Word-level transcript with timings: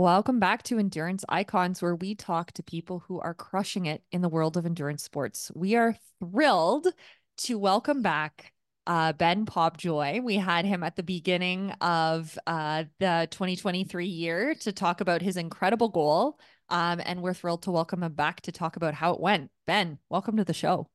Welcome 0.00 0.38
back 0.38 0.62
to 0.62 0.78
Endurance 0.78 1.24
Icons, 1.28 1.82
where 1.82 1.96
we 1.96 2.14
talk 2.14 2.52
to 2.52 2.62
people 2.62 3.00
who 3.00 3.18
are 3.18 3.34
crushing 3.34 3.86
it 3.86 4.04
in 4.12 4.22
the 4.22 4.28
world 4.28 4.56
of 4.56 4.64
endurance 4.64 5.02
sports. 5.02 5.50
We 5.56 5.74
are 5.74 5.96
thrilled 6.20 6.86
to 7.38 7.58
welcome 7.58 8.00
back 8.00 8.52
uh, 8.86 9.12
Ben 9.14 9.44
Pobjoy. 9.44 10.22
We 10.22 10.36
had 10.36 10.64
him 10.64 10.84
at 10.84 10.94
the 10.94 11.02
beginning 11.02 11.72
of 11.80 12.38
uh, 12.46 12.84
the 13.00 13.26
2023 13.32 14.06
year 14.06 14.54
to 14.60 14.70
talk 14.70 15.00
about 15.00 15.20
his 15.20 15.36
incredible 15.36 15.88
goal. 15.88 16.38
Um, 16.68 17.00
and 17.04 17.20
we're 17.20 17.34
thrilled 17.34 17.62
to 17.62 17.72
welcome 17.72 18.04
him 18.04 18.12
back 18.12 18.42
to 18.42 18.52
talk 18.52 18.76
about 18.76 18.94
how 18.94 19.14
it 19.14 19.20
went. 19.20 19.50
Ben, 19.66 19.98
welcome 20.08 20.36
to 20.36 20.44
the 20.44 20.54
show. 20.54 20.86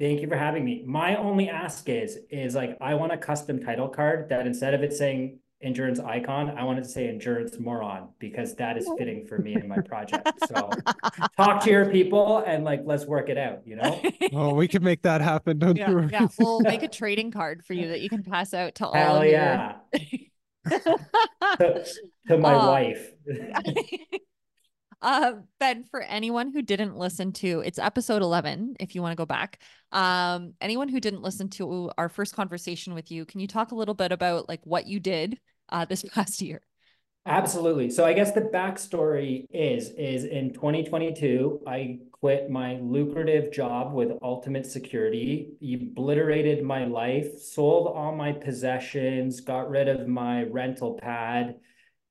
Thank 0.00 0.22
you 0.22 0.28
for 0.28 0.36
having 0.36 0.64
me. 0.64 0.82
My 0.86 1.16
only 1.16 1.50
ask 1.50 1.86
is, 1.90 2.16
is 2.30 2.54
like, 2.54 2.78
I 2.80 2.94
want 2.94 3.12
a 3.12 3.18
custom 3.18 3.62
title 3.62 3.90
card 3.90 4.30
that 4.30 4.46
instead 4.46 4.72
of 4.72 4.82
it 4.82 4.94
saying 4.94 5.40
endurance 5.62 5.98
icon, 6.00 6.50
I 6.50 6.64
wanted 6.64 6.84
to 6.84 6.88
say 6.90 7.08
endurance 7.08 7.58
moron 7.58 8.08
because 8.18 8.54
that 8.56 8.76
is 8.76 8.88
fitting 8.98 9.24
for 9.26 9.38
me 9.38 9.54
and 9.54 9.68
my 9.68 9.80
project. 9.80 10.28
So 10.46 10.70
talk 11.36 11.62
to 11.64 11.70
your 11.70 11.86
people 11.86 12.38
and 12.46 12.64
like 12.64 12.82
let's 12.84 13.06
work 13.06 13.28
it 13.28 13.38
out, 13.38 13.62
you 13.66 13.76
know? 13.76 14.00
Oh, 14.32 14.54
we 14.54 14.68
can 14.68 14.82
make 14.82 15.02
that 15.02 15.20
happen. 15.20 15.58
Don't 15.58 15.76
yeah, 15.76 15.90
you 15.90 16.08
yeah, 16.10 16.26
we'll 16.38 16.60
make 16.60 16.82
a 16.82 16.88
trading 17.00 17.30
card 17.30 17.64
for 17.64 17.72
you 17.74 17.88
that 17.88 18.00
you 18.00 18.08
can 18.08 18.22
pass 18.22 18.52
out 18.52 18.74
to 18.76 18.86
all 18.86 18.94
Hell 18.94 19.22
of 19.22 19.28
yeah. 19.28 19.76
your 19.92 20.80
to, 21.58 21.86
to 22.28 22.38
my 22.38 22.54
Uh, 22.54 22.66
wife. 22.66 23.12
Uh, 25.02 25.32
Ben, 25.60 25.84
for 25.84 26.02
anyone 26.02 26.52
who 26.52 26.62
didn't 26.62 26.96
listen 26.96 27.32
to, 27.34 27.62
it's 27.64 27.78
episode 27.78 28.22
11, 28.22 28.76
if 28.80 28.94
you 28.94 29.02
want 29.02 29.12
to 29.12 29.16
go 29.16 29.26
back. 29.26 29.60
Um, 29.92 30.54
anyone 30.60 30.88
who 30.88 31.00
didn't 31.00 31.22
listen 31.22 31.48
to 31.50 31.90
our 31.98 32.08
first 32.08 32.34
conversation 32.34 32.94
with 32.94 33.10
you, 33.10 33.24
can 33.24 33.40
you 33.40 33.46
talk 33.46 33.72
a 33.72 33.74
little 33.74 33.94
bit 33.94 34.12
about 34.12 34.48
like 34.48 34.60
what 34.64 34.86
you 34.86 35.00
did 35.00 35.38
uh, 35.68 35.84
this 35.84 36.02
past 36.14 36.40
year? 36.40 36.62
Absolutely. 37.26 37.90
So 37.90 38.04
I 38.04 38.12
guess 38.12 38.30
the 38.30 38.42
backstory 38.42 39.46
is 39.50 39.90
is 39.98 40.24
in 40.24 40.52
2022, 40.52 41.62
I 41.66 41.98
quit 42.12 42.48
my 42.48 42.78
lucrative 42.80 43.52
job 43.52 43.92
with 43.92 44.12
Ultimate 44.22 44.64
Security, 44.64 45.48
obliterated 45.60 46.62
my 46.62 46.84
life, 46.84 47.40
sold 47.40 47.88
all 47.88 48.14
my 48.14 48.30
possessions, 48.30 49.40
got 49.40 49.68
rid 49.68 49.88
of 49.88 50.06
my 50.06 50.44
rental 50.44 50.94
pad, 50.94 51.56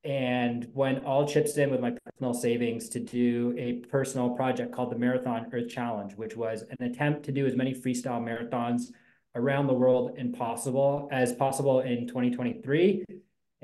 and 0.06 0.68
went 0.74 1.04
all 1.04 1.28
chips 1.28 1.58
in 1.58 1.72
with 1.72 1.82
my 1.82 1.92
personal 2.06 2.34
savings 2.34 2.88
to 2.90 3.00
do 3.00 3.54
a 3.58 3.74
personal 3.88 4.30
project 4.30 4.72
called 4.72 4.92
the 4.92 4.98
Marathon 4.98 5.48
Earth 5.52 5.70
Challenge, 5.70 6.14
which 6.14 6.38
was 6.38 6.64
an 6.78 6.86
attempt 6.86 7.24
to 7.24 7.32
do 7.32 7.46
as 7.46 7.56
many 7.56 7.74
freestyle 7.74 8.22
marathons 8.22 8.92
around 9.34 9.68
the 9.68 9.74
world 9.74 10.14
impossible 10.18 11.10
as 11.12 11.34
possible 11.34 11.82
in 11.82 12.08
2023 12.08 13.04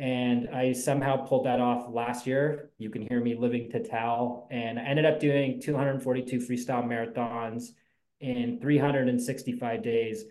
and 0.01 0.49
I 0.49 0.71
somehow 0.71 1.27
pulled 1.27 1.45
that 1.45 1.59
off 1.59 1.93
last 1.93 2.25
year. 2.25 2.71
You 2.79 2.89
can 2.89 3.07
hear 3.07 3.21
me 3.21 3.35
living 3.35 3.69
to 3.69 3.83
tell. 3.83 4.47
And 4.49 4.79
I 4.79 4.83
ended 4.83 5.05
up 5.05 5.19
doing 5.19 5.61
242 5.61 6.39
freestyle 6.39 6.83
marathons 6.83 7.73
in 8.19 8.59
365 8.59 9.83
days 9.83 10.25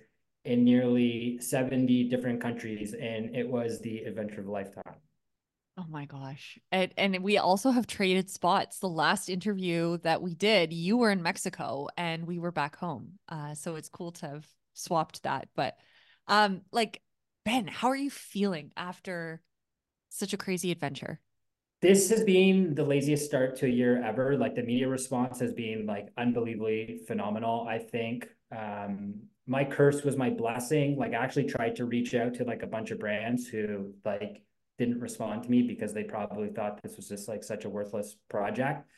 in 0.45 0.65
nearly 0.65 1.39
70 1.41 2.09
different 2.09 2.41
countries. 2.41 2.95
And 2.95 3.37
it 3.37 3.49
was 3.49 3.81
the 3.81 3.99
adventure 4.01 4.41
of 4.41 4.49
a 4.49 4.51
lifetime. 4.51 4.95
Oh 5.81 5.87
my 5.89 6.05
gosh. 6.05 6.59
And 6.71 6.93
and 6.99 7.23
we 7.23 7.39
also 7.39 7.71
have 7.71 7.87
traded 7.87 8.29
spots. 8.29 8.81
The 8.81 8.89
last 8.89 9.31
interview 9.31 9.97
that 9.99 10.21
we 10.21 10.35
did, 10.35 10.75
you 10.75 10.99
were 10.99 11.11
in 11.11 11.23
Mexico 11.23 11.89
and 11.97 12.27
we 12.27 12.39
were 12.39 12.53
back 12.53 12.77
home. 12.77 13.13
Uh, 13.29 13.55
so 13.55 13.77
it's 13.77 13.89
cool 13.89 14.13
to 14.13 14.27
have 14.27 14.47
swapped 14.75 15.23
that. 15.23 15.49
But 15.57 15.77
um, 16.29 16.63
like 16.71 17.01
Ben, 17.47 17.67
how 17.67 17.89
are 17.89 17.97
you 17.97 18.11
feeling 18.11 18.73
after 18.77 19.41
such 20.11 20.35
a 20.35 20.37
crazy 20.37 20.71
adventure? 20.71 21.19
This 21.81 22.11
has 22.11 22.25
been 22.25 22.75
the 22.75 22.85
laziest 22.85 23.25
start 23.25 23.57
to 23.57 23.67
a 23.67 23.71
year 23.71 24.05
ever. 24.05 24.37
Like 24.37 24.55
the 24.55 24.63
media 24.63 24.89
response 24.89 25.41
has 25.41 25.55
been 25.55 25.87
like 25.87 26.09
unbelievably 26.19 27.05
phenomenal. 27.07 27.67
I 27.67 27.79
think 27.79 28.29
um, 28.55 29.15
my 29.47 29.65
curse 29.65 30.03
was 30.03 30.19
my 30.19 30.29
blessing. 30.29 30.99
Like 30.99 31.13
I 31.13 31.25
actually 31.25 31.47
tried 31.47 31.77
to 31.77 31.87
reach 31.87 32.15
out 32.15 32.35
to 32.35 32.45
like 32.45 32.63
a 32.63 32.67
bunch 32.67 32.91
of 32.91 32.99
brands 32.99 33.47
who 33.47 33.95
like 34.05 34.43
didn't 34.81 34.99
respond 34.99 35.45
to 35.45 35.51
me 35.51 35.63
because 35.63 35.93
they 35.93 36.03
probably 36.03 36.49
thought 36.49 36.83
this 36.83 36.97
was 36.97 37.07
just 37.07 37.29
like 37.29 37.45
such 37.45 37.67
a 37.67 37.69
worthless 37.69 38.17
project. 38.29 38.89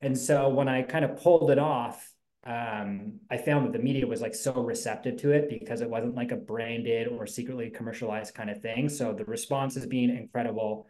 And 0.00 0.16
so 0.16 0.48
when 0.48 0.68
I 0.68 0.82
kind 0.82 1.04
of 1.04 1.20
pulled 1.20 1.50
it 1.50 1.58
off, 1.58 2.08
um, 2.46 3.18
I 3.28 3.36
found 3.36 3.66
that 3.66 3.72
the 3.72 3.82
media 3.82 4.06
was 4.06 4.20
like 4.22 4.34
so 4.34 4.52
receptive 4.62 5.16
to 5.22 5.32
it 5.32 5.50
because 5.50 5.80
it 5.80 5.90
wasn't 5.90 6.14
like 6.14 6.30
a 6.30 6.36
branded 6.36 7.08
or 7.08 7.26
secretly 7.26 7.68
commercialized 7.68 8.32
kind 8.32 8.48
of 8.48 8.62
thing. 8.62 8.88
So 8.88 9.12
the 9.12 9.24
response 9.24 9.74
has 9.74 9.86
been 9.86 10.10
incredible. 10.10 10.86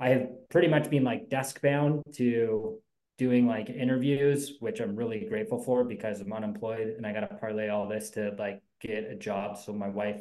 I 0.00 0.08
have 0.10 0.26
pretty 0.50 0.68
much 0.68 0.90
been 0.90 1.04
like 1.04 1.30
desk 1.30 1.62
bound 1.62 2.02
to 2.16 2.78
doing 3.16 3.46
like 3.46 3.70
interviews, 3.70 4.54
which 4.58 4.80
I'm 4.80 4.96
really 4.96 5.24
grateful 5.28 5.62
for 5.62 5.84
because 5.84 6.20
I'm 6.20 6.32
unemployed 6.32 6.94
and 6.96 7.06
I 7.06 7.12
got 7.12 7.20
to 7.20 7.34
parlay 7.36 7.68
all 7.68 7.88
this 7.88 8.10
to 8.10 8.34
like 8.36 8.60
get 8.80 9.04
a 9.04 9.14
job. 9.14 9.56
So 9.56 9.72
my 9.72 9.88
wife 9.88 10.20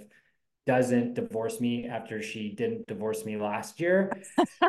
doesn't 0.67 1.15
divorce 1.15 1.59
me 1.59 1.87
after 1.87 2.21
she 2.21 2.49
didn't 2.49 2.85
divorce 2.87 3.25
me 3.25 3.37
last 3.37 3.79
year. 3.79 4.11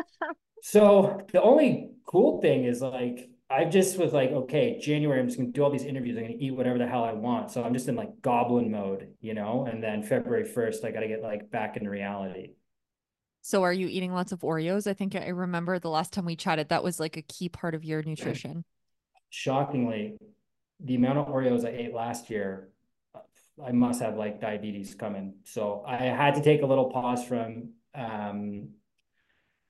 so 0.63 1.21
the 1.31 1.41
only 1.41 1.91
cool 2.07 2.41
thing 2.41 2.63
is 2.63 2.81
like 2.81 3.29
I 3.51 3.65
just 3.65 3.97
was 3.97 4.13
like, 4.13 4.31
okay, 4.31 4.79
January, 4.79 5.19
I'm 5.19 5.27
just 5.27 5.37
gonna 5.37 5.51
do 5.51 5.63
all 5.63 5.71
these 5.71 5.83
interviews. 5.83 6.17
I'm 6.17 6.23
gonna 6.23 6.35
eat 6.37 6.51
whatever 6.51 6.77
the 6.77 6.87
hell 6.87 7.03
I 7.03 7.13
want. 7.13 7.51
So 7.51 7.63
I'm 7.63 7.73
just 7.73 7.87
in 7.87 7.95
like 7.95 8.21
goblin 8.21 8.71
mode, 8.71 9.09
you 9.21 9.33
know. 9.33 9.67
And 9.69 9.83
then 9.83 10.01
February 10.01 10.45
1st, 10.45 10.85
I 10.85 10.91
gotta 10.91 11.07
get 11.07 11.21
like 11.21 11.51
back 11.51 11.75
into 11.75 11.89
reality. 11.89 12.51
So 13.41 13.63
are 13.63 13.73
you 13.73 13.87
eating 13.87 14.13
lots 14.13 14.31
of 14.31 14.41
Oreos? 14.41 14.85
I 14.87 14.93
think 14.93 15.15
I 15.15 15.29
remember 15.29 15.79
the 15.79 15.89
last 15.89 16.13
time 16.13 16.25
we 16.25 16.35
chatted, 16.35 16.69
that 16.69 16.83
was 16.83 16.99
like 16.99 17.17
a 17.17 17.21
key 17.23 17.49
part 17.49 17.73
of 17.73 17.83
your 17.83 18.03
nutrition. 18.03 18.63
Shockingly, 19.29 20.17
the 20.79 20.95
amount 20.95 21.19
of 21.19 21.27
Oreos 21.27 21.65
I 21.65 21.69
ate 21.69 21.93
last 21.93 22.29
year, 22.29 22.69
I 23.65 23.71
must 23.71 24.01
have 24.01 24.15
like 24.15 24.39
diabetes 24.39 24.95
coming. 24.95 25.35
So 25.43 25.83
I 25.87 25.97
had 25.97 26.35
to 26.35 26.41
take 26.41 26.61
a 26.61 26.65
little 26.65 26.89
pause 26.91 27.23
from 27.23 27.69
um 27.95 28.69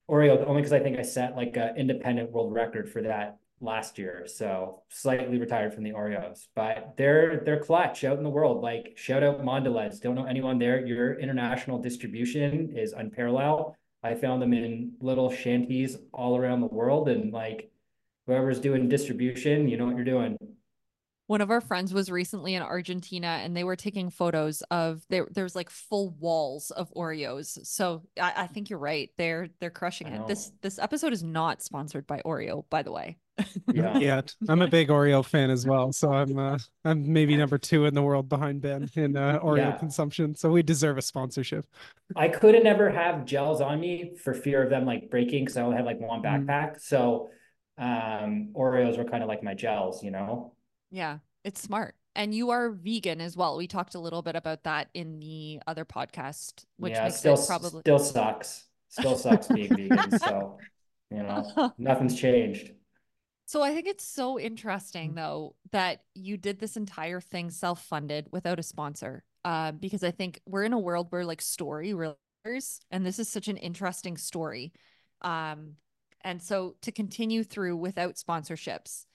Oreo 0.09 0.43
only 0.47 0.61
because 0.61 0.73
I 0.73 0.79
think 0.79 0.97
I 0.97 1.03
set 1.03 1.35
like 1.35 1.55
an 1.55 1.77
independent 1.77 2.31
world 2.31 2.51
record 2.53 2.89
for 2.89 3.03
that 3.03 3.37
last 3.61 3.97
year. 3.97 4.25
So 4.25 4.83
slightly 4.89 5.37
retired 5.37 5.73
from 5.73 5.83
the 5.83 5.91
Oreos, 5.91 6.47
but 6.55 6.93
they're 6.97 7.41
they're 7.45 7.63
clutch 7.63 8.03
out 8.03 8.17
in 8.17 8.23
the 8.23 8.29
world. 8.29 8.63
Like 8.63 8.93
shout 8.95 9.23
out 9.23 9.43
Mondelez. 9.43 10.01
Don't 10.01 10.15
know 10.15 10.25
anyone 10.25 10.57
there. 10.57 10.85
Your 10.85 11.19
international 11.19 11.79
distribution 11.79 12.75
is 12.75 12.93
unparalleled. 12.93 13.75
I 14.01 14.15
found 14.15 14.41
them 14.41 14.53
in 14.53 14.93
little 15.01 15.29
shanties 15.29 15.97
all 16.13 16.37
around 16.37 16.61
the 16.61 16.67
world, 16.67 17.09
and 17.09 17.33
like 17.33 17.69
whoever's 18.25 18.59
doing 18.59 18.87
distribution, 18.87 19.67
you 19.67 19.77
know 19.77 19.85
what 19.85 19.95
you're 19.95 20.05
doing. 20.05 20.37
One 21.29 21.41
of 21.41 21.51
our 21.51 21.61
friends 21.61 21.93
was 21.93 22.09
recently 22.09 22.55
in 22.55 22.63
Argentina 22.63 23.27
and 23.43 23.55
they 23.55 23.63
were 23.63 23.75
taking 23.75 24.09
photos 24.09 24.63
of 24.71 25.03
there 25.09 25.27
there's 25.29 25.55
like 25.55 25.69
full 25.69 26.09
walls 26.19 26.71
of 26.71 26.91
Oreos. 26.95 27.63
So 27.67 28.01
I, 28.19 28.33
I 28.35 28.47
think 28.47 28.71
you're 28.71 28.79
right. 28.79 29.11
They're 29.15 29.49
they're 29.59 29.69
crushing 29.69 30.07
it. 30.07 30.25
This 30.25 30.51
this 30.63 30.79
episode 30.79 31.13
is 31.13 31.21
not 31.21 31.61
sponsored 31.61 32.07
by 32.07 32.23
Oreo, 32.25 32.63
by 32.71 32.81
the 32.81 32.91
way. 32.91 33.17
Yeah. 33.71 33.99
yet. 33.99 34.33
I'm 34.49 34.63
a 34.63 34.67
big 34.67 34.87
Oreo 34.89 35.23
fan 35.23 35.51
as 35.51 35.67
well, 35.67 35.93
so 35.93 36.11
I'm 36.11 36.35
uh, 36.39 36.57
I'm 36.83 37.13
maybe 37.13 37.37
number 37.37 37.59
two 37.59 37.85
in 37.85 37.93
the 37.93 38.01
world 38.01 38.27
behind 38.27 38.61
Ben 38.61 38.89
in 38.95 39.15
uh, 39.15 39.39
Oreo 39.43 39.57
Yeah. 39.57 39.71
consumption. 39.77 40.33
So 40.33 40.49
we 40.49 40.63
deserve 40.63 40.97
a 40.97 41.01
sponsorship. 41.03 41.67
I 42.15 42.29
couldn't 42.29 42.65
ever 42.65 42.89
have 42.89 43.25
gels 43.25 43.61
on 43.61 43.79
me 43.79 44.15
for 44.15 44.33
fear 44.33 44.63
of 44.63 44.71
them 44.71 44.83
like 44.83 45.11
breaking 45.11 45.45
because 45.45 45.57
I 45.57 45.61
only 45.61 45.77
had 45.77 45.85
like 45.85 45.99
one 45.99 46.23
Mm. 46.23 46.45
backpack. 46.47 46.81
So 46.81 47.29
um 47.77 48.49
Oreos 48.55 48.97
were 48.97 49.05
kind 49.05 49.21
of 49.21 49.29
like 49.29 49.43
my 49.43 49.53
gels, 49.53 50.03
you 50.03 50.09
know. 50.09 50.55
Yeah, 50.91 51.19
it's 51.43 51.61
smart. 51.61 51.95
And 52.15 52.33
you 52.33 52.49
are 52.49 52.71
vegan 52.71 53.21
as 53.21 53.37
well. 53.37 53.55
We 53.55 53.67
talked 53.67 53.95
a 53.95 53.99
little 53.99 54.21
bit 54.21 54.35
about 54.35 54.63
that 54.63 54.89
in 54.93 55.19
the 55.19 55.61
other 55.67 55.85
podcast, 55.85 56.65
which 56.77 56.93
yeah, 56.93 57.09
still 57.09 57.37
probably 57.37 57.81
still 57.81 57.99
sucks. 57.99 58.65
Still 58.89 59.15
sucks 59.15 59.47
being 59.47 59.69
vegan. 59.69 60.19
So 60.19 60.57
you 61.11 61.23
know, 61.23 61.73
nothing's 61.77 62.19
changed. 62.19 62.71
So 63.45 63.63
I 63.63 63.73
think 63.73 63.87
it's 63.87 64.03
so 64.05 64.39
interesting 64.39 65.15
though 65.15 65.55
that 65.71 66.01
you 66.13 66.37
did 66.37 66.59
this 66.59 66.77
entire 66.77 67.21
thing 67.21 67.49
self-funded 67.49 68.27
without 68.31 68.59
a 68.59 68.63
sponsor. 68.63 69.23
Uh, 69.45 69.71
because 69.71 70.03
I 70.03 70.11
think 70.11 70.41
we're 70.45 70.65
in 70.65 70.73
a 70.73 70.79
world 70.79 71.07
where 71.11 71.25
like 71.25 71.41
story 71.41 71.93
really 71.93 72.15
matters, 72.43 72.81
and 72.91 73.05
this 73.05 73.19
is 73.19 73.29
such 73.29 73.47
an 73.47 73.57
interesting 73.57 74.17
story. 74.17 74.73
Um, 75.21 75.75
and 76.21 76.41
so 76.41 76.75
to 76.81 76.91
continue 76.91 77.43
through 77.43 77.77
without 77.77 78.15
sponsorships, 78.15 79.05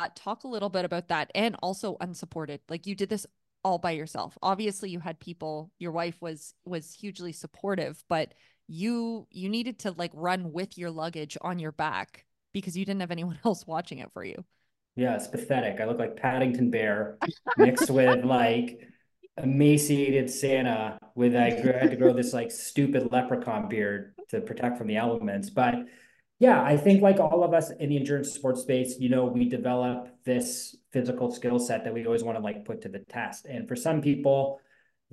Uh, 0.00 0.08
talk 0.14 0.44
a 0.44 0.48
little 0.48 0.70
bit 0.70 0.86
about 0.86 1.08
that 1.08 1.30
and 1.34 1.56
also 1.62 1.96
unsupported. 2.00 2.60
Like 2.70 2.86
you 2.86 2.94
did 2.94 3.10
this 3.10 3.26
all 3.64 3.78
by 3.78 3.90
yourself. 3.90 4.38
Obviously, 4.42 4.88
you 4.88 4.98
had 4.98 5.20
people. 5.20 5.70
Your 5.78 5.92
wife 5.92 6.16
was 6.20 6.54
was 6.64 6.92
hugely 6.92 7.32
supportive, 7.32 8.02
but 8.08 8.32
you 8.66 9.26
you 9.30 9.48
needed 9.48 9.80
to 9.80 9.92
like 9.92 10.12
run 10.14 10.52
with 10.52 10.78
your 10.78 10.90
luggage 10.90 11.36
on 11.42 11.58
your 11.58 11.72
back 11.72 12.24
because 12.52 12.76
you 12.76 12.84
didn't 12.84 13.00
have 13.00 13.10
anyone 13.10 13.38
else 13.44 13.66
watching 13.66 13.98
it 13.98 14.10
for 14.12 14.24
you. 14.24 14.44
Yeah, 14.96 15.14
it's 15.16 15.28
pathetic. 15.28 15.80
I 15.80 15.84
look 15.84 15.98
like 15.98 16.16
Paddington 16.16 16.70
Bear 16.70 17.18
mixed 17.58 17.90
with 17.90 18.24
like 18.24 18.80
emaciated 19.36 20.30
Santa 20.30 20.98
with 21.14 21.36
I 21.36 21.50
had 21.50 21.90
to 21.90 21.96
grow 21.96 22.12
this 22.12 22.32
like 22.32 22.50
stupid 22.50 23.12
leprechaun 23.12 23.68
beard 23.68 24.14
to 24.30 24.40
protect 24.40 24.78
from 24.78 24.86
the 24.86 24.96
elements. 24.96 25.50
But 25.50 25.74
Yeah, 26.40 26.62
I 26.62 26.78
think 26.78 27.02
like 27.02 27.20
all 27.20 27.44
of 27.44 27.52
us 27.52 27.70
in 27.70 27.90
the 27.90 27.96
endurance 27.98 28.32
sports 28.32 28.62
space, 28.62 28.98
you 28.98 29.10
know, 29.10 29.26
we 29.26 29.46
develop 29.46 30.08
this 30.24 30.74
physical 30.90 31.30
skill 31.30 31.58
set 31.58 31.84
that 31.84 31.92
we 31.92 32.06
always 32.06 32.24
want 32.24 32.38
to 32.38 32.42
like 32.42 32.64
put 32.64 32.80
to 32.82 32.88
the 32.88 33.00
test. 33.00 33.44
And 33.44 33.68
for 33.68 33.76
some 33.76 34.00
people, 34.00 34.58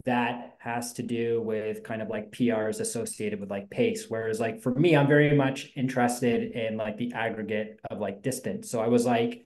that 0.06 0.56
has 0.60 0.94
to 0.94 1.04
do 1.04 1.42
with 1.42 1.84
kind 1.84 2.02
of 2.02 2.08
like 2.08 2.32
PRs 2.32 2.80
associated 2.80 3.42
with 3.42 3.50
like 3.50 3.70
pace. 3.70 4.06
Whereas 4.08 4.40
like 4.40 4.62
for 4.62 4.74
me, 4.74 4.96
I'm 4.96 5.08
very 5.08 5.36
much 5.36 5.72
interested 5.76 6.52
in 6.54 6.78
like 6.78 6.98
the 6.98 7.12
aggregate 7.14 7.80
of 7.92 8.00
like 8.00 8.22
distance. 8.22 8.72
So 8.72 8.80
I 8.80 8.88
was 8.88 9.06
like, 9.06 9.44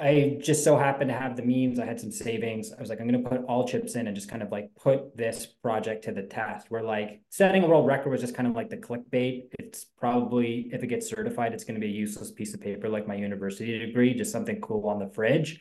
I 0.00 0.38
just 0.40 0.64
so 0.64 0.78
happened 0.78 1.10
to 1.10 1.16
have 1.16 1.36
the 1.36 1.42
means. 1.42 1.78
I 1.78 1.84
had 1.84 2.00
some 2.00 2.10
savings. 2.10 2.72
I 2.72 2.80
was 2.80 2.88
like, 2.88 3.00
I'm 3.00 3.08
going 3.08 3.22
to 3.22 3.28
put 3.28 3.44
all 3.44 3.68
chips 3.68 3.96
in 3.96 4.06
and 4.06 4.16
just 4.16 4.30
kind 4.30 4.42
of 4.42 4.50
like 4.50 4.70
put 4.80 5.14
this 5.14 5.46
project 5.46 6.04
to 6.04 6.12
the 6.12 6.22
test. 6.22 6.70
Where 6.70 6.82
like 6.82 7.20
setting 7.28 7.62
a 7.62 7.66
world 7.66 7.86
record 7.86 8.10
was 8.10 8.22
just 8.22 8.34
kind 8.34 8.48
of 8.48 8.54
like 8.54 8.70
the 8.70 8.78
clickbait. 8.78 9.48
It's 9.58 9.84
probably, 9.84 10.70
if 10.72 10.82
it 10.82 10.86
gets 10.86 11.08
certified, 11.08 11.52
it's 11.52 11.64
going 11.64 11.78
to 11.78 11.86
be 11.86 11.92
a 11.92 11.96
useless 11.96 12.30
piece 12.30 12.54
of 12.54 12.60
paper 12.60 12.88
like 12.88 13.06
my 13.06 13.14
university 13.14 13.78
degree, 13.78 14.14
just 14.14 14.32
something 14.32 14.60
cool 14.62 14.88
on 14.88 14.98
the 14.98 15.08
fridge. 15.08 15.60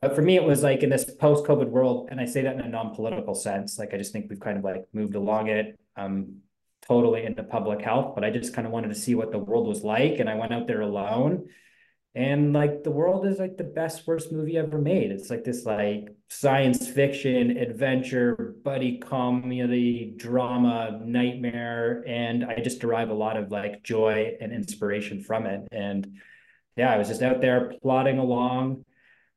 But 0.00 0.16
for 0.16 0.22
me, 0.22 0.36
it 0.36 0.44
was 0.44 0.62
like 0.62 0.82
in 0.82 0.90
this 0.90 1.04
post 1.04 1.44
COVID 1.44 1.68
world, 1.68 2.08
and 2.10 2.20
I 2.20 2.24
say 2.24 2.42
that 2.42 2.54
in 2.54 2.60
a 2.60 2.68
non 2.68 2.94
political 2.94 3.34
sense. 3.34 3.78
Like, 3.78 3.94
I 3.94 3.98
just 3.98 4.12
think 4.12 4.26
we've 4.28 4.40
kind 4.40 4.58
of 4.58 4.64
like 4.64 4.86
moved 4.92 5.14
along 5.14 5.48
it. 5.48 5.78
Um, 5.96 6.38
totally 6.84 7.24
into 7.24 7.44
public 7.44 7.80
health, 7.80 8.14
but 8.16 8.24
I 8.24 8.30
just 8.30 8.54
kind 8.54 8.66
of 8.66 8.72
wanted 8.72 8.88
to 8.88 8.96
see 8.96 9.14
what 9.14 9.30
the 9.30 9.38
world 9.38 9.68
was 9.68 9.84
like. 9.84 10.18
And 10.18 10.28
I 10.28 10.34
went 10.34 10.52
out 10.52 10.66
there 10.66 10.80
alone 10.80 11.46
and 12.14 12.52
like 12.52 12.84
the 12.84 12.90
world 12.90 13.26
is 13.26 13.38
like 13.38 13.56
the 13.56 13.64
best 13.64 14.06
worst 14.06 14.32
movie 14.32 14.58
ever 14.58 14.78
made. 14.78 15.10
It's 15.10 15.30
like 15.30 15.44
this 15.44 15.64
like 15.64 16.14
science 16.28 16.88
fiction 16.88 17.56
adventure 17.56 18.54
buddy 18.62 18.98
comedy 18.98 20.12
drama 20.16 21.00
nightmare. 21.04 22.04
And 22.06 22.44
i 22.44 22.60
just 22.60 22.80
derive 22.80 23.08
a 23.08 23.14
lot 23.14 23.38
of 23.38 23.50
like 23.50 23.82
joy 23.82 24.36
and 24.40 24.52
inspiration 24.52 25.22
from 25.22 25.46
it. 25.46 25.66
And 25.72 26.18
yeah 26.76 26.92
i 26.92 26.98
was 26.98 27.08
just 27.08 27.22
out 27.22 27.40
there 27.40 27.72
plodding 27.82 28.18
along. 28.18 28.84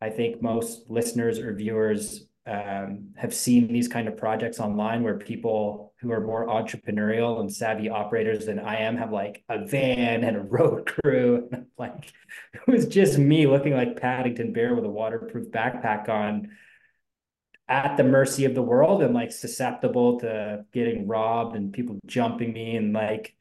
I 0.01 0.09
think 0.09 0.41
most 0.41 0.89
listeners 0.89 1.39
or 1.39 1.53
viewers 1.53 2.27
um, 2.45 3.13
have 3.15 3.33
seen 3.33 3.71
these 3.71 3.87
kind 3.87 4.07
of 4.07 4.17
projects 4.17 4.59
online 4.59 5.01
where 5.01 5.17
people 5.17 5.84
who 6.01 6.11
are 6.11 6.21
more 6.21 6.47
entrepreneurial 6.47 7.39
and 7.39 7.51
savvy 7.51 7.89
operators 7.89 8.45
than 8.45 8.59
I 8.59 8.81
am 8.81 8.97
have 8.97 9.11
like 9.11 9.43
a 9.49 9.65
van 9.65 10.23
and 10.23 10.37
a 10.37 10.41
road 10.41 10.85
crew. 11.01 11.49
Like 11.77 12.13
it 12.53 12.71
was 12.71 12.87
just 12.87 13.17
me 13.17 13.47
looking 13.47 13.73
like 13.73 13.99
Paddington 13.99 14.53
Bear 14.53 14.73
with 14.75 14.85
a 14.85 14.89
waterproof 14.89 15.51
backpack 15.51 16.07
on 16.07 16.51
at 17.67 17.97
the 17.97 18.03
mercy 18.05 18.45
of 18.45 18.55
the 18.55 18.61
world 18.61 19.03
and 19.03 19.13
like 19.13 19.33
susceptible 19.33 20.21
to 20.21 20.63
getting 20.71 21.05
robbed 21.05 21.57
and 21.57 21.73
people 21.73 21.99
jumping 22.05 22.53
me 22.53 22.77
and 22.77 22.93
like 22.93 23.35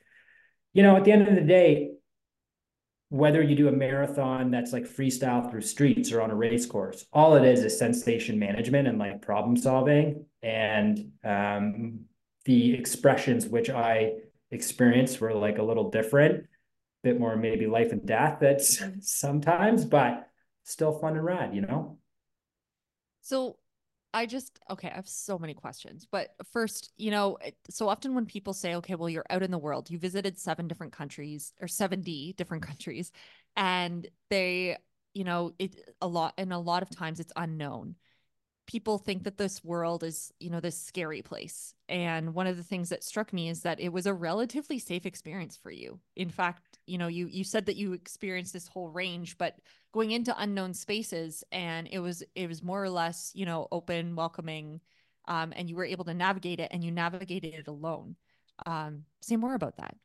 you 0.72 0.82
know 0.82 0.96
at 0.96 1.04
the 1.04 1.12
end 1.12 1.28
of 1.28 1.36
the 1.36 1.42
day 1.42 1.92
whether 3.14 3.40
you 3.40 3.54
do 3.54 3.68
a 3.68 3.72
marathon 3.72 4.50
that's 4.50 4.72
like 4.72 4.82
freestyle 4.84 5.48
through 5.48 5.60
streets 5.60 6.10
or 6.10 6.20
on 6.20 6.32
a 6.32 6.34
race 6.34 6.66
course, 6.66 7.06
all 7.12 7.36
it 7.36 7.44
is 7.44 7.62
is 7.62 7.78
sensation 7.78 8.40
management 8.40 8.88
and 8.88 8.98
like 8.98 9.22
problem 9.22 9.56
solving. 9.56 10.26
And 10.42 11.12
um, 11.22 12.00
the 12.44 12.75
expressions 12.75 13.46
which 13.46 13.70
I 13.70 14.12
experienced 14.50 15.20
were 15.20 15.35
like 15.35 15.58
a 15.58 15.62
little 15.62 15.91
different, 15.91 16.46
bit 17.02 17.19
more 17.19 17.37
maybe 17.37 17.67
life 17.67 17.93
and 17.93 18.05
death 18.06 18.38
that's 18.41 18.81
mm-hmm. 18.81 19.00
sometimes, 19.00 19.85
but 19.85 20.29
still 20.64 20.93
fun 20.99 21.17
and 21.17 21.25
rad, 21.25 21.55
you 21.55 21.62
know? 21.62 21.99
So 23.23 23.56
I 24.12 24.26
just 24.26 24.61
okay, 24.70 24.88
I 24.88 24.94
have 24.94 25.08
so 25.08 25.38
many 25.38 25.55
questions. 25.55 26.06
But 26.11 26.35
first, 26.52 26.93
you 26.96 27.11
know, 27.11 27.35
eh, 27.41 27.50
so 27.69 27.88
often 27.88 28.14
when 28.14 28.26
people 28.26 28.52
say, 28.52 28.76
okay, 28.76 28.94
well, 28.94 29.08
you're 29.08 29.26
out 29.29 29.43
in 29.43 29.50
the 29.50 29.58
world, 29.58 29.90
you 29.90 29.99
visited 29.99 30.38
seven 30.38 30.69
different 30.69 30.93
countries 30.93 31.52
or 31.61 31.67
70 31.67 32.35
different 32.35 32.62
mm-hmm. 32.62 32.70
countries, 32.70 33.11
and 33.56 34.06
they, 34.31 34.76
you 35.14 35.25
know, 35.25 35.52
it 35.58 35.76
a 36.00 36.06
lot 36.06 36.35
and 36.38 36.52
a 36.52 36.58
lot 36.58 36.82
of 36.82 36.90
times 36.90 37.19
it's 37.19 37.32
unknown 37.35 37.97
people 38.66 38.99
think 38.99 39.25
that 39.25 39.38
this 39.38 39.62
world 39.62 40.02
is, 40.02 40.32
you 40.40 40.50
know, 40.50 40.61
this 40.61 40.81
scary 40.81 41.22
place. 41.22 41.75
And 41.88 42.34
one 42.34 42.46
of 42.46 42.56
the 42.56 42.62
things 42.62 42.88
that 42.88 43.05
struck 43.05 43.32
me 43.32 43.49
is 43.49 43.62
that 43.62 43.81
it 43.81 43.93
was 43.93 44.06
a 44.06 44.14
relatively 44.14 44.78
safe 44.78 45.05
experience 45.05 45.56
for 45.56 45.70
you. 45.70 46.00
In 46.16 46.31
fact, 46.31 46.78
you 46.87 46.99
know, 46.99 47.08
you 47.08 47.26
you 47.26 47.44
said 47.44 47.66
that 47.66 47.76
you 47.76 47.93
experienced 47.93 48.52
this 48.52 48.69
whole 48.69 48.88
range, 48.88 49.37
but 49.38 49.58
going 49.93 50.12
into 50.12 50.34
unknown 50.40 50.75
spaces 50.75 51.44
and 51.52 51.88
it 51.90 51.99
was 51.99 52.22
it 52.34 52.49
was 52.49 52.62
more 52.62 52.82
or 52.82 52.90
less, 52.90 53.32
you 53.34 53.44
know, 53.46 53.69
open, 53.70 54.16
welcoming, 54.16 54.81
um, 55.26 55.52
and 55.56 55.69
you 55.69 55.76
were 55.76 55.84
able 55.84 56.05
to 56.05 56.14
navigate 56.14 56.61
it 56.61 56.69
and 56.70 56.82
you 56.82 56.90
navigated 56.90 57.55
it 57.55 57.69
alone. 57.69 58.16
Um, 58.66 59.05
say 59.20 59.37
more 59.37 59.55
about 59.55 59.76
that. 59.76 59.96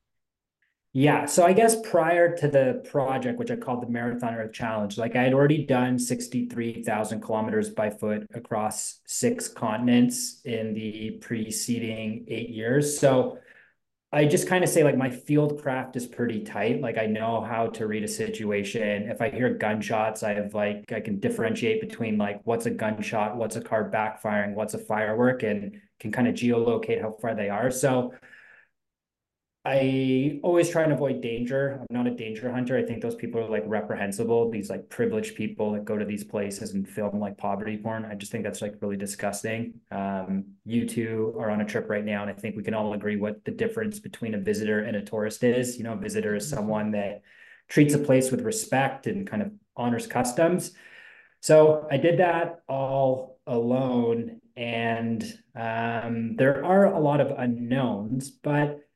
Yeah. 0.91 1.27
So 1.27 1.45
I 1.45 1.53
guess 1.53 1.75
prior 1.87 2.35
to 2.37 2.47
the 2.47 2.83
project, 2.89 3.37
which 3.37 3.51
I 3.51 3.55
called 3.55 3.83
the 3.83 3.89
Marathon 3.89 4.33
Earth 4.33 4.53
Challenge, 4.53 4.97
like 4.97 5.15
I 5.15 5.21
had 5.21 5.33
already 5.33 5.65
done 5.65 5.99
63,000 5.99 7.21
kilometers 7.21 7.69
by 7.69 7.91
foot 7.91 8.25
across 8.33 8.99
six 9.05 9.47
continents 9.47 10.41
in 10.45 10.73
the 10.73 11.19
preceding 11.21 12.25
eight 12.27 12.49
years. 12.49 12.99
So 12.99 13.37
I 14.11 14.25
just 14.25 14.47
kind 14.47 14.63
of 14.63 14.69
say 14.71 14.83
like 14.83 14.97
my 14.97 15.11
field 15.11 15.61
craft 15.61 15.95
is 15.95 16.07
pretty 16.07 16.43
tight. 16.43 16.81
Like 16.81 16.97
I 16.97 17.05
know 17.05 17.41
how 17.41 17.67
to 17.67 17.85
read 17.85 18.03
a 18.03 18.07
situation. 18.07 19.03
If 19.11 19.21
I 19.21 19.29
hear 19.29 19.53
gunshots, 19.53 20.23
I 20.23 20.33
have 20.33 20.55
like 20.55 20.91
I 20.91 21.01
can 21.01 21.19
differentiate 21.19 21.81
between 21.81 22.17
like 22.17 22.41
what's 22.45 22.65
a 22.65 22.71
gunshot, 22.71 23.37
what's 23.37 23.55
a 23.55 23.61
car 23.61 23.91
backfiring, 23.91 24.55
what's 24.55 24.73
a 24.73 24.79
firework, 24.79 25.43
and 25.43 25.79
can 25.99 26.11
kind 26.11 26.27
of 26.27 26.33
geolocate 26.33 26.99
how 26.99 27.15
far 27.21 27.35
they 27.35 27.49
are. 27.49 27.69
So 27.69 28.15
I 29.71 30.39
always 30.41 30.67
try 30.67 30.81
and 30.81 30.91
avoid 30.91 31.21
danger. 31.21 31.77
I'm 31.79 31.85
not 31.91 32.07
a 32.07 32.15
danger 32.15 32.51
hunter. 32.51 32.75
I 32.75 32.81
think 32.81 33.03
those 33.03 33.13
people 33.13 33.39
are 33.39 33.47
like 33.47 33.61
reprehensible. 33.67 34.49
These 34.49 34.67
like 34.67 34.89
privileged 34.89 35.35
people 35.35 35.73
that 35.73 35.85
go 35.85 35.95
to 35.95 36.05
these 36.05 36.23
places 36.23 36.73
and 36.73 36.89
film 36.89 37.19
like 37.19 37.37
poverty 37.37 37.77
porn. 37.77 38.03
I 38.03 38.15
just 38.15 38.31
think 38.31 38.43
that's 38.43 38.63
like 38.63 38.73
really 38.81 38.97
disgusting. 38.97 39.75
Um, 39.91 40.45
you 40.65 40.87
two 40.87 41.35
are 41.37 41.51
on 41.51 41.61
a 41.61 41.65
trip 41.65 41.87
right 41.87 42.03
now, 42.03 42.23
and 42.23 42.31
I 42.31 42.33
think 42.33 42.55
we 42.55 42.63
can 42.63 42.73
all 42.73 42.93
agree 42.93 43.15
what 43.15 43.45
the 43.45 43.51
difference 43.51 43.99
between 43.99 44.33
a 44.33 44.39
visitor 44.39 44.79
and 44.79 44.97
a 44.97 45.03
tourist 45.03 45.43
is. 45.43 45.77
You 45.77 45.83
know, 45.83 45.93
a 45.93 45.97
visitor 45.97 46.35
is 46.35 46.47
mm-hmm. 46.47 46.55
someone 46.55 46.91
that 46.93 47.21
treats 47.67 47.93
a 47.93 47.99
place 47.99 48.31
with 48.31 48.41
respect 48.41 49.05
and 49.05 49.27
kind 49.27 49.43
of 49.43 49.51
honors 49.77 50.07
customs. 50.07 50.71
So 51.41 51.87
I 51.91 51.97
did 51.97 52.17
that 52.17 52.61
all 52.67 53.37
alone, 53.45 54.41
and 54.57 55.23
um, 55.55 56.37
there 56.37 56.65
are 56.65 56.85
a 56.85 56.99
lot 56.99 57.21
of 57.21 57.37
unknowns, 57.37 58.31
but 58.31 58.88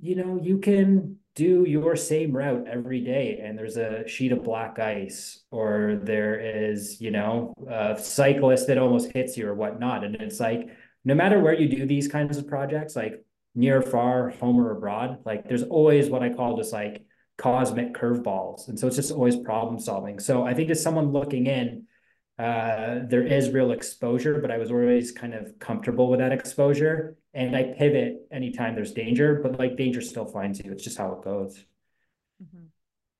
you 0.00 0.16
know, 0.16 0.38
you 0.42 0.58
can 0.58 1.16
do 1.34 1.64
your 1.66 1.96
same 1.96 2.36
route 2.36 2.66
every 2.70 3.00
day 3.00 3.40
and 3.42 3.58
there's 3.58 3.76
a 3.76 4.06
sheet 4.06 4.30
of 4.30 4.44
black 4.44 4.78
ice 4.78 5.42
or 5.50 6.00
there 6.02 6.38
is, 6.38 7.00
you 7.00 7.10
know, 7.10 7.52
a 7.68 7.98
cyclist 7.98 8.68
that 8.68 8.78
almost 8.78 9.10
hits 9.12 9.36
you 9.36 9.48
or 9.48 9.54
whatnot. 9.54 10.04
And 10.04 10.14
it's 10.16 10.38
like, 10.38 10.68
no 11.04 11.14
matter 11.14 11.40
where 11.40 11.54
you 11.54 11.68
do 11.68 11.86
these 11.86 12.06
kinds 12.06 12.36
of 12.38 12.46
projects, 12.46 12.94
like 12.94 13.24
near, 13.54 13.82
far, 13.82 14.30
home 14.30 14.58
or 14.60 14.70
abroad, 14.70 15.18
like 15.24 15.48
there's 15.48 15.64
always 15.64 16.08
what 16.08 16.22
I 16.22 16.32
call 16.32 16.56
just 16.56 16.72
like 16.72 17.04
cosmic 17.36 17.94
curveballs. 17.94 18.68
And 18.68 18.78
so 18.78 18.86
it's 18.86 18.96
just 18.96 19.10
always 19.10 19.36
problem 19.36 19.80
solving. 19.80 20.20
So 20.20 20.44
I 20.44 20.54
think 20.54 20.70
as 20.70 20.82
someone 20.82 21.12
looking 21.12 21.46
in, 21.46 21.86
uh, 22.38 23.00
there 23.04 23.24
is 23.24 23.50
real 23.50 23.70
exposure, 23.70 24.40
but 24.40 24.50
I 24.50 24.58
was 24.58 24.70
always 24.70 25.12
kind 25.12 25.34
of 25.34 25.58
comfortable 25.58 26.10
with 26.10 26.18
that 26.20 26.32
exposure. 26.32 27.16
And 27.32 27.56
I 27.56 27.74
pivot 27.78 28.26
anytime 28.32 28.74
there's 28.74 28.92
danger, 28.92 29.40
but 29.42 29.58
like 29.58 29.76
danger 29.76 30.00
still 30.00 30.26
finds 30.26 30.58
you. 30.64 30.72
It's 30.72 30.82
just 30.82 30.98
how 30.98 31.12
it 31.12 31.22
goes. 31.22 31.64
Mm-hmm. 32.42 32.66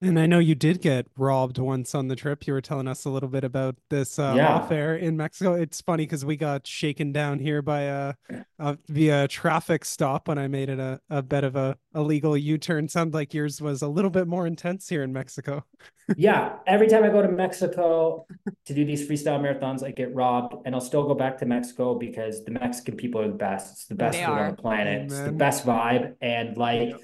And 0.04 0.18
I 0.18 0.26
know 0.26 0.38
you 0.38 0.54
did 0.54 0.82
get 0.82 1.06
robbed 1.16 1.56
once 1.56 1.94
on 1.94 2.08
the 2.08 2.16
trip. 2.16 2.46
You 2.46 2.52
were 2.52 2.61
telling 2.61 2.87
us 2.87 3.06
a 3.06 3.11
little 3.11 3.28
bit 3.28 3.42
about 3.42 3.76
this 3.88 4.18
uh, 4.18 4.34
yeah. 4.37 4.68
air 4.70 4.96
in 4.96 5.16
Mexico. 5.16 5.54
It's 5.54 5.80
funny 5.80 6.04
because 6.04 6.26
we 6.26 6.37
got 6.37 6.66
shaken 6.66 7.11
down 7.11 7.38
here 7.38 7.62
by 7.62 7.80
a, 7.82 8.14
a 8.58 8.76
via 8.88 9.26
traffic 9.28 9.82
stop 9.82 10.28
when 10.28 10.37
I 10.37 10.46
made 10.46 10.68
it 10.68 10.78
a, 10.78 11.00
a 11.08 11.23
bit 11.23 11.42
of 11.42 11.56
a 11.56 11.78
illegal 11.94 12.37
U 12.37 12.58
turn. 12.58 12.87
Sound 12.87 13.14
like 13.14 13.32
yours 13.32 13.62
was 13.62 13.80
a 13.80 13.88
little 13.88 14.11
bit 14.11 14.28
more 14.28 14.46
intense 14.46 14.90
here 14.90 15.02
in 15.02 15.11
Mexico. 15.11 15.64
yeah, 16.18 16.56
every 16.66 16.87
time 16.87 17.02
I 17.02 17.08
go 17.08 17.23
to 17.23 17.28
Mexico 17.28 18.26
to 18.66 18.75
do 18.75 18.84
these 18.84 19.08
freestyle 19.08 19.40
marathons, 19.40 19.82
I 19.82 19.90
get 19.90 20.14
robbed, 20.14 20.66
and 20.66 20.75
I'll 20.75 20.82
still 20.82 21.04
go 21.04 21.14
back 21.14 21.38
to 21.38 21.46
Mexico 21.46 21.94
because 21.94 22.44
the 22.44 22.50
Mexican 22.50 22.96
people 22.96 23.23
are 23.23 23.28
the 23.28 23.34
best. 23.34 23.73
It's 23.73 23.87
the 23.87 23.94
best 23.94 24.18
food 24.18 24.26
on 24.26 24.50
the 24.50 24.56
planet. 24.56 25.04
Amen. 25.04 25.06
It's 25.06 25.20
the 25.20 25.32
best 25.32 25.64
vibe, 25.64 26.16
and 26.20 26.58
like 26.58 26.94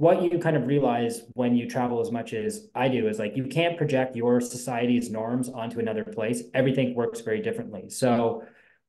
what 0.00 0.22
you 0.22 0.38
kind 0.38 0.56
of 0.56 0.66
realize 0.66 1.24
when 1.34 1.54
you 1.54 1.68
travel 1.68 2.00
as 2.00 2.10
much 2.10 2.32
as 2.32 2.68
I 2.74 2.88
do 2.88 3.06
is 3.06 3.18
like 3.18 3.36
you 3.36 3.44
can't 3.44 3.76
project 3.76 4.16
your 4.16 4.40
society's 4.40 5.10
norms 5.10 5.50
onto 5.50 5.78
another 5.78 6.04
place. 6.04 6.42
Everything 6.54 6.94
works 6.94 7.20
very 7.20 7.42
differently. 7.42 7.90
So 7.90 8.44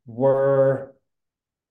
we're 0.06 0.91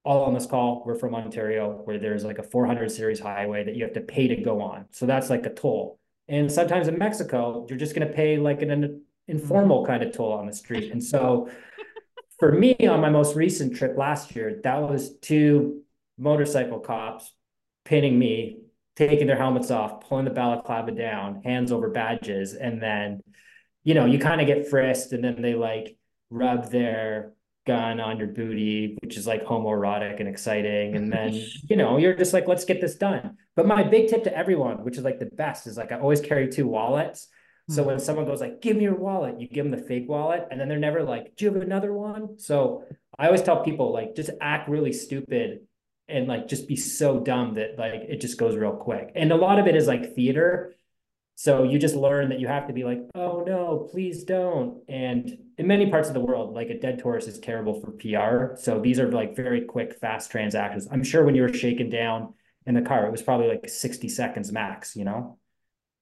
all 0.04 0.24
on 0.24 0.34
this 0.34 0.44
call. 0.44 0.82
We're 0.84 0.94
from 0.94 1.14
Ontario, 1.14 1.80
where 1.84 1.98
there's 1.98 2.22
like 2.22 2.36
a 2.36 2.42
400 2.42 2.90
series 2.90 3.18
highway 3.18 3.64
that 3.64 3.76
you 3.76 3.84
have 3.84 3.94
to 3.94 4.02
pay 4.02 4.28
to 4.28 4.36
go 4.36 4.60
on. 4.60 4.84
So 4.90 5.06
that's 5.06 5.30
like 5.30 5.46
a 5.46 5.54
toll. 5.54 5.98
And 6.28 6.52
sometimes 6.52 6.86
in 6.86 6.98
Mexico, 6.98 7.64
you're 7.66 7.78
just 7.78 7.94
going 7.94 8.06
to 8.06 8.12
pay 8.12 8.36
like 8.36 8.60
an, 8.60 8.70
an 8.70 9.02
informal 9.26 9.78
mm-hmm. 9.78 9.90
kind 9.90 10.02
of 10.02 10.12
toll 10.12 10.34
on 10.34 10.48
the 10.48 10.52
street. 10.52 10.92
And 10.92 11.02
so 11.02 11.48
for 12.38 12.52
me, 12.52 12.74
on 12.86 13.00
my 13.00 13.08
most 13.08 13.34
recent 13.34 13.74
trip 13.74 13.96
last 13.96 14.36
year, 14.36 14.60
that 14.64 14.82
was 14.82 15.16
two 15.20 15.80
motorcycle 16.18 16.80
cops 16.80 17.32
pinning 17.86 18.18
me 18.18 18.64
taking 18.96 19.26
their 19.26 19.36
helmets 19.36 19.70
off, 19.70 20.00
pulling 20.08 20.24
the 20.24 20.30
balaclava 20.30 20.92
down, 20.92 21.42
hands 21.42 21.72
over 21.72 21.90
badges, 21.90 22.54
and 22.54 22.82
then, 22.82 23.20
you 23.84 23.94
know, 23.94 24.04
you 24.04 24.18
kind 24.18 24.40
of 24.40 24.46
get 24.46 24.68
frisked, 24.68 25.12
and 25.12 25.24
then 25.24 25.40
they 25.40 25.54
like 25.54 25.96
rub 26.30 26.70
their 26.70 27.32
gun 27.66 28.00
on 28.00 28.18
your 28.18 28.28
booty, 28.28 28.98
which 29.02 29.16
is 29.16 29.26
like 29.26 29.44
homoerotic 29.44 30.18
and 30.18 30.28
exciting. 30.28 30.96
And 30.96 31.12
then, 31.12 31.32
you 31.68 31.76
know, 31.76 31.96
you're 31.96 32.14
just 32.14 32.32
like, 32.32 32.48
let's 32.48 32.64
get 32.64 32.80
this 32.80 32.96
done. 32.96 33.36
But 33.56 33.66
my 33.66 33.82
big 33.82 34.08
tip 34.08 34.24
to 34.24 34.36
everyone, 34.36 34.84
which 34.84 34.96
is 34.96 35.04
like 35.04 35.18
the 35.18 35.26
best, 35.26 35.66
is 35.66 35.76
like 35.76 35.92
I 35.92 35.98
always 35.98 36.20
carry 36.20 36.48
two 36.48 36.66
wallets. 36.66 37.28
So 37.68 37.82
hmm. 37.82 37.88
when 37.88 37.98
someone 38.00 38.26
goes 38.26 38.40
like, 38.40 38.60
give 38.60 38.76
me 38.76 38.84
your 38.84 38.96
wallet, 38.96 39.40
you 39.40 39.48
give 39.48 39.64
them 39.64 39.78
the 39.78 39.86
fake 39.86 40.08
wallet, 40.08 40.46
and 40.50 40.60
then 40.60 40.68
they're 40.68 40.78
never 40.78 41.02
like, 41.02 41.36
do 41.36 41.44
you 41.44 41.52
have 41.52 41.62
another 41.62 41.92
one? 41.92 42.38
So 42.38 42.84
I 43.18 43.26
always 43.26 43.42
tell 43.42 43.62
people 43.62 43.92
like 43.92 44.14
just 44.16 44.30
act 44.40 44.68
really 44.68 44.92
stupid 44.92 45.60
and 46.10 46.26
like 46.26 46.48
just 46.48 46.68
be 46.68 46.76
so 46.76 47.20
dumb 47.20 47.54
that 47.54 47.78
like 47.78 48.02
it 48.08 48.20
just 48.20 48.38
goes 48.38 48.56
real 48.56 48.72
quick. 48.72 49.12
And 49.14 49.32
a 49.32 49.36
lot 49.36 49.58
of 49.58 49.66
it 49.66 49.76
is 49.76 49.86
like 49.86 50.14
theater. 50.14 50.74
So 51.36 51.62
you 51.62 51.78
just 51.78 51.94
learn 51.94 52.28
that 52.28 52.38
you 52.38 52.48
have 52.48 52.66
to 52.66 52.74
be 52.74 52.84
like, 52.84 53.00
oh 53.14 53.44
no, 53.46 53.88
please 53.90 54.24
don't. 54.24 54.82
And 54.88 55.38
in 55.56 55.66
many 55.66 55.90
parts 55.90 56.08
of 56.08 56.14
the 56.14 56.20
world, 56.20 56.54
like 56.54 56.68
a 56.68 56.78
dead 56.78 56.98
tourist 56.98 57.28
is 57.28 57.38
terrible 57.38 57.80
for 57.80 57.92
PR. 57.92 58.60
So 58.60 58.78
these 58.78 59.00
are 59.00 59.10
like 59.10 59.36
very 59.36 59.62
quick, 59.62 59.98
fast 59.98 60.30
transactions. 60.30 60.86
I'm 60.90 61.02
sure 61.02 61.24
when 61.24 61.34
you 61.34 61.42
were 61.42 61.52
shaken 61.52 61.88
down 61.88 62.34
in 62.66 62.74
the 62.74 62.82
car, 62.82 63.06
it 63.06 63.10
was 63.10 63.22
probably 63.22 63.48
like 63.48 63.68
60 63.68 64.08
seconds 64.10 64.52
max, 64.52 64.94
you 64.94 65.04
know? 65.04 65.38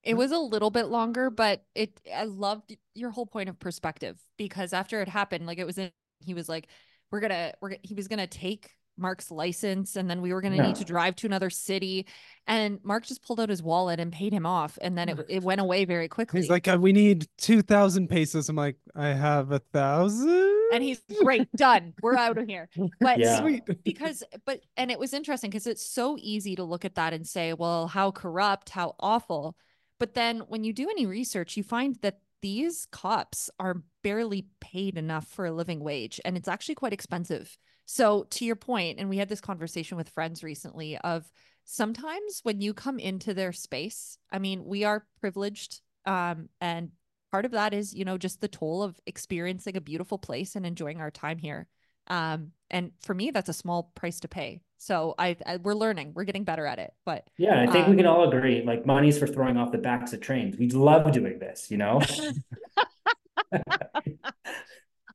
It 0.02 0.14
was 0.14 0.32
a 0.32 0.38
little 0.38 0.70
bit 0.70 0.86
longer, 0.86 1.30
but 1.30 1.64
it 1.74 2.00
I 2.12 2.24
loved 2.24 2.76
your 2.94 3.10
whole 3.10 3.26
point 3.26 3.48
of 3.48 3.58
perspective 3.58 4.16
because 4.38 4.72
after 4.72 5.00
it 5.02 5.08
happened, 5.08 5.46
like 5.46 5.58
it 5.58 5.66
was 5.66 5.78
in, 5.78 5.90
he 6.20 6.34
was 6.34 6.48
like, 6.48 6.68
we're 7.10 7.20
gonna 7.20 7.52
we're 7.60 7.76
he 7.82 7.94
was 7.94 8.08
gonna 8.08 8.26
take 8.26 8.70
Mark's 8.98 9.30
license 9.30 9.96
and 9.96 10.08
then 10.08 10.20
we 10.20 10.32
were 10.32 10.40
going 10.40 10.56
to 10.56 10.62
need 10.62 10.76
to 10.76 10.84
drive 10.84 11.16
to 11.16 11.26
another 11.26 11.50
city. 11.50 12.06
And 12.46 12.80
Mark 12.82 13.06
just 13.06 13.22
pulled 13.22 13.40
out 13.40 13.48
his 13.48 13.62
wallet 13.62 14.00
and 14.00 14.12
paid 14.12 14.32
him 14.32 14.46
off. 14.46 14.78
And 14.80 14.96
then 14.96 15.08
it, 15.08 15.18
it 15.28 15.42
went 15.42 15.60
away 15.60 15.84
very 15.84 16.08
quickly. 16.08 16.40
He's 16.40 16.50
like, 16.50 16.66
uh, 16.66 16.78
we 16.80 16.92
need 16.92 17.26
2,000 17.38 18.08
pesos. 18.08 18.48
I'm 18.48 18.56
like, 18.56 18.76
I 18.94 19.08
have 19.08 19.52
a 19.52 19.58
thousand. 19.58 20.68
And 20.72 20.82
he's 20.82 21.00
great, 21.22 21.50
done. 21.56 21.94
We're 22.02 22.16
out 22.16 22.38
of 22.38 22.46
here. 22.46 22.68
But 23.00 23.18
yeah. 23.18 23.40
sweet. 23.40 23.62
Because, 23.84 24.22
but, 24.44 24.60
and 24.76 24.90
it 24.90 24.98
was 24.98 25.12
interesting 25.12 25.50
because 25.50 25.66
it's 25.66 25.84
so 25.84 26.16
easy 26.18 26.56
to 26.56 26.64
look 26.64 26.84
at 26.84 26.96
that 26.96 27.12
and 27.12 27.26
say, 27.26 27.52
well, 27.52 27.86
how 27.86 28.10
corrupt, 28.10 28.70
how 28.70 28.94
awful. 28.98 29.56
But 29.98 30.14
then 30.14 30.40
when 30.48 30.64
you 30.64 30.72
do 30.72 30.88
any 30.90 31.06
research, 31.06 31.56
you 31.56 31.62
find 31.62 31.96
that 32.02 32.18
these 32.40 32.86
cops 32.90 33.50
are 33.58 33.82
barely 34.02 34.46
paid 34.60 34.96
enough 34.96 35.26
for 35.26 35.46
a 35.46 35.52
living 35.52 35.80
wage 35.80 36.20
and 36.24 36.36
it's 36.36 36.48
actually 36.48 36.74
quite 36.74 36.92
expensive. 36.92 37.58
So 37.90 38.26
to 38.32 38.44
your 38.44 38.54
point, 38.54 38.98
and 39.00 39.08
we 39.08 39.16
had 39.16 39.30
this 39.30 39.40
conversation 39.40 39.96
with 39.96 40.10
friends 40.10 40.44
recently 40.44 40.98
of 40.98 41.24
sometimes 41.64 42.40
when 42.42 42.60
you 42.60 42.74
come 42.74 42.98
into 42.98 43.32
their 43.32 43.50
space, 43.50 44.18
I 44.30 44.38
mean, 44.38 44.66
we 44.66 44.84
are 44.84 45.06
privileged 45.20 45.80
um, 46.04 46.50
and 46.60 46.90
part 47.32 47.46
of 47.46 47.52
that 47.52 47.72
is, 47.72 47.94
you 47.94 48.04
know, 48.04 48.18
just 48.18 48.42
the 48.42 48.48
toll 48.48 48.82
of 48.82 49.00
experiencing 49.06 49.74
a 49.74 49.80
beautiful 49.80 50.18
place 50.18 50.54
and 50.54 50.66
enjoying 50.66 51.00
our 51.00 51.10
time 51.10 51.38
here. 51.38 51.66
Um, 52.08 52.52
and 52.70 52.92
for 53.00 53.14
me, 53.14 53.30
that's 53.30 53.48
a 53.48 53.54
small 53.54 53.90
price 53.94 54.20
to 54.20 54.28
pay. 54.28 54.60
So 54.76 55.14
I, 55.18 55.38
I, 55.46 55.56
we're 55.56 55.74
learning, 55.74 56.12
we're 56.14 56.24
getting 56.24 56.44
better 56.44 56.66
at 56.66 56.78
it. 56.78 56.92
But 57.06 57.26
yeah, 57.38 57.58
I 57.58 57.66
think 57.72 57.86
um, 57.86 57.90
we 57.92 57.96
can 57.96 58.06
all 58.06 58.30
agree, 58.30 58.62
like 58.64 58.84
money's 58.84 59.18
for 59.18 59.26
throwing 59.26 59.56
off 59.56 59.72
the 59.72 59.78
backs 59.78 60.12
of 60.12 60.20
trains. 60.20 60.58
We 60.58 60.68
love 60.68 61.10
doing 61.10 61.38
this, 61.38 61.70
you 61.70 61.78
know. 61.78 62.02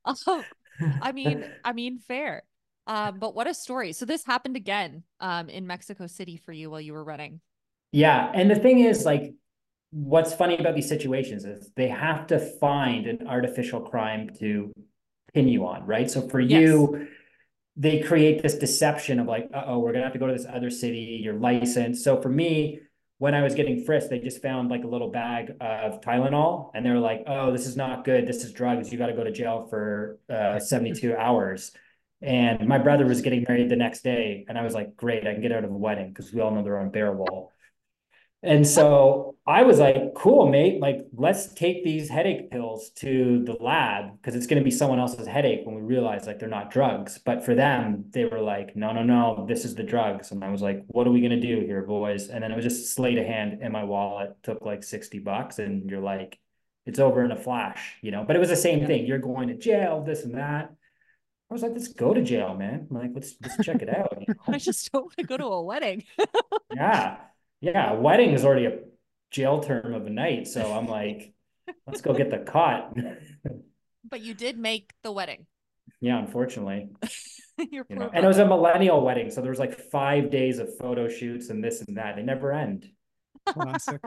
um, 0.06 0.46
I 1.02 1.12
mean, 1.12 1.46
I 1.64 1.74
mean, 1.74 2.00
fair. 2.00 2.44
Um, 2.88 3.20
but 3.20 3.34
what 3.36 3.48
a 3.48 3.54
story! 3.54 3.94
So 3.94 4.06
this 4.06 4.26
happened 4.26 4.56
again, 4.56 5.04
um, 5.20 5.50
in 5.50 5.66
Mexico 5.66 6.08
City 6.08 6.38
for 6.38 6.52
you 6.52 6.70
while 6.70 6.82
you 6.82 6.94
were 6.94 7.04
running. 7.04 7.40
Yeah, 7.92 8.32
and 8.34 8.50
the 8.50 8.56
thing 8.56 8.80
is, 8.80 9.06
like, 9.06 9.34
what's 9.92 10.34
funny 10.34 10.58
about 10.58 10.76
these 10.76 10.90
situations 10.90 11.46
is 11.46 11.72
they 11.76 11.88
have 11.88 12.28
to 12.28 12.40
find 12.40 13.06
an 13.06 13.28
artificial 13.28 13.80
crime 13.80 14.32
to 14.40 14.74
pin 15.34 15.48
you 15.48 15.66
on, 15.66 15.86
right? 15.86 16.10
So 16.10 16.28
for 16.28 16.40
yes. 16.40 16.62
you 16.62 17.08
they 17.76 18.02
create 18.02 18.44
this 18.44 18.56
deception 18.56 19.20
of 19.20 19.28
like, 19.28 19.50
oh, 19.54 19.80
we're 19.80 19.94
gonna 19.94 20.04
have 20.04 20.14
to 20.14 20.20
go 20.20 20.28
to 20.28 20.34
this 20.34 20.46
other 20.46 20.70
city, 20.70 21.20
your 21.24 21.34
license. 21.34 22.04
So 22.04 22.22
for 22.22 22.30
me, 22.30 22.82
when 23.18 23.34
I 23.34 23.42
was 23.42 23.56
getting 23.56 23.84
frisked, 23.84 24.10
they 24.10 24.20
just 24.20 24.42
found 24.42 24.70
like 24.70 24.84
a 24.84 24.88
little 24.88 25.10
bag 25.10 25.56
of 25.62 26.02
Tylenol, 26.02 26.72
and 26.76 26.86
they 26.86 26.90
were 26.90 27.00
like, 27.00 27.24
"Oh, 27.26 27.52
this 27.52 27.66
is 27.66 27.76
not 27.76 28.04
good. 28.04 28.28
This 28.28 28.44
is 28.44 28.52
drugs. 28.52 28.92
You 28.92 28.98
got 28.98 29.08
to 29.08 29.14
go 29.14 29.24
to 29.24 29.32
jail 29.32 29.66
for 29.70 30.20
uh, 30.30 30.60
72 30.60 31.16
hours." 31.16 31.72
And 32.24 32.68
my 32.68 32.78
brother 32.78 33.06
was 33.06 33.22
getting 33.22 33.46
married 33.48 33.70
the 33.70 33.76
next 33.76 34.04
day, 34.04 34.46
and 34.48 34.58
I 34.58 34.64
was 34.64 34.74
like, 34.74 34.96
"Great, 34.96 35.28
I 35.28 35.34
can 35.34 35.42
get 35.42 35.52
out 35.52 35.66
of 35.66 35.72
a 35.72 35.78
wedding 35.78 36.10
because 36.10 36.34
we 36.34 36.42
all 36.42 36.52
know 36.52 36.64
they're 36.64 36.80
unbearable." 36.80 37.52
And 38.44 38.68
so 38.68 39.38
I 39.48 39.64
was 39.64 39.80
like, 39.80 40.14
cool, 40.16 40.50
mate. 40.50 40.82
Like, 40.82 41.08
let's 41.16 41.54
take 41.54 41.86
these 41.86 42.10
headache 42.10 42.52
pills 42.52 42.90
to 42.98 43.42
the 43.46 43.54
lab 43.54 44.18
because 44.18 44.36
it's 44.36 44.48
going 44.48 44.62
to 44.62 44.66
be 44.66 44.72
someone 44.72 45.00
else's 45.00 45.26
headache 45.26 45.62
when 45.64 45.76
we 45.76 45.82
realize 45.82 46.28
like 46.28 46.40
they're 46.40 46.50
not 46.50 46.70
drugs. 46.70 47.18
But 47.18 47.46
for 47.46 47.56
them, 47.56 48.06
they 48.10 48.26
were 48.26 48.42
like, 48.42 48.76
no, 48.76 48.92
no, 48.92 49.02
no, 49.02 49.46
this 49.48 49.64
is 49.64 49.76
the 49.76 49.84
drugs. 49.84 50.32
And 50.32 50.44
I 50.44 50.50
was 50.50 50.62
like, 50.62 50.84
what 50.88 51.08
are 51.08 51.12
we 51.12 51.22
going 51.22 51.40
to 51.40 51.40
do 51.40 51.62
here, 51.66 51.84
boys? 51.84 52.28
And 52.28 52.44
then 52.44 52.52
it 52.52 52.56
was 52.56 52.66
just 52.66 52.94
sleight 52.94 53.18
of 53.18 53.26
hand 53.26 53.62
in 53.62 53.72
my 53.72 53.86
wallet, 53.86 54.36
took 54.44 54.66
like 54.66 54.84
60 54.84 55.20
bucks. 55.20 55.60
And 55.60 55.90
you're 55.90 56.02
like, 56.02 56.38
it's 56.86 57.00
over 57.00 57.24
in 57.24 57.32
a 57.32 57.38
flash, 57.38 57.96
you 58.02 58.12
know? 58.12 58.26
But 58.28 58.36
it 58.36 58.40
was 58.40 58.50
the 58.50 58.58
same 58.58 58.86
thing. 58.86 59.06
You're 59.06 59.20
going 59.20 59.48
to 59.48 59.56
jail, 59.56 60.04
this 60.04 60.26
and 60.26 60.36
that. 60.36 60.74
I 61.54 61.56
was 61.56 61.62
like, 61.62 61.74
let's 61.74 61.90
go 61.90 62.14
to 62.14 62.22
jail, 62.22 62.56
man. 62.56 62.88
I'm 62.90 62.98
like, 62.98 63.12
let's 63.14 63.36
let's 63.42 63.64
check 63.64 63.82
it 63.82 63.90
out. 63.90 64.18
You 64.20 64.34
know? 64.48 64.54
I 64.54 64.58
just 64.58 64.92
don't 64.92 65.04
want 65.04 65.18
to 65.18 65.24
go 65.24 65.38
to 65.38 65.46
a 65.46 65.62
wedding. 65.62 66.04
yeah 66.76 67.18
yeah, 67.64 67.94
wedding 67.94 68.32
is 68.32 68.44
already 68.44 68.66
a 68.66 68.80
jail 69.32 69.62
term 69.62 69.94
of 69.94 70.06
a 70.06 70.10
night. 70.10 70.48
So 70.48 70.74
I'm 70.74 70.86
like, 70.86 71.34
let's 71.88 72.02
go 72.02 72.14
get 72.14 72.30
the 72.30 72.40
cot. 72.40 72.94
but 74.10 74.20
you 74.20 74.34
did 74.34 74.60
make 74.60 74.92
the 75.02 75.14
wedding. 75.14 75.46
Yeah, 76.02 76.20
unfortunately. 76.20 76.90
you 77.58 77.86
know, 77.90 78.10
and 78.14 78.26
it 78.26 78.28
was 78.28 78.40
a 78.40 78.46
millennial 78.46 79.02
wedding. 79.02 79.32
So 79.32 79.40
there 79.40 79.50
was 79.50 79.60
like 79.60 79.80
five 79.80 80.30
days 80.30 80.60
of 80.60 80.78
photo 80.78 81.08
shoots 81.08 81.50
and 81.50 81.64
this 81.64 81.82
and 81.82 81.96
that. 81.96 82.18
They 82.18 82.22
never 82.22 82.52
end. 82.52 82.86
Classic. 83.46 84.02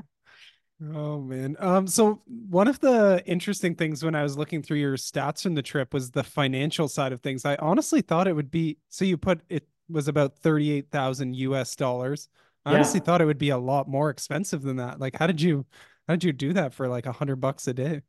Oh 0.82 1.20
man. 1.20 1.56
Um 1.58 1.86
so 1.86 2.22
one 2.26 2.68
of 2.68 2.80
the 2.80 3.22
interesting 3.26 3.74
things 3.74 4.04
when 4.04 4.14
I 4.14 4.22
was 4.22 4.36
looking 4.36 4.62
through 4.62 4.78
your 4.78 4.96
stats 4.96 5.42
from 5.42 5.54
the 5.54 5.62
trip 5.62 5.94
was 5.94 6.10
the 6.10 6.22
financial 6.24 6.88
side 6.88 7.12
of 7.12 7.20
things. 7.22 7.44
I 7.44 7.56
honestly 7.56 8.02
thought 8.02 8.28
it 8.28 8.34
would 8.34 8.50
be 8.50 8.78
so 8.88 9.04
you 9.04 9.16
put 9.16 9.40
it 9.48 9.66
was 9.88 10.08
about 10.08 10.38
38,000 10.38 11.34
US 11.36 11.76
dollars. 11.76 12.28
I 12.64 12.70
yeah. 12.70 12.76
honestly 12.76 13.00
thought 13.00 13.20
it 13.20 13.26
would 13.26 13.38
be 13.38 13.50
a 13.50 13.58
lot 13.58 13.88
more 13.88 14.10
expensive 14.10 14.62
than 14.62 14.76
that. 14.76 14.98
Like, 14.98 15.16
how 15.16 15.26
did 15.26 15.40
you, 15.40 15.66
how 16.08 16.14
did 16.14 16.24
you 16.24 16.32
do 16.32 16.52
that 16.54 16.74
for 16.74 16.88
like 16.88 17.06
a 17.06 17.12
hundred 17.12 17.36
bucks 17.36 17.68
a 17.68 17.74
day? 17.74 18.02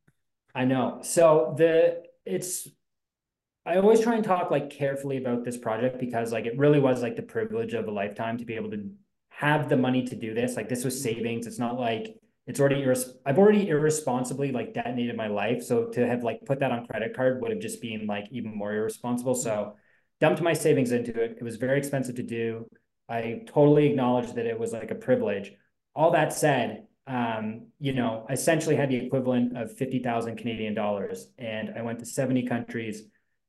I 0.56 0.66
know. 0.66 1.00
So 1.04 1.54
the, 1.58 2.04
it's, 2.26 2.68
I 3.66 3.78
always 3.78 4.00
try 4.00 4.16
and 4.16 4.24
talk 4.24 4.50
like 4.50 4.70
carefully 4.70 5.18
about 5.18 5.44
this 5.44 5.58
project 5.58 6.00
because 6.00 6.32
like 6.32 6.46
it 6.46 6.58
really 6.58 6.80
was 6.80 7.02
like 7.02 7.16
the 7.16 7.22
privilege 7.22 7.74
of 7.74 7.88
a 7.88 7.92
lifetime 7.92 8.38
to 8.38 8.46
be 8.46 8.56
able 8.56 8.72
to 8.72 8.90
have 9.30 9.70
the 9.70 9.78
money 9.78 10.04
to 10.06 10.16
do 10.16 10.34
this. 10.34 10.56
Like 10.56 10.70
this 10.70 10.84
was 10.84 10.96
mm-hmm. 10.96 11.16
savings. 11.16 11.48
It's 11.48 11.60
not 11.60 11.80
like 11.80 12.16
it's 12.48 12.62
already 12.62 12.82
irres- 12.82 13.12
I've 13.26 13.38
already 13.38 13.68
irresponsibly 13.68 14.54
like 14.54 14.74
detonated 14.74 15.18
my 15.18 15.28
life. 15.28 15.62
So 15.62 15.88
to 15.88 16.08
have 16.08 16.24
like 16.24 16.46
put 16.46 16.62
that 16.62 16.72
on 16.72 16.88
credit 16.88 17.14
card 17.16 17.42
would 17.42 17.52
have 17.52 17.60
just 17.60 17.82
been 17.82 18.08
like 18.08 18.26
even 18.32 18.56
more 18.56 18.74
irresponsible. 18.74 19.36
So 19.36 19.76
dumped 20.22 20.42
my 20.42 20.54
savings 20.54 20.92
into 20.92 21.22
it. 21.22 21.38
It 21.40 21.44
was 21.44 21.58
very 21.58 21.78
expensive 21.78 22.16
to 22.16 22.24
do. 22.24 22.70
I 23.10 23.42
totally 23.48 23.88
acknowledge 23.88 24.34
that 24.34 24.46
it 24.46 24.58
was 24.58 24.72
like 24.72 24.92
a 24.92 24.96
privilege. 24.96 25.52
All 25.94 26.12
that 26.12 26.32
said, 26.32 26.88
um, 27.06 27.68
you 27.80 27.94
know, 27.94 28.26
I 28.30 28.34
essentially 28.34 28.76
had 28.76 28.90
the 28.90 28.98
equivalent 28.98 29.58
of 29.58 29.78
50,000 29.78 30.38
Canadian 30.38 30.74
dollars. 30.74 31.30
And 31.38 31.72
I 31.78 31.82
went 31.82 32.00
to 32.00 32.06
70 32.06 32.48
countries, 32.48 33.04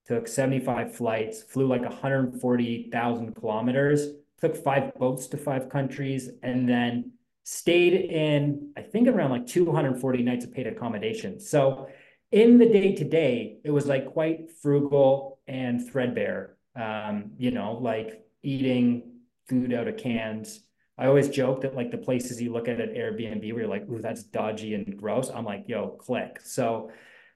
took 0.07 0.27
75 0.27 0.95
flights, 0.97 1.43
flew 1.43 1.69
like 1.69 1.83
140,000 1.83 3.35
kilometers, 3.35 4.09
took 4.41 4.57
five 4.57 4.93
boats 4.95 5.29
to 5.29 5.37
five 5.37 5.69
countries, 5.69 6.31
and 6.43 6.69
then 6.69 7.13
stayed 7.51 7.95
in, 7.95 8.73
I 8.77 8.83
think 8.83 9.09
around 9.09 9.31
like 9.31 9.47
240 9.47 10.23
nights 10.23 10.45
of 10.45 10.53
paid 10.53 10.67
accommodation. 10.67 11.41
So 11.41 11.89
in 12.31 12.59
the 12.59 12.67
day 12.69 12.95
to 12.95 13.05
day, 13.05 13.57
it 13.65 13.71
was 13.71 13.87
like 13.87 14.13
quite 14.13 14.51
frugal 14.61 15.39
and 15.49 15.91
threadbare. 15.91 16.59
Um, 16.77 17.31
you 17.39 17.51
know, 17.51 17.79
like 17.81 18.23
eating 18.43 19.21
food 19.49 19.73
out 19.73 19.89
of 19.89 19.97
cans. 19.97 20.61
I 20.99 21.07
always 21.07 21.31
joke 21.31 21.63
that 21.63 21.75
like 21.75 21.91
the 21.91 21.97
places 21.97 22.41
you 22.41 22.53
look 22.53 22.69
at 22.69 22.83
at 22.83 22.93
Airbnb 22.93 23.41
where 23.55 23.63
you're 23.63 23.67
like, 23.67 23.89
ooh, 23.89 24.03
that's 24.03 24.25
dodgy 24.25 24.75
and 24.75 24.99
gross. 24.99 25.31
I'm 25.31 25.47
like, 25.47 25.65
yo, 25.69 25.89
click. 25.89 26.41
So 26.45 26.91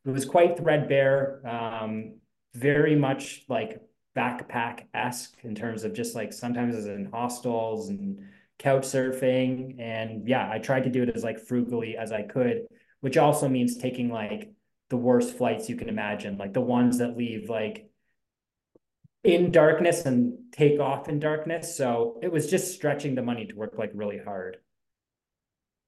it 0.04 0.10
was 0.10 0.26
quite 0.26 0.58
threadbare, 0.58 1.40
um, 1.48 2.16
very 2.54 2.96
much 2.96 3.44
like 3.48 3.80
backpack 4.14 4.82
esque 4.92 5.38
in 5.42 5.54
terms 5.54 5.84
of 5.84 5.94
just 5.94 6.14
like 6.14 6.34
sometimes 6.34 6.76
as 6.76 6.84
in 6.84 7.06
hostels 7.06 7.88
and 7.88 8.18
couch 8.62 8.82
surfing. 8.82 9.80
And 9.80 10.28
yeah, 10.28 10.48
I 10.50 10.58
tried 10.58 10.84
to 10.84 10.90
do 10.90 11.02
it 11.02 11.10
as 11.14 11.24
like 11.24 11.40
frugally 11.40 11.96
as 11.96 12.12
I 12.12 12.22
could, 12.22 12.66
which 13.00 13.16
also 13.16 13.48
means 13.48 13.76
taking 13.76 14.10
like 14.10 14.52
the 14.88 14.96
worst 14.96 15.36
flights 15.36 15.68
you 15.68 15.76
can 15.76 15.88
imagine, 15.88 16.38
like 16.38 16.52
the 16.52 16.60
ones 16.60 16.98
that 16.98 17.16
leave 17.16 17.48
like 17.48 17.88
in 19.24 19.50
darkness 19.50 20.04
and 20.04 20.52
take 20.52 20.80
off 20.80 21.08
in 21.08 21.18
darkness. 21.18 21.76
So 21.76 22.20
it 22.22 22.30
was 22.30 22.48
just 22.48 22.74
stretching 22.74 23.14
the 23.14 23.22
money 23.22 23.46
to 23.46 23.54
work 23.54 23.74
like 23.78 23.90
really 23.94 24.18
hard. 24.18 24.58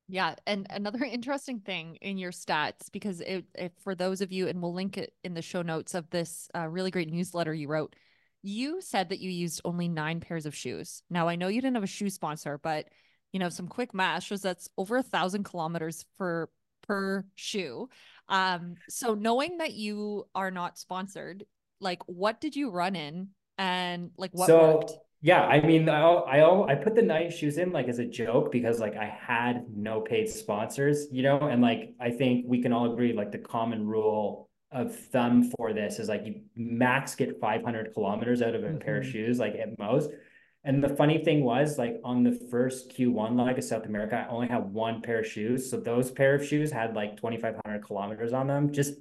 Yeah, 0.09 0.35
and 0.47 0.67
another 0.71 1.05
interesting 1.11 1.61
thing 1.61 1.97
in 1.97 2.19
your 2.19 2.33
stats 2.33 2.91
because 2.93 3.21
it, 3.21 3.45
it 3.55 3.73
for 3.83 3.95
those 3.95 4.21
of 4.21 4.33
you 4.33 4.49
and 4.49 4.61
we'll 4.61 4.75
link 4.75 4.99
it 4.99 5.13
in 5.23 5.35
the 5.35 5.43
show 5.43 5.63
notes 5.63 5.95
of 5.95 6.11
this 6.11 6.49
uh, 6.55 6.67
really 6.67 6.91
great 6.91 7.11
newsletter 7.11 7.55
you 7.55 7.69
wrote. 7.69 7.95
You 8.47 8.83
said 8.83 9.09
that 9.09 9.21
you 9.21 9.31
used 9.31 9.63
only 9.65 9.89
9 9.89 10.21
pairs 10.21 10.45
of 10.45 10.55
shoes. 10.55 11.03
Now 11.09 11.29
I 11.29 11.37
know 11.37 11.49
you 11.49 11.63
didn't 11.63 11.77
have 11.77 11.83
a 11.83 11.87
shoe 11.87 12.11
sponsor, 12.11 12.61
but 12.63 12.87
you 13.33 13.41
know, 13.41 13.49
some 13.49 13.69
quick 13.69 13.95
math 13.95 14.25
shows 14.25 14.43
that's 14.43 14.69
over 14.77 14.99
a 14.99 15.03
thousand 15.03 15.45
kilometers 15.45 16.05
for 16.19 16.51
per 16.87 17.25
shoe. 17.35 17.89
Um, 18.29 18.75
so 18.89 19.15
knowing 19.15 19.59
that 19.59 19.73
you 19.73 20.27
are 20.35 20.51
not 20.51 20.79
sponsored, 20.79 21.45
like 21.81 22.03
what 22.07 22.39
did 22.41 22.55
you 22.55 22.71
run 22.71 22.95
in 22.95 23.29
and 23.57 24.11
like 24.19 24.33
what 24.33 24.47
so, 24.47 24.77
worked? 24.77 24.93
Yeah, 25.23 25.41
I 25.41 25.63
mean, 25.63 25.89
I 25.89 26.03
I 26.03 26.73
I 26.73 26.75
put 26.75 26.95
the 26.95 27.01
nine 27.01 27.31
shoes 27.31 27.57
in 27.57 27.73
like 27.73 27.89
as 27.89 27.99
a 27.99 28.05
joke 28.05 28.53
because 28.53 28.79
like 28.79 28.95
I 28.95 29.07
had 29.07 29.65
no 29.75 30.03
paid 30.03 30.29
sponsors, 30.29 31.07
you 31.11 31.23
know, 31.23 31.39
and 31.39 31.63
like 31.63 31.95
I 31.99 32.11
think 32.11 32.45
we 32.47 32.61
can 32.61 32.75
all 32.75 32.93
agree 32.93 33.15
like 33.15 33.33
the 33.33 33.39
common 33.39 33.87
rule 33.87 34.51
of 34.75 34.95
thumb 34.95 35.51
for 35.57 35.73
this 35.73 35.99
is 35.99 36.09
like 36.09 36.27
you 36.27 36.43
max 36.57 37.15
get 37.15 37.41
500 37.41 37.95
kilometers 37.95 38.43
out 38.43 38.55
of 38.55 38.65
a 38.65 38.67
mm-hmm. 38.67 38.79
pair 38.79 38.99
of 38.99 39.05
mm-hmm. 39.05 39.13
shoes, 39.13 39.39
like 39.39 39.55
at 39.55 39.79
most. 39.79 40.11
And 40.65 40.83
the 40.83 40.89
funny 40.89 41.23
thing 41.23 41.45
was, 41.45 41.79
like 41.79 42.01
on 42.03 42.25
the 42.25 42.33
first 42.51 42.91
Q1 42.97 43.39
leg 43.39 43.59
of 43.59 43.65
South 43.65 43.85
America, 43.85 44.27
I 44.27 44.33
only 44.33 44.49
had 44.49 44.73
one 44.73 45.01
pair 45.03 45.21
of 45.21 45.27
shoes. 45.27 45.71
So 45.71 45.79
those 45.79 46.11
pair 46.11 46.35
of 46.35 46.45
shoes 46.45 46.73
had 46.73 46.95
like 46.95 47.17
2,500 47.17 47.85
kilometers 47.85 48.33
on 48.33 48.49
them, 48.49 48.73
just 48.73 48.95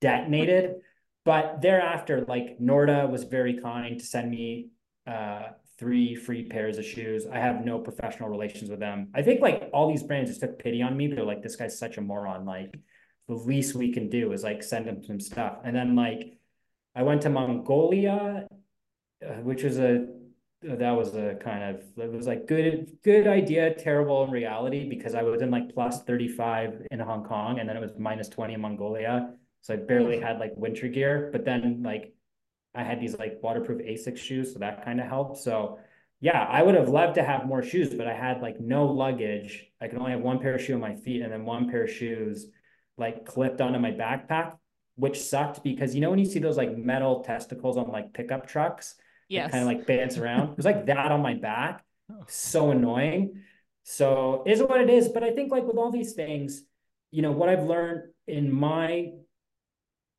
detonated. 0.00 0.76
but 1.24 1.62
thereafter, 1.62 2.24
like 2.28 2.58
Norda 2.60 3.08
was 3.08 3.24
very 3.24 3.60
kind 3.60 3.98
to 3.98 4.04
send 4.04 4.30
me 4.30 4.68
uh, 5.06 5.48
three 5.78 6.14
free 6.14 6.44
pairs 6.44 6.78
of 6.78 6.84
shoes. 6.84 7.26
I 7.26 7.38
have 7.38 7.64
no 7.64 7.78
professional 7.78 8.28
relations 8.28 8.68
with 8.68 8.80
them. 8.80 9.08
I 9.14 9.22
think 9.22 9.40
like 9.40 9.70
all 9.72 9.88
these 9.88 10.02
brands 10.02 10.30
just 10.30 10.40
took 10.40 10.58
pity 10.58 10.82
on 10.82 10.96
me. 10.96 11.06
They're 11.06 11.24
like, 11.24 11.42
this 11.42 11.56
guy's 11.56 11.78
such 11.78 11.98
a 11.98 12.00
moron. 12.00 12.44
Like 12.44 12.78
the 13.28 13.34
least 13.34 13.74
we 13.74 13.92
can 13.92 14.08
do 14.08 14.32
is 14.32 14.42
like 14.42 14.62
send 14.62 14.86
him 14.86 15.02
some 15.02 15.20
stuff. 15.20 15.58
And 15.64 15.74
then 15.74 15.96
like 15.96 16.38
I 16.94 17.02
went 17.02 17.22
to 17.22 17.30
Mongolia, 17.30 18.46
uh, 19.24 19.28
which 19.42 19.62
was 19.62 19.78
a 19.78 20.06
that 20.62 20.90
was 20.90 21.14
a 21.14 21.34
kind 21.36 21.62
of 21.62 21.82
it 21.98 22.12
was 22.12 22.26
like 22.26 22.46
good 22.46 22.96
good 23.04 23.26
idea 23.26 23.74
terrible 23.74 24.24
in 24.24 24.30
reality 24.30 24.88
because 24.88 25.14
i 25.14 25.22
was 25.22 25.42
in 25.42 25.50
like 25.50 25.72
plus 25.72 26.02
35 26.04 26.86
in 26.90 26.98
hong 26.98 27.24
kong 27.24 27.60
and 27.60 27.68
then 27.68 27.76
it 27.76 27.80
was 27.80 27.92
minus 27.98 28.28
20 28.28 28.54
in 28.54 28.60
mongolia. 28.60 29.34
So 29.60 29.74
i 29.74 29.76
barely 29.76 30.20
had 30.20 30.38
like 30.38 30.52
winter 30.56 30.88
gear. 30.88 31.28
But 31.32 31.44
then 31.44 31.82
like 31.84 32.14
i 32.74 32.82
had 32.82 33.00
these 33.00 33.18
like 33.18 33.38
waterproof 33.42 33.80
asics 33.82 34.18
shoes 34.18 34.52
so 34.52 34.58
that 34.60 34.84
kind 34.84 35.00
of 35.00 35.06
helped. 35.06 35.38
So 35.38 35.78
yeah 36.20 36.44
i 36.50 36.62
would 36.62 36.74
have 36.74 36.88
loved 36.88 37.14
to 37.16 37.22
have 37.22 37.46
more 37.46 37.62
shoes 37.62 37.92
but 37.92 38.06
i 38.06 38.14
had 38.14 38.40
like 38.40 38.58
no 38.60 38.86
luggage. 38.86 39.66
I 39.80 39.88
could 39.88 39.98
only 39.98 40.12
have 40.12 40.20
one 40.20 40.40
pair 40.40 40.54
of 40.54 40.62
shoe 40.62 40.74
on 40.74 40.80
my 40.80 40.94
feet 40.94 41.22
and 41.22 41.32
then 41.32 41.44
one 41.44 41.70
pair 41.70 41.84
of 41.84 41.90
shoes 41.90 42.46
like 42.98 43.26
clipped 43.26 43.60
onto 43.60 43.78
my 43.78 43.90
backpack 43.90 44.56
which 44.98 45.20
sucked 45.20 45.62
because 45.62 45.94
you 45.94 46.00
know 46.00 46.10
when 46.10 46.18
you 46.18 46.24
see 46.24 46.38
those 46.38 46.56
like 46.56 46.76
metal 46.76 47.22
testicles 47.22 47.76
on 47.76 47.88
like 47.88 48.12
pickup 48.14 48.46
trucks 48.46 48.96
yeah, 49.28 49.48
Kind 49.48 49.62
of 49.62 49.66
like 49.66 49.86
dance 49.86 50.18
around. 50.18 50.50
It 50.50 50.56
was 50.56 50.66
like 50.66 50.86
that 50.86 51.10
on 51.10 51.20
my 51.20 51.34
back. 51.34 51.84
Oh. 52.10 52.24
So 52.28 52.70
annoying. 52.70 53.42
So 53.82 54.44
is 54.46 54.62
what 54.62 54.80
it 54.80 54.90
is. 54.90 55.08
But 55.08 55.24
I 55.24 55.32
think 55.32 55.50
like 55.50 55.64
with 55.64 55.76
all 55.76 55.90
these 55.90 56.12
things, 56.12 56.62
you 57.10 57.22
know, 57.22 57.32
what 57.32 57.48
I've 57.48 57.64
learned 57.64 58.10
in 58.26 58.52
my 58.52 59.12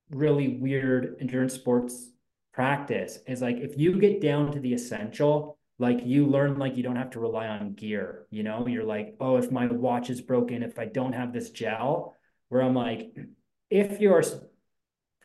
really 0.09 0.57
weird 0.57 1.17
endurance 1.19 1.53
sports 1.53 2.11
practice 2.53 3.19
is 3.27 3.41
like 3.41 3.57
if 3.57 3.77
you 3.77 3.99
get 3.99 4.21
down 4.21 4.51
to 4.53 4.59
the 4.59 4.73
essential, 4.73 5.57
like 5.79 5.99
you 6.03 6.25
learn 6.25 6.57
like 6.57 6.75
you 6.75 6.83
don't 6.83 6.95
have 6.95 7.11
to 7.11 7.19
rely 7.19 7.47
on 7.47 7.73
gear, 7.73 8.25
you 8.29 8.43
know, 8.43 8.67
you're 8.67 8.83
like, 8.83 9.15
oh, 9.19 9.37
if 9.37 9.51
my 9.51 9.67
watch 9.67 10.09
is 10.09 10.21
broken, 10.21 10.63
if 10.63 10.79
I 10.79 10.85
don't 10.85 11.13
have 11.13 11.31
this 11.31 11.51
gel, 11.51 12.16
where 12.49 12.61
I'm 12.61 12.75
like, 12.75 13.15
if 13.69 13.99
your 13.99 14.23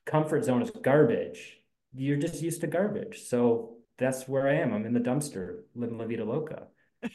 comfort 0.04 0.44
zone 0.44 0.62
is 0.62 0.70
garbage, 0.70 1.58
you're 1.94 2.16
just 2.16 2.42
used 2.42 2.60
to 2.62 2.66
garbage. 2.66 3.22
So 3.24 3.76
that's 3.98 4.26
where 4.26 4.48
I 4.48 4.54
am. 4.54 4.72
I'm 4.72 4.86
in 4.86 4.94
the 4.94 5.00
dumpster, 5.00 5.60
living 5.74 5.98
La 5.98 6.06
Vida 6.06 6.24
Loca. 6.24 6.68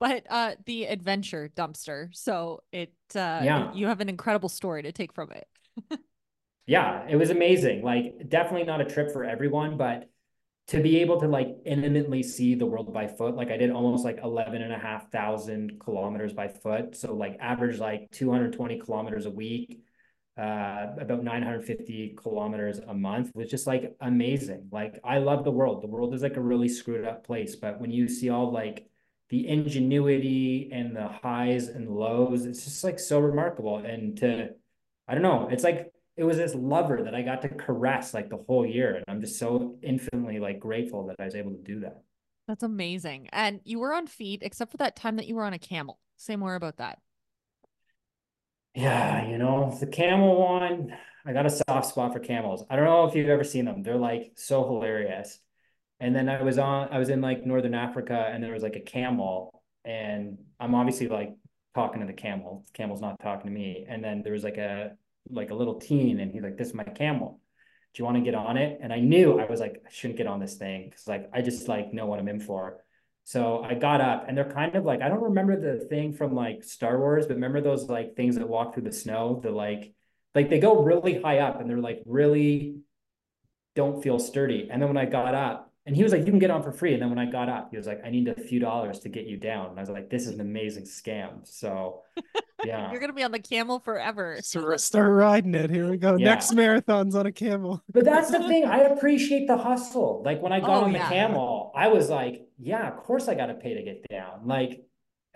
but 0.00 0.24
uh 0.30 0.54
the 0.64 0.86
adventure 0.86 1.50
dumpster. 1.54 2.08
So 2.12 2.62
it 2.72 2.92
uh 3.14 3.40
yeah. 3.42 3.72
you 3.74 3.86
have 3.86 4.00
an 4.00 4.08
incredible 4.08 4.48
story 4.48 4.82
to 4.82 4.92
take 4.92 5.12
from 5.12 5.30
it. 5.32 5.46
yeah, 6.66 7.06
it 7.08 7.16
was 7.16 7.30
amazing. 7.30 7.82
Like 7.82 8.28
definitely 8.28 8.64
not 8.64 8.80
a 8.80 8.84
trip 8.84 9.12
for 9.12 9.24
everyone, 9.24 9.76
but 9.76 10.08
to 10.70 10.80
be 10.80 11.00
able 11.00 11.20
to 11.20 11.28
like 11.28 11.56
intimately 11.64 12.22
see 12.22 12.54
the 12.54 12.66
world 12.66 12.92
by 12.94 13.06
foot 13.06 13.34
like 13.34 13.50
i 13.50 13.56
did 13.56 13.70
almost 13.70 14.04
like 14.04 14.18
11 14.22 14.62
and 14.62 14.72
a 14.72 14.78
half 14.78 15.10
thousand 15.10 15.80
kilometers 15.80 16.32
by 16.32 16.48
foot 16.48 16.96
so 16.96 17.14
like 17.14 17.36
average 17.40 17.78
like 17.78 18.08
220 18.12 18.78
kilometers 18.78 19.26
a 19.26 19.30
week 19.30 19.82
uh, 20.40 20.94
about 20.98 21.22
950 21.22 22.16
kilometers 22.16 22.78
a 22.78 22.94
month 22.94 23.30
was 23.34 23.50
just 23.50 23.66
like 23.66 23.94
amazing. 24.00 24.68
Like 24.72 24.98
I 25.04 25.18
love 25.18 25.44
the 25.44 25.50
world. 25.50 25.82
The 25.82 25.88
world 25.88 26.14
is 26.14 26.22
like 26.22 26.36
a 26.36 26.40
really 26.40 26.68
screwed 26.68 27.06
up 27.06 27.26
place, 27.26 27.56
but 27.56 27.78
when 27.78 27.90
you 27.90 28.08
see 28.08 28.30
all 28.30 28.50
like 28.50 28.88
the 29.28 29.46
ingenuity 29.46 30.70
and 30.72 30.96
the 30.96 31.08
highs 31.08 31.68
and 31.68 31.90
lows, 31.90 32.46
it's 32.46 32.64
just 32.64 32.82
like 32.84 32.98
so 32.98 33.18
remarkable. 33.18 33.78
And 33.78 34.16
to, 34.18 34.50
I 35.06 35.12
don't 35.12 35.22
know, 35.22 35.48
it's 35.50 35.64
like 35.64 35.92
it 36.20 36.24
was 36.24 36.36
this 36.36 36.54
lover 36.54 37.02
that 37.02 37.14
I 37.14 37.22
got 37.22 37.40
to 37.42 37.48
caress 37.48 38.12
like 38.12 38.28
the 38.28 38.44
whole 38.46 38.66
year, 38.66 38.94
and 38.94 39.04
I'm 39.08 39.22
just 39.22 39.38
so 39.38 39.78
infinitely 39.82 40.38
like 40.38 40.60
grateful 40.60 41.06
that 41.06 41.16
I 41.18 41.24
was 41.24 41.34
able 41.34 41.52
to 41.52 41.62
do 41.62 41.80
that. 41.80 42.02
That's 42.46 42.62
amazing. 42.62 43.30
And 43.32 43.60
you 43.64 43.78
were 43.78 43.94
on 43.94 44.06
feet, 44.06 44.42
except 44.42 44.70
for 44.70 44.76
that 44.76 44.96
time 44.96 45.16
that 45.16 45.26
you 45.26 45.34
were 45.34 45.44
on 45.44 45.54
a 45.54 45.58
camel. 45.58 45.98
Say 46.18 46.36
more 46.36 46.56
about 46.56 46.76
that. 46.76 46.98
Yeah, 48.74 49.26
you 49.30 49.38
know, 49.38 49.74
the 49.80 49.86
camel 49.86 50.38
one, 50.38 50.94
I 51.24 51.32
got 51.32 51.46
a 51.46 51.50
soft 51.50 51.86
spot 51.86 52.12
for 52.12 52.20
camels. 52.20 52.64
I 52.68 52.76
don't 52.76 52.84
know 52.84 53.06
if 53.06 53.14
you've 53.14 53.30
ever 53.30 53.42
seen 53.42 53.64
them. 53.64 53.82
They're 53.82 53.96
like 53.96 54.32
so 54.36 54.62
hilarious. 54.62 55.38
And 56.00 56.14
then 56.14 56.28
I 56.28 56.42
was 56.42 56.58
on, 56.58 56.88
I 56.92 56.98
was 56.98 57.08
in 57.08 57.22
like 57.22 57.46
Northern 57.46 57.74
Africa 57.74 58.28
and 58.30 58.44
there 58.44 58.52
was 58.52 58.62
like 58.62 58.76
a 58.76 58.80
camel 58.80 59.62
and 59.86 60.36
I'm 60.60 60.74
obviously 60.74 61.08
like 61.08 61.34
talking 61.74 62.00
to 62.00 62.06
the 62.06 62.12
camel. 62.12 62.64
The 62.66 62.72
camel's 62.72 63.00
not 63.00 63.18
talking 63.22 63.46
to 63.46 63.52
me. 63.52 63.86
And 63.88 64.04
then 64.04 64.22
there 64.22 64.34
was 64.34 64.44
like 64.44 64.58
a, 64.58 64.96
like 65.32 65.50
a 65.50 65.54
little 65.54 65.80
teen 65.80 66.20
and 66.20 66.30
he's 66.30 66.42
like, 66.42 66.56
this 66.56 66.68
is 66.68 66.74
my 66.74 66.84
camel. 66.84 67.40
Do 67.92 68.00
you 68.00 68.04
want 68.04 68.18
to 68.18 68.22
get 68.22 68.34
on 68.34 68.56
it? 68.56 68.78
And 68.82 68.92
I 68.92 69.00
knew 69.00 69.38
I 69.38 69.46
was 69.46 69.60
like, 69.60 69.82
I 69.86 69.90
shouldn't 69.90 70.18
get 70.18 70.26
on 70.26 70.40
this 70.40 70.54
thing. 70.54 70.90
Cause 70.90 71.08
like, 71.08 71.28
I 71.32 71.42
just 71.42 71.66
like 71.68 71.92
know 71.92 72.06
what 72.06 72.20
I'm 72.20 72.28
in 72.28 72.40
for. 72.40 72.78
So 73.24 73.62
I 73.62 73.74
got 73.74 74.00
up 74.00 74.26
and 74.28 74.36
they're 74.36 74.50
kind 74.50 74.74
of 74.74 74.84
like, 74.84 75.02
I 75.02 75.08
don't 75.08 75.22
remember 75.22 75.60
the 75.60 75.84
thing 75.86 76.12
from 76.12 76.34
like 76.34 76.64
Star 76.64 76.98
Wars, 76.98 77.26
but 77.26 77.34
remember 77.34 77.60
those 77.60 77.88
like 77.88 78.16
things 78.16 78.36
that 78.36 78.48
walk 78.48 78.74
through 78.74 78.84
the 78.84 78.92
snow, 78.92 79.40
the 79.42 79.50
like, 79.50 79.94
like 80.34 80.50
they 80.50 80.58
go 80.58 80.82
really 80.82 81.20
high 81.20 81.38
up 81.38 81.60
and 81.60 81.68
they're 81.68 81.78
like 81.78 82.02
really 82.06 82.76
don't 83.74 84.02
feel 84.02 84.18
sturdy. 84.18 84.68
And 84.70 84.80
then 84.80 84.88
when 84.88 84.96
I 84.96 85.04
got 85.04 85.34
up, 85.34 85.69
and 85.86 85.96
he 85.96 86.02
was 86.02 86.12
like, 86.12 86.20
you 86.20 86.26
can 86.26 86.38
get 86.38 86.50
on 86.50 86.62
for 86.62 86.72
free. 86.72 86.92
And 86.92 87.02
then 87.02 87.08
when 87.08 87.18
I 87.18 87.26
got 87.26 87.48
up, 87.48 87.68
he 87.70 87.76
was 87.76 87.86
like, 87.86 88.00
I 88.04 88.10
need 88.10 88.28
a 88.28 88.34
few 88.34 88.60
dollars 88.60 89.00
to 89.00 89.08
get 89.08 89.26
you 89.26 89.36
down. 89.36 89.70
And 89.70 89.78
I 89.78 89.82
was 89.82 89.88
like, 89.88 90.10
this 90.10 90.26
is 90.26 90.34
an 90.34 90.40
amazing 90.40 90.84
scam. 90.84 91.46
So 91.46 92.02
yeah. 92.64 92.90
You're 92.90 93.00
gonna 93.00 93.12
be 93.12 93.22
on 93.22 93.32
the 93.32 93.38
camel 93.38 93.80
forever. 93.80 94.38
So 94.42 94.76
start 94.76 95.10
riding 95.10 95.54
it. 95.54 95.70
Here 95.70 95.90
we 95.90 95.96
go. 95.96 96.16
Yeah. 96.16 96.26
Next 96.26 96.52
marathon's 96.52 97.14
on 97.14 97.26
a 97.26 97.32
camel. 97.32 97.82
But 97.92 98.04
that's 98.04 98.30
the 98.30 98.38
thing. 98.48 98.66
I 98.66 98.80
appreciate 98.80 99.46
the 99.46 99.56
hustle. 99.56 100.22
Like 100.24 100.42
when 100.42 100.52
I 100.52 100.60
got 100.60 100.82
oh, 100.82 100.84
on 100.84 100.92
the 100.92 100.98
yeah. 100.98 101.08
camel, 101.08 101.72
I 101.74 101.88
was 101.88 102.10
like, 102.10 102.46
yeah, 102.58 102.86
of 102.88 102.98
course 102.98 103.28
I 103.28 103.34
gotta 103.34 103.54
pay 103.54 103.74
to 103.74 103.82
get 103.82 104.06
down. 104.08 104.46
Like 104.46 104.84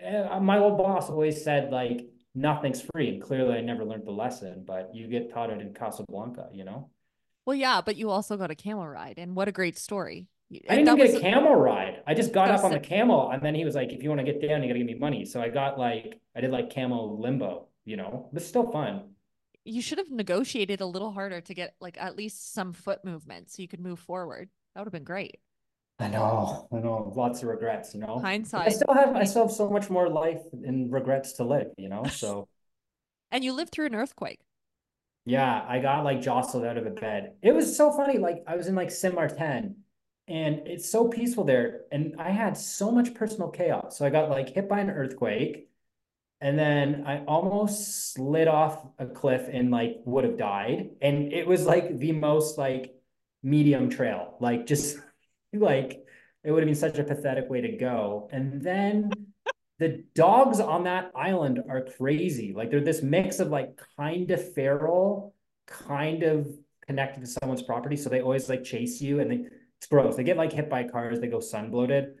uh, 0.05 0.39
my 0.39 0.57
old 0.57 0.77
boss 0.77 1.09
always 1.09 1.43
said, 1.43 1.71
like, 1.71 2.07
nothing's 2.33 2.83
free. 2.93 3.09
And 3.09 3.21
clearly 3.21 3.57
I 3.57 3.61
never 3.61 3.85
learned 3.85 4.05
the 4.05 4.11
lesson, 4.11 4.63
but 4.65 4.91
you 4.93 5.07
get 5.07 5.33
taught 5.33 5.49
it 5.49 5.61
in 5.61 5.73
Casablanca, 5.73 6.49
you 6.53 6.65
know? 6.65 6.89
Well, 7.45 7.55
yeah, 7.55 7.81
but 7.81 7.95
you 7.95 8.09
also 8.09 8.37
got 8.37 8.51
a 8.51 8.55
camel 8.55 8.87
ride, 8.87 9.15
and 9.17 9.35
what 9.35 9.47
a 9.47 9.51
great 9.51 9.77
story. 9.77 10.27
I 10.69 10.75
didn't 10.75 10.97
even 10.97 11.11
get 11.11 11.15
a 11.15 11.19
camel 11.19 11.55
ride. 11.55 12.01
I 12.07 12.13
just 12.13 12.33
got 12.33 12.49
up 12.49 12.63
on 12.63 12.71
the 12.71 12.79
camel, 12.79 13.29
and 13.31 13.41
then 13.41 13.55
he 13.55 13.65
was 13.65 13.75
like, 13.75 13.91
"If 13.91 14.03
you 14.03 14.09
want 14.09 14.19
to 14.19 14.25
get 14.25 14.41
down, 14.41 14.61
you 14.61 14.69
got 14.69 14.73
to 14.73 14.79
give 14.79 14.87
me 14.87 14.95
money." 14.95 15.25
So 15.25 15.41
I 15.41 15.49
got 15.49 15.77
like, 15.77 16.19
I 16.35 16.41
did 16.41 16.51
like 16.51 16.69
camel 16.69 17.19
limbo. 17.19 17.67
You 17.85 17.97
know, 17.97 18.29
but 18.33 18.41
still 18.41 18.71
fun. 18.71 19.11
You 19.63 19.81
should 19.81 19.97
have 19.99 20.09
negotiated 20.09 20.81
a 20.81 20.85
little 20.85 21.11
harder 21.11 21.41
to 21.41 21.53
get 21.53 21.75
like 21.79 21.97
at 21.99 22.15
least 22.15 22.53
some 22.53 22.73
foot 22.73 23.03
movement 23.05 23.51
so 23.51 23.61
you 23.61 23.67
could 23.67 23.79
move 23.79 23.99
forward. 23.99 24.49
That 24.73 24.81
would 24.81 24.87
have 24.87 24.93
been 24.93 25.03
great. 25.03 25.39
I 25.97 26.09
know, 26.09 26.67
I 26.73 26.79
know, 26.79 27.13
lots 27.15 27.41
of 27.41 27.47
regrets. 27.47 27.93
You 27.93 28.01
know, 28.01 28.19
hindsight. 28.19 28.67
I 28.67 28.71
still 28.71 28.93
have, 28.93 29.15
I 29.15 29.23
still 29.23 29.47
have 29.47 29.55
so 29.55 29.69
much 29.69 29.89
more 29.89 30.09
life 30.09 30.41
and 30.51 30.91
regrets 30.91 31.33
to 31.33 31.43
live. 31.43 31.67
You 31.77 31.89
know, 31.89 32.03
so. 32.05 32.47
and 33.31 33.43
you 33.43 33.53
lived 33.53 33.71
through 33.71 33.87
an 33.87 33.95
earthquake. 33.95 34.39
Yeah, 35.25 35.65
I 35.67 35.79
got 35.79 36.03
like 36.03 36.21
jostled 36.21 36.65
out 36.65 36.77
of 36.77 36.85
a 36.85 36.91
bed. 36.91 37.33
It 37.41 37.53
was 37.53 37.75
so 37.75 37.91
funny. 37.91 38.17
Like 38.19 38.43
I 38.47 38.55
was 38.55 38.67
in 38.67 38.75
like 38.75 38.91
Saint 38.91 39.15
Martin 39.15 39.77
and 40.27 40.67
it's 40.67 40.89
so 40.89 41.07
peaceful 41.07 41.43
there. 41.43 41.81
And 41.91 42.15
I 42.17 42.31
had 42.31 42.57
so 42.57 42.91
much 42.91 43.13
personal 43.13 43.49
chaos. 43.49 43.97
So 43.97 44.05
I 44.05 44.09
got 44.09 44.29
like 44.29 44.49
hit 44.49 44.67
by 44.67 44.79
an 44.79 44.89
earthquake, 44.89 45.69
and 46.41 46.57
then 46.57 47.03
I 47.05 47.23
almost 47.25 48.13
slid 48.13 48.47
off 48.47 48.85
a 48.99 49.05
cliff 49.05 49.47
and 49.51 49.71
like 49.71 49.97
would 50.05 50.23
have 50.23 50.37
died. 50.37 50.91
And 51.01 51.31
it 51.31 51.47
was 51.47 51.65
like 51.65 51.97
the 51.97 52.11
most 52.11 52.57
like 52.57 52.95
medium 53.43 53.89
trail, 53.89 54.35
like 54.39 54.65
just 54.65 54.97
like 55.53 56.05
it 56.43 56.51
would 56.51 56.61
have 56.61 56.67
been 56.67 56.75
such 56.75 56.97
a 56.97 57.03
pathetic 57.03 57.49
way 57.49 57.61
to 57.61 57.77
go. 57.77 58.29
And 58.31 58.61
then 58.61 59.11
the 59.79 60.03
dogs 60.15 60.59
on 60.59 60.83
that 60.83 61.11
island 61.15 61.61
are 61.69 61.85
crazy. 61.97 62.53
Like 62.55 62.71
they're 62.71 62.81
this 62.81 63.01
mix 63.01 63.39
of 63.39 63.49
like 63.49 63.79
kind 63.97 64.29
of 64.31 64.53
feral, 64.53 65.33
kind 65.67 66.23
of 66.23 66.47
connected 66.85 67.21
to 67.21 67.27
someone's 67.27 67.63
property. 67.63 67.95
So 67.95 68.09
they 68.09 68.21
always 68.21 68.49
like 68.49 68.63
chase 68.63 69.01
you 69.01 69.19
and 69.19 69.31
they 69.31 69.45
it's 69.77 69.87
gross. 69.87 70.15
They 70.15 70.23
get 70.23 70.37
like 70.37 70.51
hit 70.51 70.69
by 70.69 70.83
cars, 70.83 71.19
they 71.19 71.27
go 71.27 71.39
sun 71.39 71.71
bloated. 71.71 72.19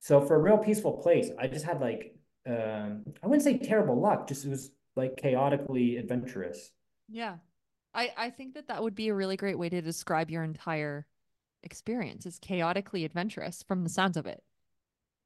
So 0.00 0.20
for 0.20 0.34
a 0.36 0.38
real 0.38 0.58
peaceful 0.58 0.94
place, 0.94 1.30
I 1.38 1.46
just 1.46 1.64
had 1.64 1.80
like 1.80 2.16
um 2.46 3.04
I 3.22 3.26
wouldn't 3.26 3.44
say 3.44 3.58
terrible 3.58 4.00
luck, 4.00 4.28
just 4.28 4.44
it 4.44 4.48
was 4.48 4.70
like 4.96 5.16
chaotically 5.16 5.96
adventurous. 5.96 6.70
Yeah. 7.08 7.36
I 7.94 8.12
I 8.16 8.30
think 8.30 8.54
that 8.54 8.68
that 8.68 8.82
would 8.82 8.94
be 8.94 9.08
a 9.08 9.14
really 9.14 9.36
great 9.36 9.58
way 9.58 9.68
to 9.68 9.80
describe 9.80 10.30
your 10.30 10.42
entire 10.42 11.06
experience 11.62 12.26
is 12.26 12.38
chaotically 12.38 13.04
adventurous 13.04 13.62
from 13.62 13.84
the 13.84 13.88
sounds 13.88 14.16
of 14.16 14.26
it. 14.26 14.42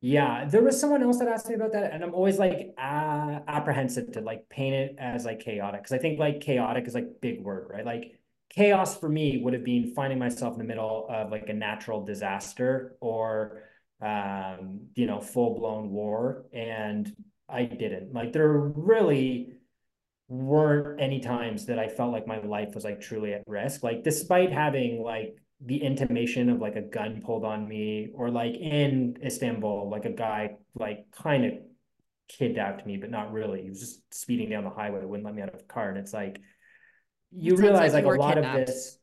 Yeah, 0.00 0.44
there 0.44 0.62
was 0.62 0.78
someone 0.78 1.02
else 1.02 1.18
that 1.18 1.28
asked 1.28 1.48
me 1.48 1.54
about 1.54 1.72
that, 1.72 1.92
and 1.92 2.04
I'm 2.04 2.14
always 2.14 2.38
like 2.38 2.74
uh, 2.78 3.40
apprehensive 3.48 4.12
to 4.12 4.20
like 4.20 4.48
paint 4.48 4.74
it 4.74 4.96
as 4.98 5.24
like 5.24 5.40
chaotic 5.40 5.82
because 5.82 5.92
I 5.92 5.98
think 5.98 6.18
like 6.18 6.40
chaotic 6.40 6.86
is 6.86 6.94
like 6.94 7.20
big 7.20 7.42
word, 7.42 7.68
right? 7.70 7.84
Like 7.84 8.18
chaos 8.50 8.98
for 8.98 9.08
me 9.08 9.40
would 9.42 9.52
have 9.54 9.64
been 9.64 9.92
finding 9.94 10.18
myself 10.18 10.54
in 10.54 10.58
the 10.58 10.64
middle 10.64 11.06
of 11.10 11.30
like 11.30 11.48
a 11.48 11.52
natural 11.52 12.04
disaster 12.04 12.96
or 13.00 13.62
um, 14.00 14.88
you 14.94 15.06
know, 15.06 15.20
full 15.20 15.58
blown 15.58 15.90
war, 15.90 16.46
and 16.52 17.10
I 17.48 17.64
didn't. 17.64 18.12
Like 18.12 18.32
there 18.32 18.50
really 18.50 19.52
weren't 20.28 21.00
any 21.00 21.20
times 21.20 21.66
that 21.66 21.78
I 21.78 21.88
felt 21.88 22.12
like 22.12 22.26
my 22.26 22.40
life 22.40 22.74
was 22.74 22.84
like 22.84 23.00
truly 23.00 23.32
at 23.32 23.42
risk. 23.46 23.82
Like 23.82 24.02
despite 24.02 24.52
having 24.52 25.02
like 25.02 25.36
the 25.64 25.82
intimation 25.82 26.50
of 26.50 26.60
like 26.60 26.76
a 26.76 26.82
gun 26.82 27.22
pulled 27.24 27.44
on 27.44 27.66
me 27.66 28.10
or 28.14 28.30
like 28.30 28.54
in 28.56 29.16
Istanbul, 29.24 29.88
like 29.88 30.04
a 30.04 30.10
guy 30.10 30.56
like 30.74 31.06
kind 31.12 31.46
of 31.46 31.52
kidnapped 32.28 32.84
me, 32.84 32.96
but 32.96 33.10
not 33.10 33.32
really. 33.32 33.62
He 33.62 33.70
was 33.70 33.80
just 33.80 34.14
speeding 34.14 34.50
down 34.50 34.64
the 34.64 34.70
highway, 34.70 35.04
wouldn't 35.04 35.24
let 35.24 35.34
me 35.34 35.42
out 35.42 35.54
of 35.54 35.58
the 35.58 35.64
car. 35.64 35.88
And 35.88 35.98
it's 35.98 36.12
like 36.12 36.40
you 37.32 37.56
realize 37.56 37.92
like, 37.92 38.04
like 38.04 38.16
a 38.16 38.20
lot 38.20 38.34
kidnapped. 38.34 38.60
of 38.60 38.66
this 38.66 38.98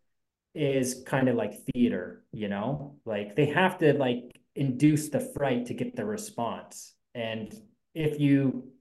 is 0.56 1.04
kind 1.06 1.30
of 1.30 1.36
like 1.36 1.54
theater, 1.74 2.24
you 2.32 2.48
know? 2.48 2.96
Like 3.06 3.36
they 3.36 3.46
have 3.48 3.78
to 3.80 3.94
like 3.94 4.40
induce 4.56 5.10
the 5.10 5.20
fright 5.20 5.66
to 5.68 5.74
get 5.74 5.96
the 5.96 6.06
response. 6.06 6.94
And 7.16 7.54
if 7.94 8.20
you 8.20 8.72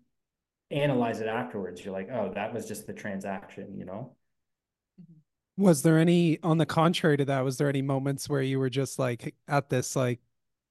analyze 0.71 1.21
it 1.21 1.29
afterwards, 1.29 1.85
you're 1.85 1.93
like, 1.95 2.09
oh, 2.11 2.33
that 2.35 2.53
was 2.55 2.67
just 2.67 2.87
the 2.87 2.93
transaction, 2.93 3.77
you 3.77 3.85
know? 3.85 4.17
Was 5.59 5.83
there 5.83 5.99
any, 5.99 6.39
on 6.43 6.59
the 6.59 6.67
contrary 6.67 7.19
to 7.19 7.25
that, 7.27 7.45
was 7.45 7.59
there 7.59 7.69
any 7.69 7.83
moments 7.83 8.29
where 8.29 8.43
you 8.43 8.59
were 8.59 8.71
just 8.71 8.99
like 8.99 9.35
at 9.49 9.69
this 9.69 9.95
like 9.95 10.21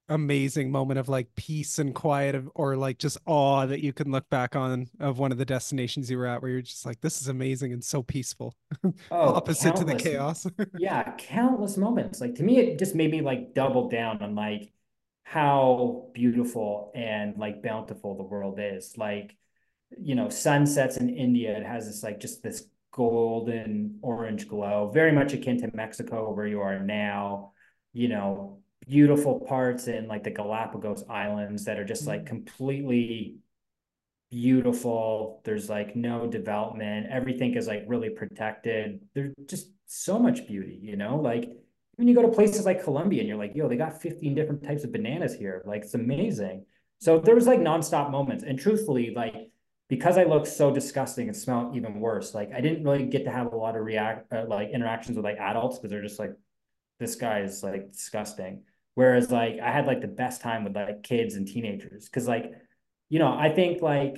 amazing 0.09 0.71
moment 0.71 0.99
of 0.99 1.07
like 1.09 1.33
peace 1.35 1.79
and 1.79 1.95
quiet 1.95 2.35
of, 2.35 2.49
or 2.55 2.75
like 2.75 2.97
just 2.97 3.17
awe 3.25 3.65
that 3.65 3.81
you 3.81 3.93
can 3.93 4.11
look 4.11 4.29
back 4.29 4.55
on 4.55 4.89
of 4.99 5.19
one 5.19 5.31
of 5.31 5.37
the 5.37 5.45
destinations 5.45 6.11
you 6.11 6.17
were 6.17 6.27
at 6.27 6.41
where 6.41 6.51
you're 6.51 6.61
just 6.61 6.85
like, 6.85 6.99
this 7.01 7.21
is 7.21 7.27
amazing 7.27 7.73
and 7.73 7.83
so 7.83 8.03
peaceful. 8.03 8.55
Oh, 9.11 9.35
Opposite 9.35 9.75
to 9.77 9.83
the 9.83 9.95
chaos. 9.95 10.47
yeah, 10.77 11.13
countless 11.17 11.77
moments. 11.77 12.21
Like 12.21 12.35
to 12.35 12.43
me, 12.43 12.59
it 12.59 12.79
just 12.79 12.95
made 12.95 13.11
me 13.11 13.21
like 13.21 13.53
double 13.53 13.89
down 13.89 14.21
on 14.21 14.35
like 14.35 14.71
how 15.23 16.09
beautiful 16.13 16.91
and 16.95 17.37
like 17.37 17.61
bountiful 17.61 18.15
the 18.17 18.23
world 18.23 18.59
is. 18.59 18.97
Like, 18.97 19.35
you 19.97 20.15
know, 20.15 20.29
sunsets 20.29 20.97
in 20.97 21.09
India, 21.09 21.57
it 21.57 21.65
has 21.65 21.87
this 21.87 22.03
like 22.03 22.19
just 22.19 22.43
this 22.43 22.65
golden 22.91 23.99
orange 24.01 24.47
glow, 24.47 24.91
very 24.93 25.11
much 25.11 25.33
akin 25.33 25.61
to 25.61 25.75
Mexico, 25.75 26.33
where 26.33 26.47
you 26.47 26.61
are 26.61 26.79
now. 26.79 27.53
You 27.93 28.07
know, 28.07 28.60
beautiful 28.87 29.39
parts 29.39 29.87
in 29.87 30.07
like 30.07 30.23
the 30.23 30.31
Galapagos 30.31 31.03
Islands 31.09 31.65
that 31.65 31.79
are 31.79 31.85
just 31.85 32.07
like 32.07 32.21
mm-hmm. 32.21 32.35
completely 32.35 33.37
beautiful. 34.29 35.41
There's 35.43 35.69
like 35.69 35.95
no 35.95 36.27
development. 36.27 37.07
Everything 37.11 37.55
is 37.55 37.67
like 37.67 37.83
really 37.87 38.09
protected. 38.09 39.01
There's 39.13 39.33
just 39.45 39.67
so 39.85 40.17
much 40.17 40.47
beauty, 40.47 40.79
you 40.81 40.95
know, 40.95 41.17
like 41.17 41.49
when 41.95 42.07
you 42.07 42.15
go 42.15 42.21
to 42.21 42.29
places 42.29 42.65
like 42.65 42.83
Colombia 42.83 43.19
and 43.19 43.27
you're 43.27 43.37
like, 43.37 43.55
yo, 43.55 43.67
they 43.67 43.75
got 43.75 44.01
15 44.01 44.33
different 44.33 44.63
types 44.63 44.83
of 44.83 44.91
bananas 44.91 45.35
here. 45.35 45.61
Like 45.65 45.83
it's 45.83 45.93
amazing. 45.93 46.65
So 46.99 47.19
there 47.19 47.35
was 47.35 47.47
like 47.47 47.59
nonstop 47.59 48.09
moments. 48.09 48.43
And 48.43 48.57
truthfully, 48.57 49.13
like 49.15 49.35
because 49.89 50.17
I 50.17 50.23
look 50.23 50.47
so 50.47 50.73
disgusting 50.73 51.27
and 51.27 51.35
smell 51.35 51.71
even 51.75 51.99
worse, 51.99 52.33
like 52.33 52.51
I 52.55 52.61
didn't 52.61 52.85
really 52.85 53.05
get 53.05 53.25
to 53.25 53.31
have 53.31 53.51
a 53.51 53.55
lot 53.57 53.75
of 53.75 53.83
react 53.83 54.31
uh, 54.31 54.45
like 54.47 54.69
interactions 54.69 55.17
with 55.17 55.25
like 55.25 55.37
adults 55.37 55.77
because 55.77 55.91
they're 55.91 56.01
just 56.01 56.17
like, 56.17 56.31
this 56.99 57.15
guy 57.15 57.41
is 57.41 57.61
like 57.61 57.91
disgusting. 57.91 58.63
Whereas 58.95 59.31
like 59.31 59.59
I 59.59 59.71
had 59.71 59.85
like 59.85 60.01
the 60.01 60.07
best 60.07 60.41
time 60.41 60.63
with 60.63 60.75
like 60.75 61.03
kids 61.03 61.35
and 61.35 61.47
teenagers. 61.47 62.09
Cause 62.09 62.27
like, 62.27 62.51
you 63.09 63.19
know, 63.19 63.33
I 63.33 63.49
think 63.49 63.81
like 63.81 64.17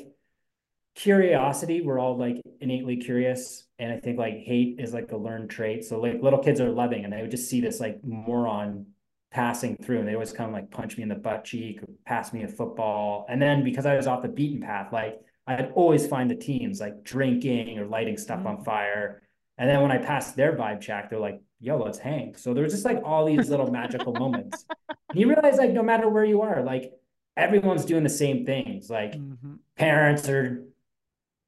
curiosity, 0.96 1.82
we're 1.82 2.00
all 2.00 2.18
like 2.18 2.42
innately 2.60 2.98
curious. 2.98 3.66
And 3.80 3.92
I 3.92 4.00
think 4.00 4.18
like 4.18 4.36
hate 4.36 4.80
is 4.80 4.94
like 4.94 5.12
a 5.12 5.18
learned 5.18 5.50
trait. 5.50 5.86
So 5.86 6.00
like 6.00 6.22
little 6.22 6.40
kids 6.40 6.60
are 6.60 6.70
loving 6.70 7.04
and 7.04 7.14
they 7.14 7.22
would 7.22 7.32
just 7.32 7.50
see 7.50 7.62
this 7.62 7.80
like 7.80 8.04
moron 8.04 8.88
passing 9.32 9.76
through 9.78 10.00
and 10.00 10.08
they 10.08 10.14
always 10.14 10.32
come 10.32 10.52
like 10.52 10.70
punch 10.70 10.96
me 10.96 11.04
in 11.04 11.10
the 11.10 11.16
butt 11.16 11.44
cheek 11.44 11.82
or 11.82 11.88
pass 12.06 12.34
me 12.34 12.44
a 12.44 12.48
football. 12.48 13.26
And 13.30 13.42
then 13.42 13.64
because 13.64 13.86
I 13.86 13.96
was 13.96 14.08
off 14.08 14.22
the 14.22 14.30
beaten 14.30 14.62
path, 14.62 14.94
like 14.94 15.20
I'd 15.48 15.72
always 15.74 16.08
find 16.08 16.30
the 16.30 16.36
teens 16.36 16.80
like 16.80 17.04
drinking 17.04 17.78
or 17.80 17.86
lighting 17.86 18.18
stuff 18.18 18.40
mm-hmm. 18.40 18.48
on 18.48 18.64
fire. 18.64 19.24
And 19.58 19.70
then 19.70 19.82
when 19.82 19.92
I 19.92 19.98
passed 19.98 20.36
their 20.36 20.56
vibe 20.56 20.82
check, 20.82 21.10
they're 21.10 21.20
like, 21.20 21.42
yo, 21.64 21.78
let's 21.78 21.98
hang. 21.98 22.36
So 22.36 22.54
there's 22.54 22.74
just 22.74 22.84
like 22.84 23.02
all 23.06 23.26
these 23.26 23.50
little 23.50 23.72
magical 23.72 24.12
moments. 24.20 24.66
And 25.10 25.20
you 25.20 25.28
realize 25.28 25.58
like 25.58 25.72
no 25.72 25.82
matter 25.82 26.10
where 26.10 26.26
you 26.26 26.42
are, 26.42 26.62
like 26.62 26.92
everyone's 27.38 27.86
doing 27.86 28.04
the 28.04 28.10
same 28.10 28.46
things. 28.46 28.90
Like 28.90 29.14
mm-hmm. 29.14 29.56
parents 29.78 30.28
are 30.28 30.66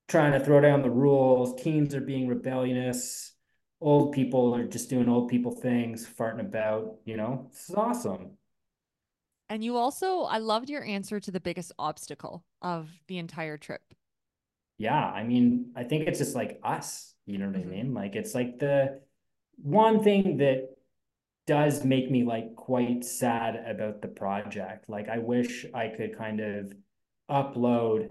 trying 0.07 0.31
to 0.31 0.39
throw 0.39 0.61
down 0.61 0.83
the 0.83 0.89
rules, 0.89 1.61
teens 1.61 1.93
are 1.93 2.01
being 2.01 2.29
rebellious, 2.29 3.33
old 3.81 4.13
people 4.13 4.55
are 4.55 4.65
just 4.65 4.89
doing 4.89 5.09
old 5.09 5.27
people 5.27 5.51
things, 5.51 6.07
farting 6.07 6.39
about, 6.39 6.95
you 7.03 7.17
know, 7.17 7.49
this 7.51 7.69
is 7.69 7.75
awesome. 7.75 8.31
And 9.49 9.63
you 9.63 9.75
also, 9.75 10.21
I 10.21 10.37
loved 10.37 10.69
your 10.69 10.83
answer 10.83 11.19
to 11.19 11.29
the 11.29 11.41
biggest 11.41 11.73
obstacle 11.77 12.45
of 12.61 12.89
the 13.07 13.17
entire 13.17 13.57
trip. 13.57 13.81
Yeah. 14.77 15.05
I 15.05 15.23
mean, 15.23 15.71
I 15.75 15.83
think 15.83 16.07
it's 16.07 16.19
just 16.19 16.35
like 16.35 16.59
us, 16.63 17.13
you 17.25 17.37
know 17.37 17.47
what 17.47 17.55
mm-hmm. 17.55 17.69
I 17.69 17.75
mean? 17.75 17.93
Like, 17.93 18.15
it's 18.15 18.33
like 18.33 18.59
the 18.59 19.01
one 19.57 20.03
thing 20.03 20.37
that 20.37 20.69
does 21.47 21.83
make 21.85 22.09
me 22.09 22.23
like 22.23 22.55
quite 22.55 23.03
sad 23.05 23.55
about 23.67 24.01
the 24.01 24.07
project. 24.07 24.89
Like, 24.89 25.09
I 25.09 25.19
wish 25.19 25.65
I 25.73 25.89
could 25.89 26.17
kind 26.17 26.39
of 26.39 26.73
upload 27.29 28.09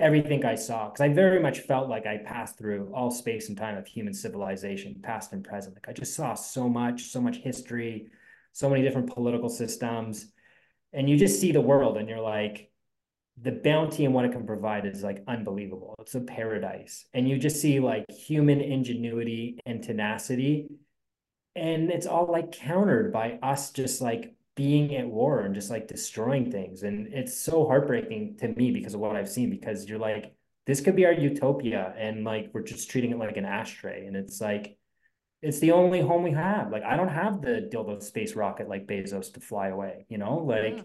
everything 0.00 0.44
I 0.44 0.54
saw 0.56 0.88
because 0.88 1.00
I 1.00 1.08
very 1.08 1.40
much 1.40 1.60
felt 1.60 1.88
like 1.88 2.06
I 2.06 2.18
passed 2.18 2.58
through 2.58 2.92
all 2.94 3.10
space 3.10 3.48
and 3.48 3.56
time 3.58 3.76
of 3.76 3.86
human 3.86 4.14
civilization, 4.14 5.00
past 5.02 5.32
and 5.32 5.44
present. 5.44 5.76
Like 5.76 5.88
I 5.88 5.92
just 5.92 6.14
saw 6.14 6.34
so 6.34 6.68
much, 6.68 7.04
so 7.04 7.20
much 7.20 7.38
history, 7.38 8.08
so 8.52 8.68
many 8.68 8.82
different 8.82 9.12
political 9.12 9.48
systems 9.48 10.26
and 10.94 11.10
you 11.10 11.16
just 11.18 11.40
see 11.40 11.52
the 11.52 11.60
world 11.60 11.98
and 11.98 12.08
you're 12.08 12.20
like 12.20 12.70
the 13.40 13.52
bounty 13.52 14.04
and 14.04 14.14
what 14.14 14.24
it 14.24 14.32
can 14.32 14.46
provide 14.46 14.86
is 14.86 15.02
like 15.02 15.22
unbelievable 15.26 15.94
it's 16.00 16.14
a 16.14 16.20
paradise 16.20 17.04
and 17.14 17.28
you 17.28 17.36
just 17.36 17.60
see 17.60 17.80
like 17.80 18.04
human 18.10 18.60
ingenuity 18.60 19.58
and 19.66 19.82
tenacity 19.82 20.68
and 21.56 21.90
it's 21.90 22.06
all 22.06 22.30
like 22.30 22.52
countered 22.52 23.12
by 23.12 23.38
us 23.42 23.70
just 23.72 24.00
like 24.00 24.34
being 24.54 24.94
at 24.94 25.06
war 25.06 25.40
and 25.40 25.54
just 25.54 25.68
like 25.68 25.88
destroying 25.88 26.50
things 26.50 26.84
and 26.84 27.12
it's 27.12 27.36
so 27.36 27.66
heartbreaking 27.66 28.36
to 28.38 28.48
me 28.48 28.70
because 28.70 28.94
of 28.94 29.00
what 29.00 29.16
i've 29.16 29.28
seen 29.28 29.50
because 29.50 29.88
you're 29.88 29.98
like 29.98 30.32
this 30.66 30.80
could 30.80 30.94
be 30.94 31.04
our 31.04 31.12
utopia 31.12 31.92
and 31.98 32.24
like 32.24 32.50
we're 32.52 32.62
just 32.62 32.88
treating 32.88 33.10
it 33.10 33.18
like 33.18 33.36
an 33.36 33.44
ashtray 33.44 34.06
and 34.06 34.16
it's 34.16 34.40
like 34.40 34.78
it's 35.44 35.58
the 35.58 35.72
only 35.72 36.00
home 36.00 36.22
we 36.22 36.32
have. 36.32 36.72
Like 36.72 36.84
I 36.84 36.96
don't 36.96 37.08
have 37.08 37.42
the 37.42 37.68
dildo 37.70 38.02
space 38.02 38.34
rocket 38.34 38.66
like 38.66 38.86
Bezos 38.86 39.32
to 39.34 39.40
fly 39.40 39.68
away, 39.68 40.06
you 40.08 40.16
know? 40.16 40.38
Like 40.38 40.78
yeah. 40.78 40.82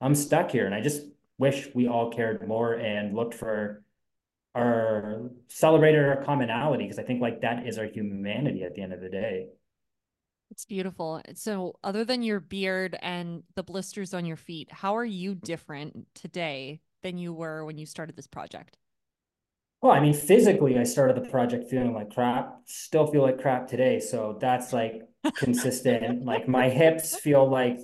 I'm 0.00 0.14
stuck 0.14 0.50
here 0.50 0.64
and 0.64 0.74
I 0.74 0.80
just 0.80 1.02
wish 1.38 1.68
we 1.74 1.88
all 1.88 2.10
cared 2.10 2.46
more 2.46 2.74
and 2.74 3.14
looked 3.14 3.34
for 3.34 3.82
our 4.54 5.30
celebrated 5.48 6.04
our 6.04 6.24
commonality 6.24 6.84
because 6.84 6.98
I 6.98 7.04
think 7.04 7.20
like 7.20 7.42
that 7.42 7.66
is 7.66 7.78
our 7.78 7.86
humanity 7.86 8.64
at 8.64 8.74
the 8.74 8.82
end 8.82 8.92
of 8.92 9.00
the 9.00 9.08
day. 9.08 9.48
It's 10.50 10.64
beautiful. 10.64 11.20
So, 11.34 11.78
other 11.84 12.04
than 12.04 12.22
your 12.22 12.40
beard 12.40 12.96
and 13.02 13.42
the 13.54 13.62
blisters 13.62 14.14
on 14.14 14.24
your 14.24 14.36
feet, 14.36 14.72
how 14.72 14.96
are 14.96 15.04
you 15.04 15.34
different 15.34 16.06
today 16.14 16.80
than 17.02 17.18
you 17.18 17.32
were 17.34 17.64
when 17.64 17.78
you 17.78 17.86
started 17.86 18.16
this 18.16 18.26
project? 18.26 18.78
Well, 19.82 19.92
I 19.92 20.00
mean, 20.00 20.14
physically, 20.14 20.76
I 20.76 20.82
started 20.82 21.22
the 21.22 21.28
project 21.28 21.70
feeling 21.70 21.94
like 21.94 22.10
crap, 22.10 22.62
still 22.64 23.06
feel 23.06 23.22
like 23.22 23.40
crap 23.40 23.68
today. 23.68 24.00
So 24.00 24.38
that's 24.40 24.72
like 24.72 25.02
consistent. 25.36 26.24
like 26.24 26.48
my 26.48 26.68
hips 26.68 27.14
feel 27.14 27.48
like 27.48 27.78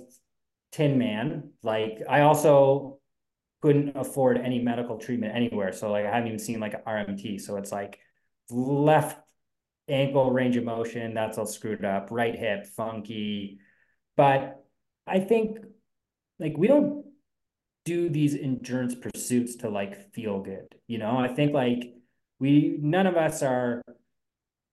Tin 0.71 0.97
Man. 0.97 1.51
Like 1.63 1.99
I 2.09 2.21
also 2.21 2.99
couldn't 3.65 3.97
afford 3.97 4.37
any 4.37 4.59
medical 4.59 4.95
treatment 4.99 5.35
anywhere. 5.35 5.71
So 5.71 5.91
like 5.91 6.05
I 6.05 6.11
haven't 6.11 6.27
even 6.27 6.37
seen 6.37 6.59
like 6.59 6.75
an 6.75 6.81
RMT. 6.85 7.41
So 7.41 7.57
it's 7.57 7.71
like 7.71 7.97
left 8.51 9.19
ankle 9.89 10.29
range 10.29 10.55
of 10.55 10.63
motion, 10.63 11.15
that's 11.15 11.39
all 11.39 11.47
screwed 11.47 11.83
up, 11.83 12.09
right 12.11 12.35
hip, 12.35 12.67
funky. 12.67 13.57
But 14.15 14.63
I 15.07 15.19
think 15.19 15.57
like 16.37 16.55
we 16.55 16.67
don't 16.67 17.05
do 17.85 18.07
these 18.07 18.35
endurance 18.35 18.93
pursuits 18.93 19.55
to 19.57 19.69
like 19.69 20.13
feel 20.13 20.41
good. 20.41 20.67
You 20.85 20.99
know, 20.99 21.17
I 21.17 21.29
think 21.29 21.51
like 21.51 21.91
we 22.39 22.77
none 22.79 23.07
of 23.07 23.17
us 23.17 23.41
are 23.41 23.81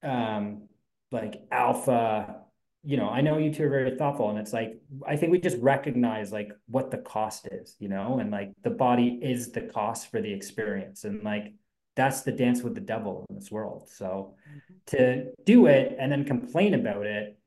um 0.02 0.68
like 1.10 1.44
alpha 1.50 2.42
you 2.84 2.96
know, 2.96 3.08
I 3.08 3.20
know 3.20 3.38
you 3.38 3.52
two 3.52 3.64
are 3.64 3.70
very 3.70 3.96
thoughtful 3.96 4.30
and 4.30 4.38
it's 4.38 4.52
like 4.52 4.80
I 5.06 5.16
think 5.16 5.32
we 5.32 5.38
just 5.38 5.58
recognize 5.58 6.32
like 6.32 6.52
what 6.66 6.90
the 6.90 6.98
cost 6.98 7.48
is, 7.50 7.76
you 7.78 7.88
know, 7.88 8.18
and 8.18 8.30
like 8.30 8.52
the 8.62 8.70
body 8.70 9.20
is 9.22 9.52
the 9.52 9.62
cost 9.62 10.10
for 10.10 10.20
the 10.20 10.32
experience 10.32 11.04
and 11.04 11.22
like 11.22 11.54
that's 11.94 12.22
the 12.22 12.32
dance 12.32 12.62
with 12.62 12.74
the 12.74 12.80
devil 12.80 13.24
in 13.28 13.36
this 13.36 13.50
world. 13.50 13.88
So 13.88 14.34
mm-hmm. 14.48 14.96
to 14.96 15.32
do 15.44 15.66
it 15.66 15.96
and 15.98 16.10
then 16.10 16.24
complain 16.24 16.74
about 16.74 17.06
it 17.06 17.38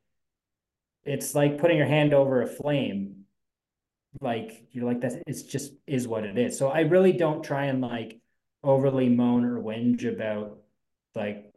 it's 1.06 1.34
like 1.34 1.58
putting 1.58 1.76
your 1.78 1.86
hand 1.86 2.12
over 2.12 2.42
a 2.42 2.46
flame 2.46 3.24
like 4.20 4.66
you're 4.72 4.84
like 4.84 5.00
that 5.00 5.22
it's 5.26 5.42
just 5.42 5.72
is 5.86 6.08
what 6.08 6.24
it 6.24 6.36
is 6.36 6.58
so 6.58 6.68
i 6.68 6.80
really 6.80 7.12
don't 7.12 7.44
try 7.44 7.66
and 7.66 7.80
like 7.80 8.18
overly 8.62 9.08
moan 9.08 9.44
or 9.44 9.60
whinge 9.60 10.04
about 10.04 10.58
like 11.14 11.52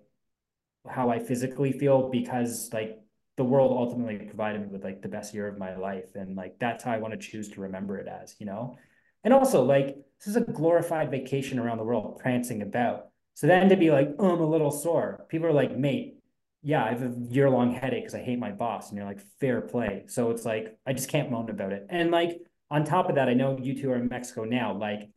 how 0.87 1.09
i 1.09 1.19
physically 1.19 1.71
feel 1.71 2.09
because 2.09 2.69
like 2.71 2.99
the 3.39 3.43
world 3.43 3.71
ultimately 3.71 4.17
provided 4.27 4.61
me 4.61 4.67
with 4.67 4.83
like 4.83 5.01
the 5.01 5.07
best 5.07 5.33
year 5.33 5.47
of 5.47 5.57
my 5.57 5.75
life 5.75 6.13
and 6.13 6.35
like 6.35 6.59
that's 6.59 6.83
how 6.83 6.91
i 6.91 6.97
want 6.97 7.13
to 7.13 7.17
choose 7.17 7.49
to 7.49 7.61
remember 7.61 7.97
it 7.97 8.07
as 8.07 8.35
you 8.37 8.45
know 8.45 8.77
and 9.23 9.33
also 9.33 9.63
like 9.63 9.95
this 10.19 10.27
is 10.27 10.35
a 10.35 10.41
glorified 10.41 11.09
vacation 11.09 11.57
around 11.57 11.77
the 11.77 11.83
world 11.83 12.19
prancing 12.19 12.61
about 12.61 13.07
so 13.33 13.47
then 13.47 13.67
to 13.69 13.75
be 13.75 13.89
like 13.89 14.09
oh, 14.19 14.33
i'm 14.33 14.41
a 14.41 14.49
little 14.49 14.69
sore 14.69 15.25
people 15.29 15.47
are 15.47 15.53
like 15.53 15.75
mate 15.75 16.19
yeah, 16.61 16.83
I 16.83 16.89
have 16.89 17.01
a 17.01 17.13
year 17.29 17.49
long 17.49 17.73
headache 17.73 18.03
because 18.03 18.15
I 18.15 18.23
hate 18.23 18.39
my 18.39 18.51
boss. 18.51 18.89
And 18.89 18.97
you're 18.97 19.07
like, 19.07 19.21
fair 19.39 19.61
play. 19.61 20.03
So 20.07 20.31
it's 20.31 20.45
like, 20.45 20.77
I 20.85 20.93
just 20.93 21.09
can't 21.09 21.31
moan 21.31 21.49
about 21.49 21.71
it. 21.71 21.85
And 21.89 22.11
like, 22.11 22.41
on 22.69 22.83
top 22.83 23.09
of 23.09 23.15
that, 23.15 23.29
I 23.29 23.33
know 23.33 23.57
you 23.59 23.79
two 23.79 23.91
are 23.91 23.95
in 23.95 24.09
Mexico 24.09 24.43
now. 24.43 24.77
Like, 24.77 25.09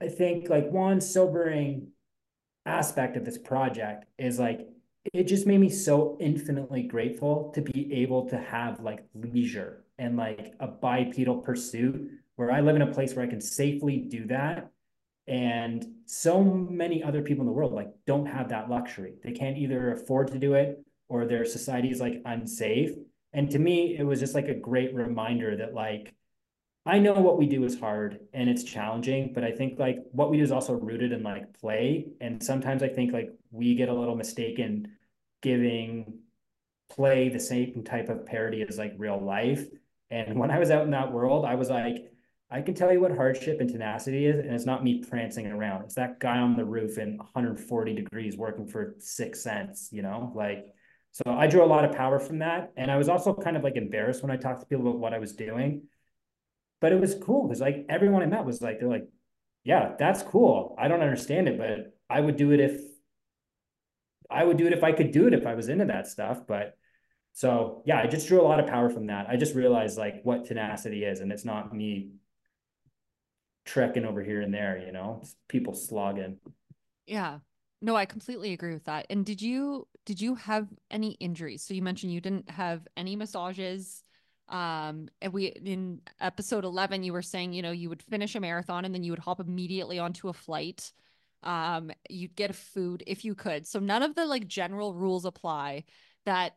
I 0.00 0.08
think 0.08 0.48
like 0.48 0.70
one 0.70 1.00
sobering 1.00 1.88
aspect 2.66 3.16
of 3.16 3.24
this 3.24 3.38
project 3.38 4.04
is 4.18 4.38
like, 4.38 4.60
it 5.12 5.24
just 5.24 5.46
made 5.46 5.60
me 5.60 5.68
so 5.68 6.16
infinitely 6.20 6.82
grateful 6.82 7.50
to 7.54 7.60
be 7.60 7.92
able 7.92 8.28
to 8.28 8.38
have 8.38 8.80
like 8.80 9.04
leisure 9.14 9.84
and 9.98 10.16
like 10.16 10.54
a 10.60 10.66
bipedal 10.66 11.38
pursuit 11.38 12.10
where 12.36 12.50
I 12.50 12.60
live 12.60 12.76
in 12.76 12.82
a 12.82 12.92
place 12.92 13.14
where 13.14 13.24
I 13.24 13.28
can 13.28 13.40
safely 13.40 13.98
do 13.98 14.26
that. 14.26 14.70
And 15.26 15.84
so 16.06 16.42
many 16.42 17.02
other 17.02 17.22
people 17.22 17.42
in 17.42 17.46
the 17.46 17.52
world 17.52 17.72
like 17.72 17.90
don't 18.06 18.26
have 18.26 18.48
that 18.50 18.70
luxury. 18.70 19.14
They 19.22 19.32
can't 19.32 19.58
either 19.58 19.92
afford 19.92 20.28
to 20.28 20.38
do 20.38 20.54
it 20.54 20.84
or 21.08 21.26
their 21.26 21.44
society 21.44 21.90
is 21.90 22.00
like 22.00 22.22
unsafe. 22.24 22.92
And 23.32 23.50
to 23.50 23.58
me 23.58 23.96
it 23.98 24.04
was 24.04 24.20
just 24.20 24.34
like 24.34 24.48
a 24.48 24.54
great 24.54 24.94
reminder 24.94 25.56
that 25.56 25.74
like 25.74 26.14
i 26.86 26.98
know 26.98 27.14
what 27.14 27.36
we 27.36 27.46
do 27.46 27.64
is 27.64 27.78
hard 27.78 28.20
and 28.32 28.48
it's 28.48 28.62
challenging 28.62 29.32
but 29.34 29.44
i 29.44 29.50
think 29.50 29.78
like 29.78 29.98
what 30.12 30.30
we 30.30 30.38
do 30.38 30.42
is 30.44 30.52
also 30.52 30.74
rooted 30.74 31.12
in 31.12 31.22
like 31.22 31.52
play. 31.58 32.06
And 32.20 32.42
sometimes 32.42 32.82
i 32.82 32.88
think 32.88 33.12
like 33.12 33.30
we 33.50 33.74
get 33.74 33.88
a 33.88 33.94
little 33.94 34.16
mistaken 34.16 34.88
giving 35.42 36.20
play 36.90 37.28
the 37.28 37.40
same 37.40 37.84
type 37.84 38.08
of 38.08 38.26
parody 38.26 38.64
as 38.66 38.78
like 38.78 38.94
real 38.96 39.20
life 39.20 39.64
and 40.10 40.38
when 40.38 40.50
i 40.50 40.58
was 40.58 40.70
out 40.70 40.84
in 40.84 40.90
that 40.90 41.12
world 41.12 41.44
i 41.44 41.54
was 41.54 41.68
like 41.70 42.10
I 42.50 42.62
can 42.62 42.74
tell 42.74 42.90
you 42.90 43.00
what 43.00 43.14
hardship 43.14 43.60
and 43.60 43.68
tenacity 43.68 44.24
is, 44.24 44.38
and 44.38 44.54
it's 44.54 44.64
not 44.64 44.82
me 44.82 45.04
prancing 45.04 45.46
around. 45.46 45.82
It's 45.82 45.96
that 45.96 46.18
guy 46.18 46.38
on 46.38 46.56
the 46.56 46.64
roof 46.64 46.96
in 46.96 47.18
140 47.18 47.94
degrees 47.94 48.38
working 48.38 48.66
for 48.66 48.94
six 49.00 49.42
cents, 49.42 49.90
you 49.92 50.00
know, 50.00 50.32
like, 50.34 50.64
so 51.12 51.24
I 51.26 51.46
drew 51.46 51.62
a 51.62 51.66
lot 51.66 51.84
of 51.84 51.92
power 51.92 52.18
from 52.18 52.38
that. 52.38 52.72
And 52.76 52.90
I 52.90 52.96
was 52.96 53.08
also 53.08 53.34
kind 53.34 53.56
of 53.56 53.64
like 53.64 53.76
embarrassed 53.76 54.22
when 54.22 54.30
I 54.30 54.36
talked 54.36 54.60
to 54.60 54.66
people 54.66 54.88
about 54.88 54.98
what 54.98 55.12
I 55.12 55.18
was 55.18 55.34
doing. 55.34 55.82
But 56.80 56.92
it 56.92 57.00
was 57.00 57.16
cool 57.16 57.46
because 57.46 57.60
like 57.60 57.86
everyone 57.88 58.22
I 58.22 58.26
met 58.26 58.44
was 58.44 58.62
like, 58.62 58.78
they're 58.78 58.88
like, 58.88 59.08
yeah, 59.64 59.94
that's 59.98 60.22
cool. 60.22 60.74
I 60.78 60.88
don't 60.88 61.02
understand 61.02 61.48
it, 61.48 61.58
but 61.58 61.98
I 62.08 62.20
would 62.20 62.36
do 62.36 62.52
it 62.52 62.60
if 62.60 62.80
I 64.30 64.44
would 64.44 64.56
do 64.56 64.66
it 64.66 64.72
if 64.72 64.84
I 64.84 64.92
could 64.92 65.12
do 65.12 65.26
it 65.26 65.34
if 65.34 65.46
I 65.46 65.54
was 65.54 65.68
into 65.68 65.86
that 65.86 66.06
stuff. 66.06 66.46
But 66.46 66.76
so 67.32 67.82
yeah, 67.86 67.98
I 68.00 68.06
just 68.06 68.28
drew 68.28 68.40
a 68.40 68.48
lot 68.48 68.60
of 68.60 68.66
power 68.66 68.90
from 68.90 69.06
that. 69.06 69.28
I 69.28 69.36
just 69.36 69.54
realized 69.54 69.98
like 69.98 70.20
what 70.22 70.44
tenacity 70.44 71.04
is, 71.04 71.20
and 71.20 71.32
it's 71.32 71.44
not 71.44 71.74
me 71.74 72.12
trekking 73.68 74.04
over 74.04 74.22
here 74.22 74.40
and 74.40 74.52
there, 74.52 74.82
you 74.84 74.92
know, 74.92 75.22
people 75.46 75.74
slogging. 75.74 76.38
Yeah. 77.06 77.38
No, 77.80 77.94
I 77.94 78.06
completely 78.06 78.52
agree 78.52 78.72
with 78.72 78.84
that. 78.84 79.06
And 79.10 79.24
did 79.24 79.40
you 79.40 79.86
did 80.04 80.20
you 80.20 80.34
have 80.34 80.66
any 80.90 81.12
injuries? 81.12 81.62
So 81.62 81.74
you 81.74 81.82
mentioned 81.82 82.12
you 82.12 82.20
didn't 82.20 82.50
have 82.50 82.88
any 82.96 83.14
massages. 83.14 84.02
Um, 84.48 85.10
and 85.20 85.32
we 85.32 85.46
in 85.46 86.00
episode 86.20 86.64
11 86.64 87.02
you 87.02 87.12
were 87.12 87.22
saying, 87.22 87.52
you 87.52 87.62
know, 87.62 87.70
you 87.70 87.90
would 87.90 88.02
finish 88.02 88.34
a 88.34 88.40
marathon 88.40 88.84
and 88.84 88.94
then 88.94 89.02
you 89.02 89.12
would 89.12 89.18
hop 89.18 89.38
immediately 89.38 89.98
onto 89.98 90.28
a 90.28 90.32
flight. 90.32 90.92
Um, 91.42 91.92
you'd 92.10 92.34
get 92.34 92.54
food 92.54 93.02
if 93.06 93.24
you 93.24 93.34
could. 93.34 93.66
So 93.66 93.78
none 93.78 94.02
of 94.02 94.14
the 94.14 94.26
like 94.26 94.48
general 94.48 94.94
rules 94.94 95.24
apply 95.24 95.84
that 96.26 96.56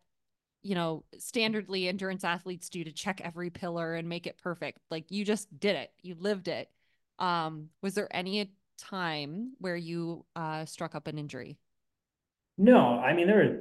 you 0.63 0.75
know, 0.75 1.03
standardly 1.17 1.87
endurance 1.87 2.23
athletes 2.23 2.69
do 2.69 2.83
to 2.83 2.91
check 2.91 3.19
every 3.23 3.49
pillar 3.49 3.95
and 3.95 4.07
make 4.07 4.27
it 4.27 4.37
perfect. 4.37 4.79
Like 4.91 5.09
you 5.09 5.25
just 5.25 5.47
did 5.59 5.75
it. 5.75 5.91
You 6.01 6.15
lived 6.19 6.47
it. 6.47 6.69
Um, 7.19 7.69
was 7.81 7.95
there 7.95 8.07
any 8.15 8.53
time 8.77 9.53
where 9.59 9.75
you 9.75 10.25
uh, 10.35 10.65
struck 10.65 10.95
up 10.95 11.07
an 11.07 11.17
injury? 11.17 11.57
No, 12.57 12.99
I 12.99 13.13
mean 13.13 13.27
there 13.27 13.37
were. 13.37 13.57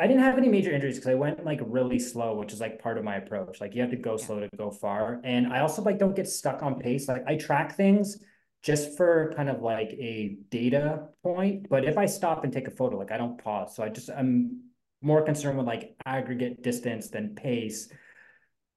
I 0.00 0.06
didn't 0.06 0.22
have 0.22 0.38
any 0.38 0.48
major 0.48 0.70
injuries 0.70 0.94
because 0.94 1.10
I 1.10 1.14
went 1.14 1.44
like 1.44 1.60
really 1.64 1.98
slow, 1.98 2.36
which 2.36 2.52
is 2.52 2.60
like 2.60 2.80
part 2.80 2.98
of 2.98 3.04
my 3.04 3.16
approach. 3.16 3.60
Like 3.60 3.74
you 3.74 3.82
have 3.82 3.90
to 3.90 3.96
go 3.96 4.16
yeah. 4.16 4.24
slow 4.24 4.40
to 4.40 4.48
go 4.56 4.70
far, 4.70 5.20
and 5.24 5.52
I 5.52 5.60
also 5.60 5.82
like 5.82 5.98
don't 5.98 6.14
get 6.14 6.28
stuck 6.28 6.62
on 6.62 6.78
pace. 6.78 7.08
Like 7.08 7.24
I 7.26 7.36
track 7.36 7.76
things 7.76 8.18
just 8.62 8.96
for 8.96 9.32
kind 9.36 9.48
of 9.48 9.62
like 9.62 9.90
a 9.92 10.36
data 10.50 11.08
point, 11.22 11.68
but 11.68 11.84
if 11.84 11.96
I 11.96 12.06
stop 12.06 12.44
and 12.44 12.52
take 12.52 12.68
a 12.68 12.72
photo, 12.72 12.98
like 12.98 13.12
I 13.12 13.16
don't 13.16 13.42
pause. 13.42 13.76
So 13.76 13.82
I 13.82 13.88
just 13.88 14.10
I'm 14.10 14.62
more 15.00 15.22
concerned 15.22 15.58
with 15.58 15.66
like 15.66 15.94
aggregate 16.04 16.62
distance 16.62 17.08
than 17.08 17.34
pace. 17.34 17.88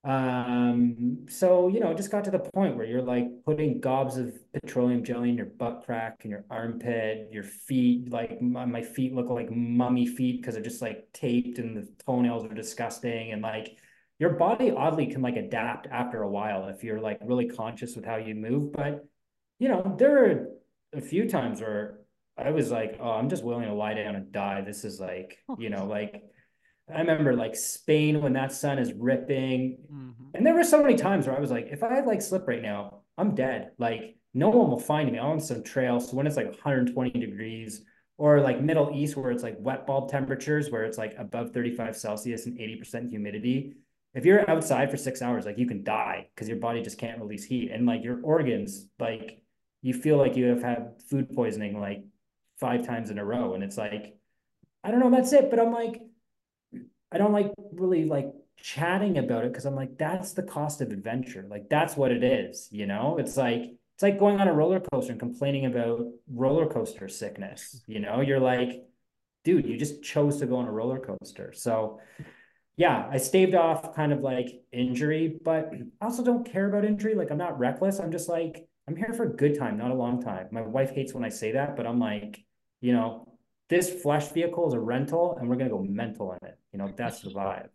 Um, 0.04 1.26
so 1.30 1.68
you 1.68 1.80
know, 1.80 1.94
just 1.94 2.12
got 2.12 2.24
to 2.26 2.32
the 2.32 2.40
point 2.40 2.76
where 2.76 2.86
you're 2.86 3.02
like 3.02 3.28
putting 3.46 3.80
gobs 3.80 4.18
of 4.18 4.34
petroleum 4.54 5.04
jelly 5.04 5.30
in 5.30 5.38
your 5.38 5.46
butt 5.48 5.84
crack 5.86 6.22
and 6.24 6.32
your 6.32 6.46
armpit, 6.50 7.30
your 7.32 7.44
feet. 7.44 8.12
Like 8.12 8.42
my, 8.42 8.66
my 8.66 8.82
feet 8.82 9.14
look 9.14 9.30
like 9.30 9.52
mummy 9.52 10.08
feet 10.08 10.42
because 10.42 10.56
they're 10.56 10.64
just 10.64 10.82
like 10.82 11.08
taped 11.14 11.60
and 11.60 11.78
the 11.78 11.88
toenails 12.06 12.46
are 12.46 12.54
disgusting. 12.54 13.32
And 13.32 13.42
like 13.42 13.78
your 14.20 14.32
body 14.32 14.72
oddly 14.72 15.08
can 15.08 15.22
like 15.22 15.38
adapt 15.38 15.88
after 15.88 16.22
a 16.22 16.30
while 16.30 16.68
if 16.68 16.84
you're 16.84 17.00
like 17.00 17.20
really 17.24 17.48
conscious 17.48 17.96
with 17.96 18.06
how 18.06 18.18
you 18.18 18.36
move. 18.36 18.74
But 18.74 19.06
you 19.62 19.68
know, 19.68 19.96
there 20.00 20.26
are 20.26 20.48
a 20.92 21.02
few 21.02 21.30
times 21.30 21.62
where 21.62 22.00
I 22.36 22.50
was 22.50 22.72
like, 22.72 22.98
oh, 23.00 23.12
I'm 23.12 23.30
just 23.30 23.44
willing 23.44 23.68
to 23.68 23.76
lie 23.76 23.94
down 23.94 24.16
and 24.16 24.32
die. 24.32 24.62
This 24.62 24.84
is 24.84 25.00
like, 25.00 25.38
you 25.60 25.70
know, 25.70 25.86
like 25.86 26.24
I 26.92 27.00
remember 27.00 27.36
like 27.36 27.56
Spain 27.56 28.24
when 28.24 28.34
that 28.34 28.52
sun 28.52 28.80
is 28.80 28.92
ripping. 28.92 29.78
Mm-hmm. 29.94 30.24
And 30.34 30.44
there 30.44 30.56
were 30.56 30.64
so 30.64 30.82
many 30.82 30.96
times 30.96 31.28
where 31.28 31.38
I 31.38 31.40
was 31.40 31.52
like, 31.52 31.68
if 31.70 31.84
I 31.84 32.00
like 32.00 32.24
slip 32.24 32.48
right 32.48 32.62
now, 32.62 33.02
I'm 33.20 33.36
dead. 33.36 33.70
Like 33.78 34.18
no 34.34 34.50
one 34.50 34.72
will 34.72 34.80
find 34.80 35.12
me 35.12 35.20
on 35.20 35.40
some 35.40 35.64
trail. 35.64 36.00
So 36.00 36.18
when 36.18 36.26
it's 36.26 36.38
like 36.38 36.48
120 36.48 37.12
degrees 37.12 37.84
or 38.18 38.42
like 38.42 38.64
Middle 38.64 38.90
East 38.92 39.16
where 39.16 39.32
it's 39.32 39.44
like 39.44 39.58
wet 39.60 39.86
bulb 39.86 40.10
temperatures 40.10 40.72
where 40.72 40.86
it's 40.86 40.98
like 40.98 41.14
above 41.20 41.52
35 41.52 41.96
Celsius 41.96 42.48
and 42.48 42.58
80% 42.58 43.12
humidity. 43.12 43.76
If 44.16 44.26
you're 44.26 44.50
outside 44.50 44.90
for 44.90 44.98
six 44.98 45.22
hours, 45.22 45.46
like 45.46 45.60
you 45.60 45.68
can 45.68 45.84
die 45.84 46.30
because 46.34 46.50
your 46.50 46.58
body 46.58 46.82
just 46.82 46.98
can't 46.98 47.22
release 47.22 47.46
heat. 47.46 47.70
And 47.72 47.86
like 47.86 48.04
your 48.04 48.20
organs, 48.24 48.88
like 49.00 49.41
you 49.82 49.94
feel 49.94 50.18
like 50.18 50.36
you 50.36 50.46
have 50.46 50.62
had 50.62 50.94
food 51.10 51.34
poisoning 51.34 51.80
like 51.80 52.04
five 52.60 52.86
times 52.86 53.10
in 53.10 53.18
a 53.18 53.26
row. 53.26 53.54
And 53.54 53.64
it's 53.64 53.78
like, 53.78 54.16
I 54.84 54.92
don't 54.92 55.00
know, 55.00 55.10
that's 55.10 55.34
it. 55.34 55.50
But 55.50 55.60
I'm 55.60 55.74
like, 55.74 56.02
I 57.12 57.18
don't 57.18 57.34
like 57.34 57.52
really 57.74 58.06
like 58.06 58.32
chatting 58.58 59.18
about 59.18 59.44
it 59.44 59.52
because 59.52 59.66
I'm 59.66 59.76
like, 59.76 59.98
that's 59.98 60.34
the 60.34 60.44
cost 60.44 60.82
of 60.82 60.92
adventure. 60.92 61.46
Like 61.50 61.70
that's 61.70 61.98
what 61.98 62.12
it 62.12 62.24
is, 62.24 62.70
you 62.72 62.86
know? 62.86 63.18
It's 63.18 63.36
like 63.36 63.64
it's 63.96 64.04
like 64.04 64.20
going 64.20 64.40
on 64.40 64.48
a 64.48 64.54
roller 64.54 64.80
coaster 64.80 65.12
and 65.12 65.20
complaining 65.20 65.66
about 65.66 66.06
roller 66.32 66.68
coaster 66.68 67.08
sickness. 67.08 67.84
You 67.88 68.00
know, 68.00 68.22
you're 68.22 68.40
like, 68.40 68.84
dude, 69.44 69.68
you 69.68 69.78
just 69.78 70.04
chose 70.04 70.38
to 70.40 70.46
go 70.46 70.58
on 70.58 70.68
a 70.68 70.72
roller 70.72 71.00
coaster. 71.00 71.54
So 71.54 72.00
yeah, 72.78 73.08
I 73.12 73.18
staved 73.18 73.56
off 73.56 73.96
kind 73.96 74.14
of 74.14 74.22
like 74.22 74.64
injury, 74.72 75.38
but 75.44 75.72
I 76.00 76.06
also 76.06 76.24
don't 76.24 76.50
care 76.50 76.70
about 76.70 76.86
injury. 76.86 77.16
Like 77.16 77.32
I'm 77.32 77.38
not 77.38 77.60
reckless. 77.60 78.00
I'm 78.00 78.12
just 78.12 78.30
like, 78.30 78.68
I'm 78.92 78.98
here 78.98 79.14
for 79.14 79.24
a 79.24 79.30
good 79.30 79.58
time, 79.58 79.78
not 79.78 79.92
a 79.92 79.96
long 79.96 80.22
time. 80.22 80.48
My 80.52 80.62
wife 80.62 80.92
hates 80.92 81.14
when 81.14 81.24
I 81.24 81.30
say 81.30 81.54
that, 81.54 81.78
but 81.78 81.88
I'm 81.88 81.98
like, 81.98 82.44
you 82.82 82.92
know, 82.92 83.26
this 83.70 83.90
flesh 83.90 84.28
vehicle 84.34 84.68
is 84.68 84.74
a 84.74 84.80
rental 84.82 85.38
and 85.40 85.48
we're 85.48 85.56
going 85.56 85.70
to 85.70 85.76
go 85.78 85.82
mental 85.82 86.34
in 86.34 86.46
it. 86.46 86.60
You 86.74 86.80
know, 86.80 86.92
that's 86.94 87.22
the 87.22 87.30
vibe. 87.30 87.70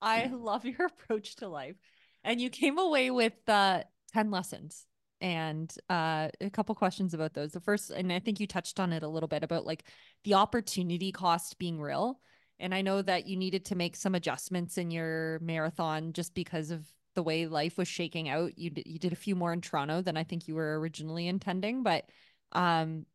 I 0.00 0.30
love 0.32 0.64
your 0.64 0.86
approach 0.86 1.36
to 1.36 1.48
life. 1.48 1.76
And 2.22 2.40
you 2.40 2.48
came 2.48 2.78
away 2.78 3.10
with 3.10 3.34
uh, 3.46 3.82
10 4.14 4.30
lessons 4.30 4.86
and 5.20 5.70
uh, 5.90 6.28
a 6.40 6.48
couple 6.48 6.74
questions 6.74 7.12
about 7.12 7.34
those. 7.34 7.52
The 7.52 7.60
first, 7.60 7.90
and 7.90 8.10
I 8.10 8.18
think 8.18 8.40
you 8.40 8.46
touched 8.46 8.80
on 8.80 8.94
it 8.94 9.02
a 9.02 9.08
little 9.08 9.28
bit 9.28 9.42
about 9.42 9.66
like 9.66 9.84
the 10.24 10.34
opportunity 10.34 11.12
cost 11.12 11.58
being 11.58 11.78
real. 11.78 12.18
And 12.58 12.74
I 12.74 12.80
know 12.80 13.02
that 13.02 13.26
you 13.26 13.36
needed 13.36 13.66
to 13.66 13.74
make 13.74 13.94
some 13.94 14.14
adjustments 14.14 14.78
in 14.78 14.90
your 14.90 15.38
marathon 15.40 16.14
just 16.14 16.34
because 16.34 16.70
of 16.70 16.86
the 17.14 17.22
way 17.22 17.46
life 17.46 17.78
was 17.78 17.88
shaking 17.88 18.28
out. 18.28 18.58
You 18.58 18.70
did, 18.70 18.86
you 18.86 18.98
did 18.98 19.12
a 19.12 19.16
few 19.16 19.34
more 19.34 19.52
in 19.52 19.60
Toronto 19.60 20.02
than 20.02 20.16
I 20.16 20.24
think 20.24 20.48
you 20.48 20.54
were 20.54 20.78
originally 20.78 21.28
intending, 21.28 21.82
but 21.82 22.08
um, 22.52 23.06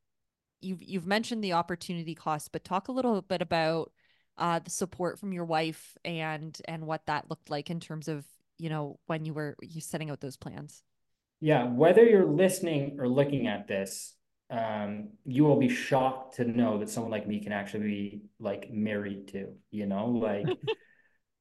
you've 0.62 0.82
you've 0.82 1.08
mentioned 1.08 1.44
the 1.44 1.54
opportunity 1.54 2.16
cost, 2.16 2.52
but 2.52 2.64
talk 2.64 2.88
a 2.88 2.94
little 2.94 3.22
bit 3.22 3.42
about 3.42 3.92
uh, 4.38 4.60
the 4.60 4.70
support 4.70 5.20
from 5.20 5.34
your 5.34 5.46
wife 5.46 5.98
and 6.04 6.60
and 6.68 6.86
what 6.86 7.06
that 7.08 7.30
looked 7.30 7.50
like 7.50 7.70
in 7.70 7.80
terms 7.80 8.08
of 8.08 8.26
you 8.58 8.70
know 8.70 9.00
when 9.08 9.26
you 9.26 9.34
were 9.34 9.56
you 9.62 9.82
setting 9.82 10.10
out 10.10 10.22
those 10.22 10.38
plans. 10.38 10.84
Yeah, 11.42 11.66
whether 11.66 12.04
you're 12.04 12.26
listening 12.26 12.98
or 13.00 13.08
looking 13.08 13.48
at 13.48 13.68
this, 13.68 14.14
um, 14.50 15.10
you 15.26 15.46
will 15.46 15.58
be 15.58 15.70
shocked 15.70 16.36
to 16.36 16.46
know 16.46 16.80
that 16.80 16.90
someone 16.90 17.12
like 17.12 17.28
me 17.28 17.40
can 17.40 17.54
actually 17.54 17.88
be 17.88 18.22
like 18.40 18.72
married 18.72 19.30
to, 19.30 19.54
you 19.72 19.86
know, 19.86 20.08
like 20.08 20.46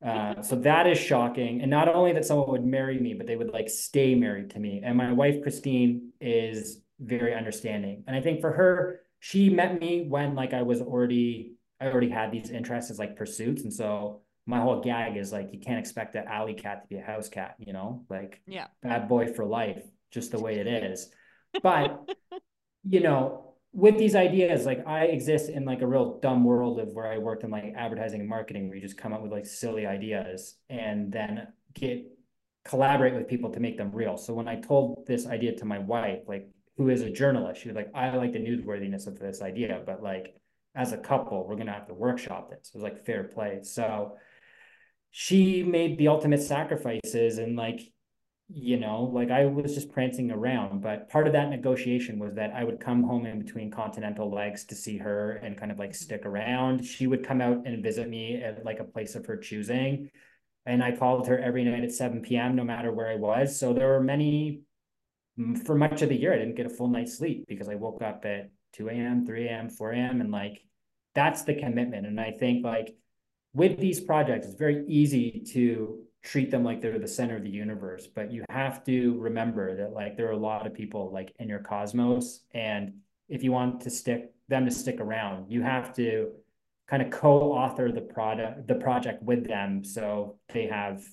uh, 0.05 0.43
so 0.43 0.57
that 0.57 0.87
is 0.87 0.99
shocking. 0.99 1.61
And 1.61 1.71
not 1.71 1.89
only 1.89 2.13
that 2.13 2.25
someone 2.25 2.51
would 2.51 2.65
marry 2.65 2.99
me, 2.99 3.15
but 3.15 3.27
they 3.27 3.37
would 3.37 3.51
like 3.51 3.69
stay 3.69 4.15
married 4.15 4.51
to 4.51 4.59
me. 4.61 4.81
And 4.85 4.97
my 4.97 5.13
wife, 5.13 5.43
Christine, 5.43 6.13
is 6.21 6.81
very 7.01 7.35
understanding. 7.35 8.05
And 8.07 8.15
I 8.17 8.21
think 8.21 8.41
for 8.41 8.53
her, 8.53 9.01
she 9.21 9.51
met 9.51 9.81
me 9.81 10.07
when 10.09 10.35
like 10.35 10.53
I 10.53 10.63
was 10.63 10.81
already, 10.81 11.55
I 11.81 11.87
already 11.87 12.11
had 12.11 12.31
these 12.31 12.51
interests 12.51 12.91
as 12.91 12.99
like 12.99 13.17
pursuits. 13.17 13.63
And 13.63 13.73
so 13.73 14.21
my 14.47 14.61
whole 14.61 14.81
gag 14.81 15.17
is 15.17 15.33
like, 15.33 15.53
you 15.53 15.59
can't 15.59 15.81
expect 15.81 16.15
an 16.15 16.25
alley 16.29 16.55
cat 16.55 16.83
to 16.83 16.89
be 16.89 16.97
a 16.97 17.05
house 17.05 17.29
cat, 17.29 17.57
you 17.59 17.73
know, 17.73 18.05
like 18.09 18.41
yeah, 18.47 18.69
bad 18.83 19.09
boy 19.09 19.27
for 19.27 19.45
life, 19.45 19.83
just 20.11 20.31
the 20.31 20.39
way 20.39 20.59
it 20.59 20.67
is. 20.67 21.11
But, 21.63 22.07
you 22.87 23.01
know, 23.01 23.48
with 23.73 23.99
these 23.99 24.17
ideas, 24.17 24.65
like 24.65 24.87
I 24.87 25.05
exist 25.05 25.51
in 25.51 25.65
like 25.65 25.83
a 25.83 25.87
real 25.87 26.19
dumb 26.21 26.45
world 26.45 26.81
of 26.81 26.89
where 26.95 27.07
I 27.07 27.19
worked 27.19 27.45
in 27.45 27.51
like 27.51 27.75
advertising 27.77 28.21
and 28.21 28.29
marketing, 28.29 28.69
where 28.69 28.77
you 28.77 28.83
just 28.83 28.97
come 28.97 29.13
up 29.13 29.23
with 29.23 29.33
like 29.33 29.47
silly 29.47 29.87
ideas 29.87 30.57
and 30.69 31.13
then 31.13 31.49
get 31.75 32.05
collaborate 32.65 33.15
with 33.15 33.29
people 33.29 33.51
to 33.53 33.61
make 33.61 33.77
them 33.77 33.91
real. 33.93 34.17
So 34.17 34.35
when 34.35 34.49
I 34.49 34.61
told 34.61 35.07
this 35.07 35.27
idea 35.27 35.55
to 35.57 35.65
my 35.65 35.79
wife, 35.79 36.21
like 36.27 36.49
who 36.77 36.89
is 36.91 37.03
a 37.03 37.11
journalist, 37.11 37.61
she 37.61 37.69
was 37.69 37.77
like, 37.77 37.91
I 37.95 38.15
like 38.17 38.33
the 38.33 38.39
newsworthiness 38.39 39.07
of 39.07 39.19
this 39.19 39.43
idea, 39.43 39.83
but 39.85 40.03
like 40.03 40.35
as 40.75 40.93
a 40.93 40.99
couple, 40.99 41.47
we're 41.47 41.57
gonna 41.57 41.73
have 41.73 41.89
to 41.89 41.95
workshop 41.95 42.51
this. 42.51 42.69
It 42.69 42.75
was 42.75 42.83
like 42.83 43.05
fair 43.05 43.25
play. 43.25 43.61
So 43.63 44.17
she 45.11 45.63
made 45.63 45.99
the 45.99 46.09
ultimate 46.09 46.43
sacrifices 46.43 47.39
and 47.39 47.57
like 47.57 47.81
you 48.49 48.79
know, 48.79 49.03
like 49.03 49.31
I 49.31 49.45
was 49.45 49.75
just 49.75 49.93
prancing 49.93 50.31
around. 50.31 50.81
But 50.81 51.11
part 51.11 51.27
of 51.27 51.35
that 51.35 51.51
negotiation 51.51 52.19
was 52.19 52.35
that 52.35 52.53
I 52.55 52.65
would 52.65 52.81
come 52.81 53.03
home 53.03 53.27
in 53.27 53.39
between 53.43 53.71
continental 53.71 54.31
legs 54.31 54.65
to 54.67 54.75
see 54.75 54.97
her 54.99 55.33
and 55.33 55.59
kind 55.59 55.71
of 55.71 55.79
like 55.79 55.95
stick 55.95 56.25
around. 56.25 56.85
She 56.85 57.07
would 57.07 57.27
come 57.27 57.43
out 57.43 57.67
and 57.67 57.83
visit 57.83 58.09
me 58.09 58.43
at 58.43 58.65
like 58.65 58.81
a 58.81 58.85
place 58.85 59.15
of 59.15 59.27
her 59.27 59.37
choosing. 59.37 60.11
And 60.65 60.83
I 60.83 60.97
called 60.97 61.29
her 61.29 61.39
every 61.39 61.65
night 61.65 61.85
at 61.85 61.93
7 61.93 62.23
p.m., 62.23 62.57
no 62.57 62.65
matter 62.65 62.91
where 62.93 63.09
I 63.09 63.17
was. 63.17 63.59
So 63.59 63.73
there 63.75 63.89
were 63.89 64.03
many, 64.03 64.63
for 65.65 65.75
much 65.75 66.03
of 66.03 66.09
the 66.09 66.17
year, 66.17 66.33
I 66.33 66.39
didn't 66.39 66.57
get 66.57 66.67
a 66.67 66.71
full 66.71 66.89
night's 66.89 67.17
sleep 67.17 67.45
because 67.49 67.69
I 67.69 67.75
woke 67.75 68.03
up 68.03 68.25
at 68.25 68.51
2 68.75 68.89
a.m., 68.89 69.27
3 69.27 69.47
a.m., 69.47 69.71
4 69.71 69.93
a.m. 69.93 70.21
And 70.21 70.31
like, 70.31 70.63
that's 71.15 71.43
the 71.43 71.55
commitment. 71.55 72.07
And 72.07 72.21
I 72.21 72.33
think 72.33 72.65
like 72.65 72.95
with 73.53 73.79
these 73.79 74.01
projects, 74.01 74.47
it's 74.47 74.57
very 74.57 74.85
easy 74.87 75.43
to 75.53 76.03
treat 76.23 76.51
them 76.51 76.65
like 76.65 76.81
they're 76.81 76.99
the 76.99 77.09
center 77.09 77.37
of 77.37 77.43
the 77.43 77.51
universe 77.51 78.07
but 78.07 78.33
you 78.33 78.45
have 78.51 78.85
to 78.85 79.19
remember 79.19 79.77
that 79.77 79.93
like 79.93 80.17
there 80.17 80.27
are 80.29 80.33
a 80.33 80.37
lot 80.37 80.67
of 80.67 80.75
people 80.75 81.11
like 81.13 81.33
in 81.39 81.49
your 81.49 81.61
cosmos 81.61 82.41
and 82.53 82.93
if 83.29 83.43
you 83.45 83.53
want 83.53 83.81
to 83.81 83.91
stick 83.91 84.33
them 84.49 84.65
to 84.65 84.71
stick 84.71 85.01
around 85.01 85.51
you 85.51 85.63
have 85.63 85.95
to 85.95 86.31
kind 86.89 87.03
of 87.03 87.11
co-author 87.11 87.93
the 87.93 88.01
product 88.01 88.67
the 88.67 88.75
project 88.75 89.23
with 89.23 89.47
them 89.47 89.85
so 89.85 90.37
they 90.53 90.67
have 90.67 91.05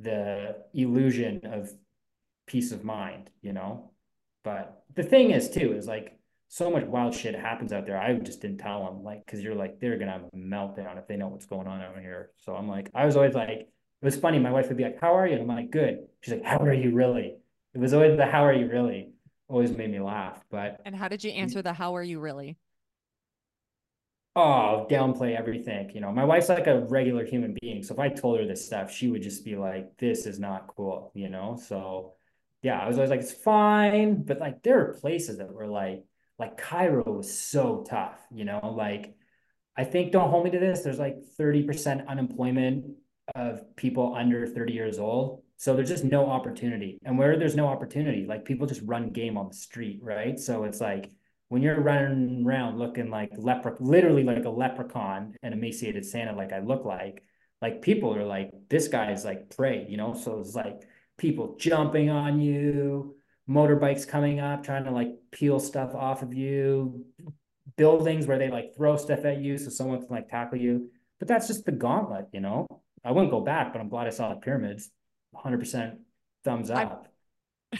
the 0.00 0.56
illusion 0.74 1.40
of 1.44 1.70
peace 2.46 2.72
of 2.72 2.84
mind 2.84 3.30
you 3.42 3.52
know? 3.52 3.90
But 4.44 4.82
the 4.96 5.04
thing 5.04 5.30
is 5.30 5.48
too 5.48 5.72
is 5.74 5.86
like 5.86 6.18
so 6.48 6.68
much 6.68 6.84
wild 6.84 7.14
shit 7.14 7.34
happens 7.34 7.72
out 7.72 7.86
there 7.86 7.96
i 7.96 8.12
just 8.12 8.42
didn't 8.42 8.58
tell 8.58 8.84
them 8.84 9.02
like 9.02 9.24
because 9.24 9.40
you're 9.40 9.54
like 9.54 9.78
they're 9.80 9.96
gonna 9.96 10.12
have 10.12 10.24
a 10.24 10.36
meltdown 10.36 10.98
if 10.98 11.06
they 11.06 11.16
know 11.16 11.28
what's 11.28 11.46
going 11.46 11.66
on 11.66 11.80
out 11.80 11.98
here. 11.98 12.30
So 12.36 12.54
i'm 12.54 12.68
like 12.68 12.90
i 12.92 13.06
was 13.06 13.16
always 13.16 13.34
like 13.34 13.68
it 14.02 14.04
was 14.04 14.16
funny. 14.16 14.38
My 14.38 14.50
wife 14.50 14.68
would 14.68 14.76
be 14.76 14.84
like, 14.84 15.00
"How 15.00 15.14
are 15.14 15.26
you?" 15.26 15.34
And 15.34 15.42
I'm 15.42 15.48
like, 15.48 15.70
"Good." 15.70 16.08
She's 16.20 16.34
like, 16.34 16.44
"How 16.44 16.58
are 16.58 16.72
you 16.72 16.92
really?" 16.92 17.38
It 17.74 17.78
was 17.78 17.94
always 17.94 18.16
the 18.16 18.26
"How 18.26 18.44
are 18.44 18.52
you 18.52 18.68
really?" 18.68 19.12
Always 19.48 19.76
made 19.76 19.90
me 19.90 20.00
laugh. 20.00 20.42
But 20.50 20.80
and 20.84 20.96
how 20.96 21.08
did 21.08 21.24
you 21.24 21.30
answer 21.30 21.62
the 21.62 21.72
"How 21.72 21.94
are 21.96 22.02
you 22.02 22.20
really?" 22.20 22.58
Oh, 24.34 24.86
downplay 24.90 25.36
everything. 25.38 25.90
You 25.94 26.00
know, 26.00 26.10
my 26.10 26.24
wife's 26.24 26.48
like 26.48 26.66
a 26.66 26.80
regular 26.80 27.24
human 27.24 27.54
being. 27.60 27.82
So 27.82 27.94
if 27.94 28.00
I 28.00 28.08
told 28.08 28.40
her 28.40 28.46
this 28.46 28.64
stuff, 28.64 28.90
she 28.90 29.08
would 29.10 29.22
just 29.22 29.44
be 29.44 29.56
like, 29.56 29.96
"This 29.98 30.26
is 30.26 30.38
not 30.40 30.68
cool," 30.68 31.12
you 31.14 31.28
know. 31.28 31.56
So 31.56 32.14
yeah, 32.62 32.80
I 32.80 32.88
was 32.88 32.96
always 32.96 33.10
like, 33.10 33.20
"It's 33.20 33.32
fine," 33.32 34.22
but 34.24 34.40
like 34.40 34.62
there 34.62 34.80
are 34.80 34.94
places 34.94 35.38
that 35.38 35.52
were 35.52 35.66
like, 35.68 36.04
like 36.38 36.56
Cairo 36.56 37.04
was 37.12 37.38
so 37.38 37.84
tough. 37.88 38.18
You 38.30 38.44
know, 38.46 38.74
like 38.76 39.16
I 39.76 39.84
think 39.84 40.12
don't 40.12 40.30
hold 40.30 40.44
me 40.44 40.50
to 40.52 40.58
this. 40.58 40.82
There's 40.82 40.98
like 40.98 41.18
30% 41.38 42.06
unemployment 42.08 42.96
of 43.34 43.76
people 43.76 44.14
under 44.14 44.46
30 44.46 44.72
years 44.72 44.98
old. 44.98 45.42
So 45.56 45.74
there's 45.74 45.88
just 45.88 46.04
no 46.04 46.26
opportunity. 46.26 46.98
And 47.04 47.16
where 47.16 47.38
there's 47.38 47.54
no 47.54 47.68
opportunity, 47.68 48.26
like 48.26 48.44
people 48.44 48.66
just 48.66 48.82
run 48.84 49.10
game 49.10 49.36
on 49.36 49.48
the 49.48 49.54
street, 49.54 50.00
right? 50.02 50.38
So 50.38 50.64
it's 50.64 50.80
like 50.80 51.10
when 51.48 51.62
you're 51.62 51.80
running 51.80 52.44
around 52.44 52.78
looking 52.78 53.10
like 53.10 53.30
lepre, 53.32 53.76
literally 53.78 54.24
like 54.24 54.44
a 54.44 54.50
leprechaun 54.50 55.34
and 55.42 55.54
emaciated 55.54 56.04
Santa, 56.04 56.34
like 56.34 56.52
I 56.52 56.60
look 56.60 56.84
like, 56.84 57.22
like 57.60 57.80
people 57.80 58.14
are 58.16 58.24
like, 58.24 58.50
this 58.68 58.88
guy 58.88 59.12
is 59.12 59.24
like 59.24 59.54
prey, 59.54 59.86
you 59.88 59.96
know? 59.96 60.14
So 60.14 60.40
it's 60.40 60.54
like 60.54 60.82
people 61.16 61.56
jumping 61.60 62.10
on 62.10 62.40
you, 62.40 63.14
motorbikes 63.48 64.08
coming 64.08 64.40
up, 64.40 64.64
trying 64.64 64.84
to 64.84 64.90
like 64.90 65.10
peel 65.30 65.60
stuff 65.60 65.94
off 65.94 66.22
of 66.22 66.34
you, 66.34 67.04
buildings 67.76 68.26
where 68.26 68.38
they 68.38 68.50
like 68.50 68.74
throw 68.76 68.96
stuff 68.96 69.24
at 69.24 69.38
you 69.38 69.58
so 69.58 69.70
someone 69.70 70.00
can 70.00 70.08
like 70.10 70.28
tackle 70.28 70.58
you. 70.58 70.90
But 71.18 71.28
that's 71.28 71.46
just 71.46 71.64
the 71.64 71.72
gauntlet, 71.72 72.26
you 72.32 72.40
know? 72.40 72.66
I 73.04 73.10
wouldn't 73.10 73.30
go 73.30 73.40
back, 73.40 73.72
but 73.72 73.80
I'm 73.80 73.88
glad 73.88 74.06
I 74.06 74.10
saw 74.10 74.28
the 74.30 74.40
pyramids. 74.40 74.90
100% 75.34 75.96
thumbs 76.44 76.70
up. 76.70 77.08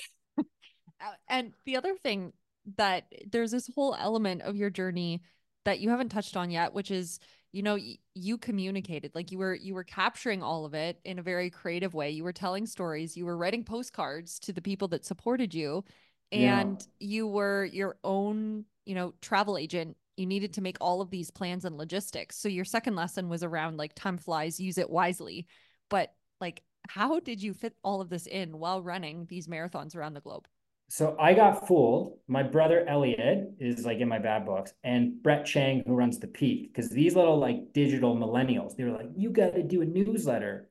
Uh, 1.04 1.14
and 1.28 1.52
the 1.64 1.76
other 1.76 1.96
thing 1.96 2.32
that 2.76 3.06
there's 3.28 3.50
this 3.50 3.68
whole 3.74 3.96
element 3.98 4.40
of 4.42 4.54
your 4.54 4.70
journey 4.70 5.20
that 5.64 5.80
you 5.80 5.90
haven't 5.90 6.10
touched 6.10 6.36
on 6.36 6.48
yet, 6.48 6.72
which 6.72 6.92
is 6.92 7.18
you 7.52 7.62
know 7.62 7.78
you 8.14 8.38
communicated 8.38 9.14
like 9.14 9.30
you 9.30 9.38
were 9.38 9.54
you 9.54 9.74
were 9.74 9.84
capturing 9.84 10.42
all 10.42 10.64
of 10.64 10.74
it 10.74 10.98
in 11.04 11.18
a 11.18 11.22
very 11.22 11.50
creative 11.50 11.94
way 11.94 12.10
you 12.10 12.24
were 12.24 12.32
telling 12.32 12.66
stories 12.66 13.16
you 13.16 13.26
were 13.26 13.36
writing 13.36 13.62
postcards 13.62 14.38
to 14.38 14.52
the 14.52 14.62
people 14.62 14.88
that 14.88 15.04
supported 15.04 15.54
you 15.54 15.84
and 16.32 16.86
yeah. 16.98 17.06
you 17.08 17.26
were 17.26 17.64
your 17.66 17.96
own 18.02 18.64
you 18.86 18.94
know 18.94 19.12
travel 19.20 19.58
agent 19.58 19.96
you 20.22 20.26
needed 20.26 20.54
to 20.54 20.62
make 20.62 20.78
all 20.80 21.02
of 21.02 21.10
these 21.10 21.30
plans 21.30 21.64
and 21.64 21.76
logistics. 21.76 22.38
So 22.38 22.48
your 22.48 22.64
second 22.64 22.94
lesson 22.96 23.28
was 23.28 23.42
around 23.42 23.76
like 23.76 23.94
time 23.94 24.16
flies, 24.16 24.60
use 24.60 24.78
it 24.78 24.88
wisely. 24.88 25.46
But 25.90 26.14
like, 26.40 26.62
how 26.88 27.20
did 27.20 27.42
you 27.42 27.52
fit 27.52 27.74
all 27.82 28.00
of 28.00 28.08
this 28.08 28.26
in 28.26 28.58
while 28.58 28.80
running 28.80 29.26
these 29.28 29.48
marathons 29.48 29.96
around 29.96 30.14
the 30.14 30.20
globe? 30.20 30.46
So 30.88 31.16
I 31.18 31.34
got 31.34 31.66
fooled. 31.66 32.18
My 32.28 32.42
brother 32.42 32.86
Elliot 32.86 33.54
is 33.58 33.84
like 33.84 33.98
in 33.98 34.08
my 34.08 34.18
bad 34.18 34.44
books, 34.44 34.74
and 34.84 35.22
Brett 35.22 35.46
Chang, 35.46 35.82
who 35.86 35.94
runs 35.94 36.18
the 36.18 36.26
Peak, 36.26 36.72
because 36.72 36.90
these 36.90 37.16
little 37.16 37.38
like 37.38 37.72
digital 37.72 38.14
millennials, 38.14 38.76
they 38.76 38.84
were 38.84 38.92
like, 38.92 39.08
"You 39.16 39.30
got 39.30 39.54
to 39.54 39.62
do 39.62 39.80
a 39.80 39.86
newsletter," 39.86 40.68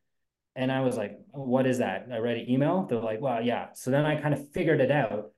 and 0.56 0.72
I 0.72 0.82
was 0.82 0.96
like, 0.96 1.20
"What 1.32 1.66
is 1.66 1.80
that?" 1.80 2.08
I 2.12 2.18
read 2.18 2.38
an 2.38 2.50
email. 2.50 2.86
They're 2.88 3.00
like, 3.00 3.20
"Well, 3.20 3.42
yeah." 3.42 3.70
So 3.74 3.90
then 3.90 4.06
I 4.06 4.22
kind 4.22 4.36
of 4.36 4.48
figured 4.52 4.80
it 4.80 4.92
out, 4.92 5.32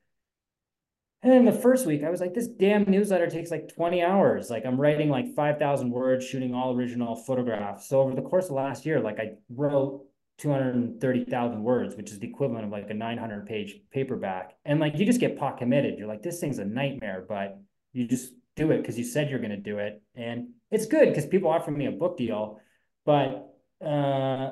and 1.24 1.32
then 1.32 1.46
the 1.46 1.54
first 1.54 1.86
week, 1.86 2.04
I 2.04 2.10
was 2.10 2.20
like, 2.20 2.34
this 2.34 2.48
damn 2.48 2.84
newsletter 2.84 3.30
takes 3.30 3.50
like 3.50 3.74
20 3.74 4.02
hours. 4.04 4.50
Like 4.50 4.66
I'm 4.66 4.80
writing 4.80 5.10
like 5.10 5.34
5,000 5.34 5.90
words, 5.90 6.26
shooting 6.26 6.54
all 6.54 6.76
original 6.76 7.16
photographs. 7.16 7.88
So 7.88 8.02
over 8.02 8.14
the 8.14 8.22
course 8.22 8.48
of 8.48 8.52
last 8.52 8.86
year, 8.86 9.00
like 9.00 9.20
I 9.20 9.36
wrote 9.50 10.06
230,000 10.40 11.64
words, 11.64 11.96
which 11.96 12.12
is 12.12 12.20
the 12.20 12.28
equivalent 12.28 12.66
of 12.66 12.72
like 12.72 12.90
a 12.90 12.94
900 12.94 13.46
page 13.46 13.80
paperback. 13.92 14.58
And 14.66 14.82
like 14.82 14.98
you 14.98 15.06
just 15.06 15.22
get 15.22 15.40
pot 15.40 15.58
committed. 15.58 15.98
You're 15.98 16.10
like, 16.10 16.24
this 16.24 16.42
thing's 16.42 16.60
a 16.60 16.66
nightmare, 16.66 17.24
but 17.28 17.58
you 17.94 18.06
just 18.06 18.34
do 18.58 18.72
it 18.72 18.80
because 18.80 18.98
you 18.98 19.06
said 19.06 19.30
you're 19.30 19.40
going 19.40 19.52
to 19.52 19.58
do 19.58 19.78
it. 19.78 20.02
And 20.16 20.50
it's 20.72 20.88
good 20.88 21.08
because 21.08 21.26
people 21.26 21.50
offer 21.50 21.72
me 21.72 21.86
a 21.86 21.92
book 21.92 22.18
deal. 22.18 22.60
But 23.06 23.56
uh, 23.82 24.52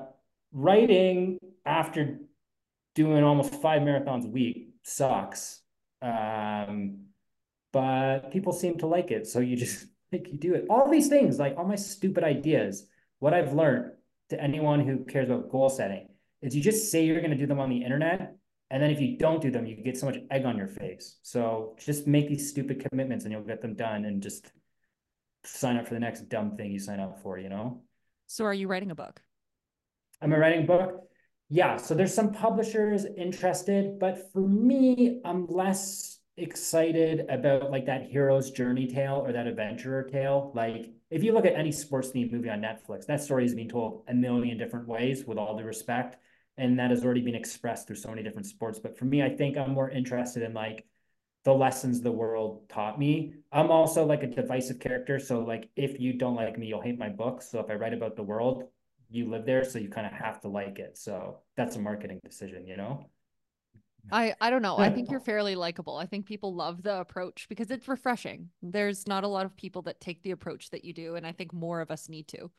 writing 0.54 1.38
after 1.66 2.20
doing 2.96 3.26
almost 3.26 3.56
five 3.56 3.82
marathons 3.82 4.24
a 4.24 4.30
week 4.30 4.70
sucks 4.84 5.61
um, 6.02 7.06
but 7.72 8.32
people 8.32 8.54
seem 8.54 8.78
to 8.80 8.88
like 8.88 9.12
it. 9.12 9.28
So 9.28 9.40
you 9.40 9.56
just 9.56 9.88
like 10.12 10.28
you 10.32 10.38
do 10.38 10.54
it. 10.54 10.66
All 10.70 10.90
these 10.90 11.08
things, 11.08 11.40
like 11.40 11.56
all 11.58 11.66
my 11.66 11.76
stupid 11.76 12.24
ideas, 12.24 12.86
what 13.20 13.34
I've 13.34 13.54
learned 13.54 13.92
to 14.30 14.42
anyone 14.42 14.80
who 14.80 15.06
cares 15.06 15.30
about 15.30 15.50
goal 15.50 15.70
setting 15.70 16.08
is 16.42 16.56
you 16.56 16.62
just 16.62 16.92
say 16.92 17.06
you're 17.06 17.20
going 17.20 17.32
to 17.32 17.38
do 17.38 17.46
them 17.46 17.60
on 17.60 17.70
the 17.70 17.84
internet. 17.84 18.36
And 18.70 18.82
then 18.82 18.90
if 18.90 19.02
you 19.02 19.18
don't 19.18 19.42
do 19.42 19.52
them, 19.52 19.66
you 19.66 19.76
get 19.76 19.98
so 19.98 20.06
much 20.06 20.18
egg 20.32 20.46
on 20.46 20.58
your 20.58 20.68
face. 20.68 21.18
So 21.24 21.76
just 21.78 22.08
make 22.08 22.30
these 22.30 22.50
stupid 22.50 22.86
commitments 22.90 23.26
and 23.26 23.32
you'll 23.32 23.44
get 23.44 23.62
them 23.62 23.76
done 23.76 24.06
and 24.06 24.24
just 24.24 24.52
sign 25.44 25.78
up 25.78 25.88
for 25.88 25.94
the 25.94 26.00
next 26.00 26.30
dumb 26.30 26.56
thing 26.56 26.72
you 26.72 26.80
sign 26.80 27.00
up 27.00 27.22
for, 27.22 27.38
you 27.38 27.50
know? 27.50 27.82
So 28.28 28.46
are 28.46 28.54
you 28.54 28.68
writing 28.68 28.92
a 28.92 28.96
book? 28.96 29.22
Am 30.22 30.34
I 30.34 30.38
writing 30.38 30.64
a 30.64 30.68
book? 30.68 31.11
Yeah, 31.54 31.76
so 31.76 31.94
there's 31.94 32.14
some 32.14 32.32
publishers 32.32 33.04
interested, 33.18 34.00
but 34.00 34.32
for 34.32 34.40
me, 34.40 35.20
I'm 35.26 35.48
less 35.48 36.20
excited 36.38 37.26
about 37.28 37.70
like 37.72 37.86
that 37.88 38.04
hero's 38.04 38.52
journey 38.52 38.88
tale 38.88 39.22
or 39.26 39.34
that 39.34 39.48
adventurer 39.48 40.04
tale. 40.04 40.54
Like 40.56 40.94
if 41.10 41.26
you 41.26 41.34
look 41.34 41.46
at 41.46 41.56
any 41.56 41.74
sports 41.74 42.10
themed 42.12 42.32
movie 42.32 42.50
on 42.50 42.62
Netflix, 42.62 43.06
that 43.08 43.22
story 43.22 43.44
is 43.44 43.54
being 43.54 43.68
told 43.68 44.06
a 44.08 44.14
million 44.14 44.58
different 44.58 44.88
ways 44.88 45.26
with 45.26 45.38
all 45.38 45.58
due 45.58 45.66
respect. 45.66 46.16
And 46.58 46.80
that 46.80 46.90
has 46.90 47.04
already 47.04 47.20
been 47.22 47.36
expressed 47.36 47.86
through 47.86 47.98
so 47.98 48.10
many 48.10 48.24
different 48.24 48.48
sports. 48.48 48.80
But 48.80 48.98
for 48.98 49.04
me, 49.04 49.22
I 49.22 49.30
think 49.36 49.58
I'm 49.58 49.72
more 49.74 49.90
interested 49.90 50.44
in 50.44 50.54
like 50.54 50.86
the 51.44 51.54
lessons 51.54 52.00
the 52.00 52.14
world 52.14 52.70
taught 52.70 52.98
me. 52.98 53.34
I'm 53.52 53.72
also 53.72 54.06
like 54.06 54.24
a 54.24 54.28
divisive 54.28 54.80
character. 54.80 55.20
So 55.20 55.42
like 55.42 55.70
if 55.76 56.00
you 56.00 56.14
don't 56.14 56.36
like 56.36 56.58
me, 56.58 56.68
you'll 56.68 56.82
hate 56.82 56.98
my 56.98 57.10
books. 57.10 57.52
So 57.52 57.60
if 57.60 57.70
I 57.70 57.74
write 57.74 57.94
about 57.94 58.16
the 58.16 58.24
world, 58.24 58.70
you 59.12 59.30
live 59.30 59.46
there, 59.46 59.64
so 59.64 59.78
you 59.80 59.90
kind 59.90 60.08
of 60.08 60.14
have 60.14 60.42
to 60.42 60.48
like 60.48 60.80
it. 60.80 60.98
So 60.98 61.40
that's 61.56 61.76
a 61.76 61.80
marketing 61.80 62.20
decision, 62.24 62.66
you 62.66 62.78
know? 62.78 63.10
I 64.12 64.34
I 64.42 64.50
don't 64.50 64.64
know. 64.64 64.78
I 64.78 64.90
think 64.90 65.12
you're 65.12 65.20
fairly 65.20 65.56
likable. 65.56 65.96
I 65.96 66.06
think 66.08 66.26
people 66.26 66.56
love 66.56 66.82
the 66.82 67.00
approach 67.00 67.48
because 67.50 67.70
it's 67.70 67.88
refreshing. 67.88 68.50
There's 68.64 69.08
not 69.08 69.24
a 69.24 69.28
lot 69.28 69.46
of 69.46 69.56
people 69.56 69.84
that 69.84 70.02
take 70.02 70.24
the 70.24 70.32
approach 70.32 70.72
that 70.72 70.84
you 70.84 70.94
do, 70.94 71.16
and 71.16 71.28
I 71.28 71.32
think 71.34 71.54
more 71.54 71.82
of 71.82 71.92
us 71.92 72.10
need 72.10 72.28
to. 72.30 72.50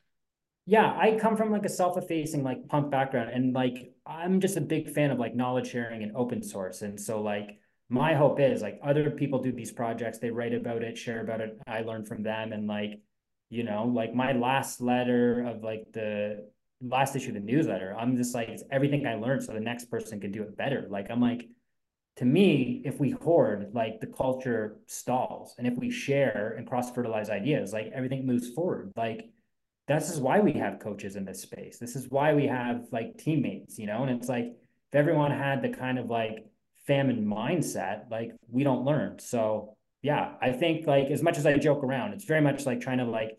Yeah, 0.66 0.96
I 0.96 1.18
come 1.20 1.36
from 1.36 1.50
like 1.50 1.64
a 1.64 1.68
self-effacing 1.68 2.44
like 2.44 2.68
punk 2.68 2.92
background, 2.92 3.30
and 3.30 3.52
like 3.52 3.92
I'm 4.06 4.40
just 4.40 4.56
a 4.56 4.60
big 4.60 4.90
fan 4.90 5.10
of 5.10 5.18
like 5.18 5.34
knowledge 5.34 5.70
sharing 5.70 6.04
and 6.04 6.14
open 6.14 6.42
source. 6.42 6.82
And 6.82 7.00
so 7.00 7.20
like 7.20 7.58
my 7.88 8.14
hope 8.14 8.38
is 8.38 8.62
like 8.62 8.78
other 8.82 9.10
people 9.10 9.42
do 9.42 9.50
these 9.50 9.72
projects, 9.72 10.18
they 10.18 10.30
write 10.30 10.54
about 10.54 10.82
it, 10.84 10.96
share 10.96 11.20
about 11.20 11.40
it, 11.40 11.58
I 11.66 11.80
learn 11.80 12.04
from 12.04 12.22
them, 12.22 12.52
and 12.52 12.68
like 12.68 13.00
you 13.52 13.64
know, 13.64 13.84
like 13.84 14.14
my 14.14 14.32
last 14.32 14.80
letter 14.80 15.46
of 15.46 15.62
like 15.62 15.84
the 15.92 16.48
last 16.80 17.14
issue 17.14 17.28
of 17.28 17.34
the 17.34 17.40
newsletter, 17.40 17.94
I'm 17.94 18.16
just 18.16 18.34
like, 18.34 18.48
it's 18.48 18.64
everything 18.72 19.06
I 19.06 19.16
learned 19.16 19.42
so 19.42 19.52
the 19.52 19.60
next 19.60 19.90
person 19.90 20.18
can 20.18 20.32
do 20.32 20.42
it 20.42 20.56
better. 20.56 20.86
Like, 20.88 21.10
I'm 21.10 21.20
like, 21.20 21.50
to 22.16 22.24
me, 22.24 22.80
if 22.86 22.98
we 22.98 23.10
hoard, 23.10 23.72
like 23.74 24.00
the 24.00 24.06
culture 24.06 24.78
stalls. 24.86 25.54
And 25.58 25.66
if 25.66 25.74
we 25.76 25.90
share 25.90 26.54
and 26.56 26.66
cross 26.66 26.92
fertilize 26.92 27.28
ideas, 27.28 27.74
like 27.74 27.90
everything 27.94 28.24
moves 28.24 28.48
forward. 28.48 28.90
Like, 28.96 29.28
this 29.86 30.10
is 30.10 30.18
why 30.18 30.40
we 30.40 30.54
have 30.54 30.78
coaches 30.78 31.16
in 31.16 31.26
this 31.26 31.42
space. 31.42 31.78
This 31.78 31.94
is 31.94 32.06
why 32.08 32.32
we 32.32 32.46
have 32.46 32.86
like 32.90 33.18
teammates, 33.18 33.78
you 33.78 33.86
know? 33.86 34.02
And 34.02 34.18
it's 34.18 34.30
like, 34.30 34.46
if 34.46 34.94
everyone 34.94 35.30
had 35.30 35.60
the 35.60 35.68
kind 35.68 35.98
of 35.98 36.06
like 36.06 36.46
famine 36.86 37.26
mindset, 37.26 38.10
like 38.10 38.32
we 38.48 38.64
don't 38.64 38.86
learn. 38.86 39.18
So, 39.18 39.76
yeah, 40.00 40.36
I 40.40 40.52
think 40.52 40.86
like 40.86 41.10
as 41.10 41.22
much 41.22 41.36
as 41.36 41.44
I 41.44 41.58
joke 41.58 41.84
around, 41.84 42.14
it's 42.14 42.24
very 42.24 42.40
much 42.40 42.64
like 42.64 42.80
trying 42.80 42.98
to 42.98 43.04
like 43.04 43.38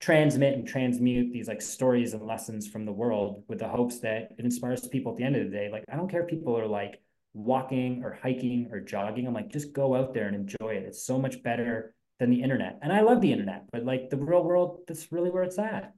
transmit 0.00 0.54
and 0.54 0.66
transmute 0.66 1.32
these 1.32 1.48
like 1.48 1.62
stories 1.62 2.12
and 2.12 2.26
lessons 2.26 2.66
from 2.66 2.84
the 2.84 2.92
world 2.92 3.44
with 3.48 3.58
the 3.58 3.68
hopes 3.68 4.00
that 4.00 4.28
it 4.38 4.44
inspires 4.44 4.86
people 4.88 5.12
at 5.12 5.18
the 5.18 5.24
end 5.24 5.36
of 5.36 5.44
the 5.44 5.50
day. 5.50 5.70
Like, 5.72 5.84
I 5.90 5.96
don't 5.96 6.10
care 6.10 6.22
if 6.22 6.28
people 6.28 6.56
are 6.58 6.66
like 6.66 7.00
walking 7.32 8.02
or 8.04 8.18
hiking 8.22 8.68
or 8.72 8.80
jogging. 8.80 9.26
I'm 9.26 9.34
like, 9.34 9.50
just 9.50 9.72
go 9.72 9.94
out 9.94 10.14
there 10.14 10.26
and 10.26 10.36
enjoy 10.36 10.74
it. 10.74 10.84
It's 10.84 11.02
so 11.02 11.18
much 11.18 11.42
better 11.42 11.94
than 12.18 12.30
the 12.30 12.42
internet. 12.42 12.78
And 12.82 12.92
I 12.92 13.00
love 13.00 13.20
the 13.20 13.32
internet, 13.32 13.64
but 13.72 13.84
like 13.84 14.10
the 14.10 14.16
real 14.16 14.42
world, 14.42 14.80
that's 14.86 15.12
really 15.12 15.30
where 15.30 15.42
it's 15.42 15.58
at. 15.58 15.92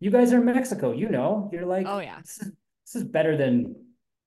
You 0.00 0.10
guys 0.10 0.32
are 0.32 0.38
in 0.38 0.44
Mexico, 0.44 0.92
you 0.92 1.08
know, 1.08 1.50
you're 1.52 1.66
like, 1.66 1.86
oh, 1.88 1.98
yeah, 1.98 2.20
this 2.20 2.38
is, 2.40 2.52
this 2.86 3.02
is 3.02 3.04
better 3.04 3.36
than 3.36 3.74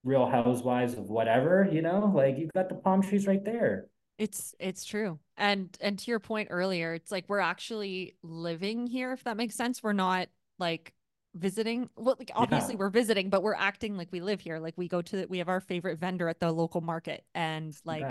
real 0.04 0.28
housewives 0.28 0.94
of 0.94 1.10
whatever, 1.10 1.68
you 1.72 1.82
know, 1.82 2.12
like 2.14 2.38
you've 2.38 2.54
got 2.54 2.70
the 2.70 2.76
palm 2.76 3.02
trees 3.02 3.26
right 3.26 3.44
there. 3.46 3.88
It's 4.22 4.54
it's 4.60 4.86
true. 4.86 5.18
And 5.36 5.76
and 5.82 5.98
to 5.98 6.12
your 6.12 6.20
point 6.20 6.50
earlier, 6.52 6.94
it's 6.94 7.12
like 7.12 7.26
we're 7.28 7.40
actually 7.40 8.14
living 8.22 8.86
here 8.86 9.14
if 9.14 9.24
that 9.24 9.36
makes 9.36 9.56
sense. 9.56 9.82
We're 9.82 9.94
not 9.94 10.28
like 10.60 10.94
visiting. 11.34 11.90
Well, 11.96 12.18
like 12.20 12.30
obviously 12.36 12.76
yeah. 12.76 12.82
we're 12.82 12.92
visiting, 12.92 13.32
but 13.32 13.42
we're 13.42 13.56
acting 13.56 13.98
like 13.98 14.10
we 14.12 14.22
live 14.22 14.40
here. 14.40 14.60
Like 14.60 14.76
we 14.78 14.88
go 14.88 15.02
to 15.02 15.16
the, 15.16 15.28
we 15.28 15.40
have 15.40 15.50
our 15.50 15.60
favorite 15.60 15.98
vendor 15.98 16.30
at 16.30 16.40
the 16.40 16.52
local 16.52 16.82
market 16.82 17.26
and 17.34 17.76
like 17.84 18.06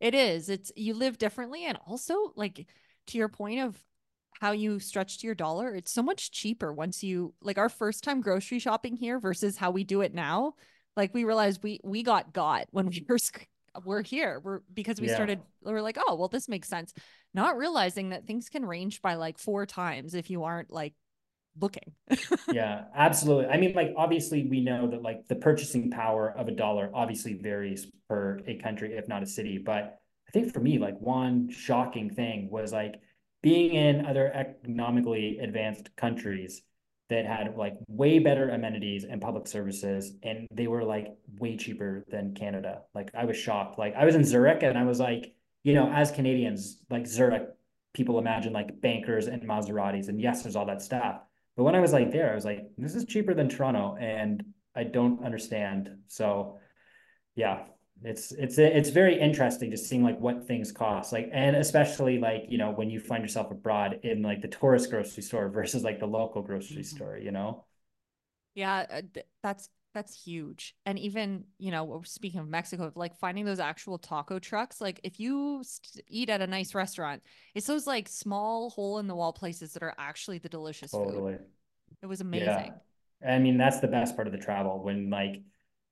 it 0.00 0.12
is. 0.12 0.48
It's 0.48 0.72
you 0.74 0.92
live 0.92 1.18
differently 1.18 1.64
and 1.66 1.78
also 1.86 2.32
like 2.34 2.66
to 3.06 3.18
your 3.18 3.28
point 3.28 3.60
of 3.60 3.80
how 4.40 4.50
you 4.50 4.80
stretch 4.80 5.18
to 5.18 5.26
your 5.28 5.36
dollar, 5.36 5.72
it's 5.72 5.92
so 5.92 6.02
much 6.02 6.32
cheaper 6.32 6.72
once 6.72 7.04
you 7.04 7.32
like 7.40 7.58
our 7.58 7.68
first 7.68 8.02
time 8.02 8.20
grocery 8.20 8.58
shopping 8.58 8.96
here 8.96 9.20
versus 9.20 9.56
how 9.56 9.70
we 9.70 9.84
do 9.84 10.00
it 10.00 10.12
now. 10.12 10.54
Like 10.96 11.14
we 11.14 11.22
realized 11.22 11.62
we 11.62 11.78
we 11.84 12.02
got 12.02 12.32
got 12.32 12.66
when 12.72 12.86
we 12.86 13.04
first 13.06 13.38
we're 13.84 14.02
here. 14.02 14.40
We're 14.42 14.60
because 14.72 15.00
we 15.00 15.08
yeah. 15.08 15.14
started 15.14 15.40
we're 15.62 15.80
like 15.80 15.98
oh 16.06 16.14
well 16.14 16.28
this 16.28 16.48
makes 16.48 16.68
sense. 16.68 16.92
Not 17.32 17.56
realizing 17.56 18.10
that 18.10 18.26
things 18.26 18.48
can 18.48 18.64
range 18.64 19.02
by 19.02 19.14
like 19.14 19.38
four 19.38 19.66
times 19.66 20.14
if 20.14 20.30
you 20.30 20.44
aren't 20.44 20.70
like 20.70 20.94
looking. 21.60 21.92
Yeah 22.52 22.84
absolutely. 22.94 23.46
I 23.46 23.56
mean 23.58 23.74
like 23.74 23.94
obviously 23.96 24.46
we 24.46 24.60
know 24.60 24.88
that 24.90 25.02
like 25.02 25.26
the 25.28 25.36
purchasing 25.36 25.90
power 25.90 26.30
of 26.36 26.48
a 26.48 26.52
dollar 26.52 26.90
obviously 26.94 27.34
varies 27.34 27.86
per 28.08 28.40
a 28.46 28.56
country 28.56 28.94
if 28.94 29.08
not 29.08 29.22
a 29.22 29.26
city. 29.26 29.58
But 29.58 29.98
i 30.28 30.30
think 30.30 30.52
for 30.52 30.60
me 30.60 30.78
like 30.78 30.98
one 31.00 31.50
shocking 31.50 32.10
thing 32.10 32.48
was 32.50 32.72
like 32.72 33.00
being 33.42 33.74
in 33.74 34.06
other 34.06 34.32
economically 34.32 35.38
advanced 35.38 35.94
countries 35.96 36.62
that 37.14 37.26
had 37.26 37.56
like 37.56 37.76
way 37.86 38.18
better 38.18 38.50
amenities 38.50 39.04
and 39.04 39.20
public 39.20 39.46
services 39.46 40.14
and 40.22 40.48
they 40.50 40.66
were 40.66 40.82
like 40.82 41.08
way 41.38 41.56
cheaper 41.56 42.04
than 42.10 42.34
Canada. 42.34 42.82
Like 42.94 43.10
I 43.14 43.24
was 43.24 43.36
shocked. 43.36 43.78
Like 43.78 43.94
I 43.94 44.04
was 44.04 44.16
in 44.16 44.24
Zurich 44.24 44.62
and 44.62 44.76
I 44.76 44.84
was 44.84 44.98
like, 44.98 45.32
you 45.62 45.74
know, 45.74 45.88
as 45.90 46.10
Canadians, 46.10 46.82
like 46.90 47.06
Zurich, 47.06 47.48
people 47.92 48.18
imagine 48.18 48.52
like 48.52 48.80
bankers 48.80 49.28
and 49.28 49.42
Maseratis 49.42 50.08
and 50.08 50.20
yes, 50.20 50.42
there's 50.42 50.56
all 50.56 50.66
that 50.66 50.82
stuff. 50.82 51.20
But 51.56 51.62
when 51.62 51.76
I 51.76 51.80
was 51.80 51.92
like 51.92 52.10
there, 52.10 52.32
I 52.32 52.34
was 52.34 52.44
like, 52.44 52.66
this 52.76 52.96
is 52.96 53.04
cheaper 53.04 53.32
than 53.32 53.48
Toronto 53.48 53.96
and 54.00 54.44
I 54.74 54.82
don't 54.82 55.24
understand. 55.24 55.90
So 56.08 56.58
yeah, 57.36 57.64
it's 58.04 58.32
it's 58.32 58.58
it's 58.58 58.90
very 58.90 59.18
interesting 59.18 59.70
just 59.70 59.88
seeing 59.88 60.02
like 60.02 60.20
what 60.20 60.46
things 60.46 60.70
cost 60.70 61.10
like 61.10 61.30
and 61.32 61.56
especially 61.56 62.18
like 62.18 62.44
you 62.48 62.58
know 62.58 62.70
when 62.70 62.90
you 62.90 63.00
find 63.00 63.22
yourself 63.22 63.50
abroad 63.50 63.98
in 64.02 64.20
like 64.20 64.42
the 64.42 64.48
tourist 64.48 64.90
grocery 64.90 65.22
store 65.22 65.48
versus 65.52 65.82
like 65.82 65.98
the 65.98 66.06
local 66.06 66.42
grocery 66.42 66.76
mm-hmm. 66.76 66.96
store 66.96 67.16
you 67.16 67.30
know 67.30 67.64
yeah 68.54 68.84
uh, 68.92 69.20
that's 69.42 69.70
that's 69.94 70.22
huge 70.22 70.74
and 70.84 70.98
even 70.98 71.44
you 71.58 71.70
know 71.70 72.02
speaking 72.04 72.40
of 72.40 72.48
mexico 72.48 72.92
like 72.94 73.16
finding 73.16 73.44
those 73.44 73.60
actual 73.60 73.96
taco 73.96 74.38
trucks 74.38 74.80
like 74.80 75.00
if 75.02 75.18
you 75.18 75.62
eat 76.08 76.28
at 76.28 76.42
a 76.42 76.46
nice 76.46 76.74
restaurant 76.74 77.22
it's 77.54 77.66
those 77.66 77.86
like 77.86 78.08
small 78.08 78.70
hole 78.70 78.98
in 78.98 79.06
the 79.06 79.14
wall 79.14 79.32
places 79.32 79.72
that 79.72 79.82
are 79.82 79.94
actually 79.96 80.38
the 80.38 80.48
delicious 80.48 80.90
totally. 80.90 81.34
food 81.34 81.40
it 82.02 82.06
was 82.06 82.20
amazing 82.20 82.72
yeah. 83.22 83.34
i 83.34 83.38
mean 83.38 83.56
that's 83.56 83.78
the 83.80 83.88
best 83.88 84.14
part 84.14 84.26
of 84.26 84.32
the 84.32 84.38
travel 84.38 84.82
when 84.82 85.08
like 85.10 85.40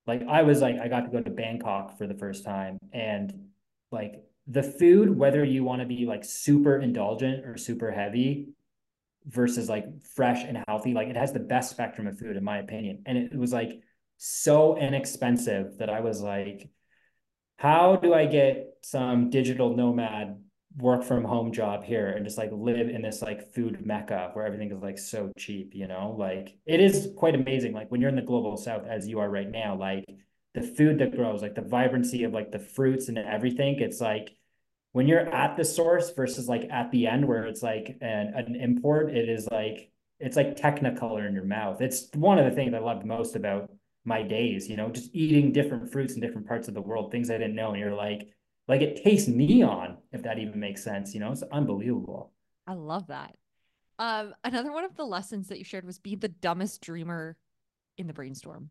like 0.07 0.23
I 0.29 0.43
was 0.43 0.61
like 0.61 0.79
I 0.79 0.89
got 0.89 1.03
to 1.03 1.11
go 1.11 1.21
to 1.21 1.31
Bangkok 1.31 1.99
for 1.99 2.07
the 2.07 2.15
first 2.15 2.45
time 2.45 2.79
and 2.93 3.49
like 3.91 4.23
the 4.47 4.63
food 4.63 5.17
whether 5.17 5.45
you 5.45 5.65
want 5.65 5.81
to 5.81 5.87
be 5.87 6.07
like 6.07 6.25
super 6.25 6.79
indulgent 6.79 7.47
or 7.47 7.57
super 7.57 7.91
heavy 7.91 8.49
versus 9.27 9.69
like 9.69 9.85
fresh 10.17 10.43
and 10.45 10.59
healthy 10.67 10.95
like 10.95 11.09
it 11.09 11.17
has 11.17 11.33
the 11.33 11.39
best 11.39 11.71
spectrum 11.71 12.07
of 12.07 12.19
food 12.19 12.37
in 12.37 12.45
my 12.45 12.59
opinion. 12.59 13.03
And 13.07 13.17
it 13.17 13.37
was 13.37 13.53
like 13.53 13.81
so 14.17 14.77
inexpensive 14.77 15.79
that 15.79 15.91
I 15.91 16.01
was 16.01 16.21
like 16.21 16.69
how 17.57 17.97
do 17.97 18.13
I 18.13 18.27
get 18.27 18.75
some 18.83 19.31
digital 19.31 19.77
nomad 19.77 20.43
work 20.77 21.05
from 21.05 21.25
home 21.25 21.53
job 21.53 21.85
here 21.85 22.09
and 22.09 22.25
just 22.25 22.39
like 22.39 22.51
live 22.53 22.89
in 22.89 23.03
this 23.03 23.21
like 23.21 23.53
food 23.53 23.85
mecca 23.85 24.31
where 24.33 24.47
everything 24.47 24.71
is 24.71 24.83
like 24.83 24.99
so 24.99 25.31
cheap 25.39 25.75
you 25.75 25.87
know? 25.87 26.15
Like 26.19 26.57
it 26.67 26.81
is 26.81 27.11
quite 27.17 27.35
amazing 27.35 27.73
like 27.73 27.91
when 27.91 28.01
you're 28.01 28.11
in 28.11 28.17
the 28.17 28.23
global 28.23 28.57
south 28.57 28.87
as 28.87 29.07
you 29.07 29.19
are 29.21 29.29
right 29.29 29.51
now 29.51 29.77
like 29.77 30.05
the 30.55 30.63
food 30.63 30.99
that 30.99 31.15
grows 31.17 31.43
like 31.43 31.55
the 31.55 31.63
vibrancy 31.63 32.25
of 32.25 32.33
like 32.33 32.53
the 32.53 32.59
fruits 32.59 33.09
and 33.09 33.19
everything 33.19 33.79
it's 33.81 34.01
like 34.01 34.35
when 34.93 35.07
you're 35.07 35.35
at 35.35 35.57
the 35.57 35.65
source 35.65 36.11
versus 36.11 36.49
like 36.49 36.69
at 36.71 36.91
the 36.91 37.07
end 37.07 37.27
where 37.27 37.45
it's 37.45 37.63
like 37.63 37.97
an, 38.01 38.33
an 38.35 38.57
import 38.57 39.11
it 39.11 39.29
is 39.29 39.49
like 39.51 39.91
it's 40.21 40.37
like 40.37 40.57
technicolor 40.57 41.27
in 41.27 41.35
your 41.35 41.45
mouth. 41.45 41.81
It's 41.81 42.09
one 42.15 42.39
of 42.39 42.45
the 42.45 42.53
things 42.53 42.75
i 42.75 42.79
loved 42.79 43.05
most 43.05 43.37
about 43.37 43.71
my 44.05 44.23
days 44.23 44.69
you 44.69 44.77
know? 44.77 44.89
Just 44.89 45.15
eating 45.15 45.53
different 45.53 45.91
fruits 45.91 46.15
in 46.15 46.21
different 46.21 46.47
parts 46.47 46.69
of 46.69 46.75
the 46.75 46.83
world 46.83 47.11
things 47.11 47.31
i 47.31 47.39
didn't 47.39 47.55
know 47.55 47.71
and 47.71 47.81
you're 47.81 47.95
like 47.95 48.29
like 48.69 48.81
it 48.81 49.03
tastes 49.03 49.29
neon, 49.29 49.99
if 50.13 50.23
that 50.23 50.39
even 50.39 50.59
makes 50.59 50.83
sense. 50.83 51.15
You 51.15 51.21
know, 51.21 51.33
it's 51.33 51.43
unbelievable. 51.53 52.33
I 52.67 52.75
love 52.75 53.09
that. 53.09 53.37
Um, 53.99 54.35
another 54.45 54.73
one 54.73 54.85
of 54.85 54.97
the 54.97 55.05
lessons 55.05 55.49
that 55.49 55.59
you 55.59 55.65
shared 55.65 55.85
was 55.85 55.99
be 55.99 56.15
the 56.15 56.29
dumbest 56.29 56.81
dreamer 56.81 57.37
in 57.99 58.07
the 58.07 58.13
brainstorm. 58.13 58.71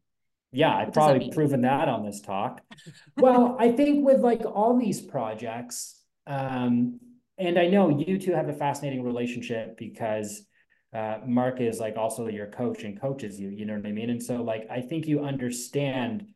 Yeah, 0.52 0.76
I've 0.76 0.92
probably 0.92 1.28
that 1.28 1.34
proven 1.34 1.62
that 1.62 1.88
on 1.88 2.06
this 2.06 2.20
talk. 2.20 2.62
well, 3.18 3.56
I 3.60 3.72
think 3.72 4.06
with 4.06 4.20
like 4.20 4.42
all 4.46 4.78
these 4.78 5.00
projects, 5.00 6.02
um, 6.28 7.00
and 7.38 7.58
I 7.58 7.68
know 7.68 7.90
you 7.90 8.18
two 8.20 8.34
have 8.34 8.50
a 8.50 8.54
fascinating 8.54 9.04
relationship 9.04 9.78
because 9.78 10.46
uh, 10.94 11.20
Mark 11.26 11.62
is 11.62 11.80
like 11.80 11.96
also 11.96 12.28
your 12.28 12.48
coach 12.48 12.84
and 12.84 13.00
coaches 13.00 13.40
you, 13.40 13.50
you 13.50 13.66
know 13.66 13.76
what 13.76 13.86
I 13.86 13.92
mean? 13.92 14.10
And 14.10 14.22
so 14.22 14.44
like 14.44 14.68
I 14.70 14.82
think 14.82 15.08
you 15.08 15.24
understand 15.24 16.28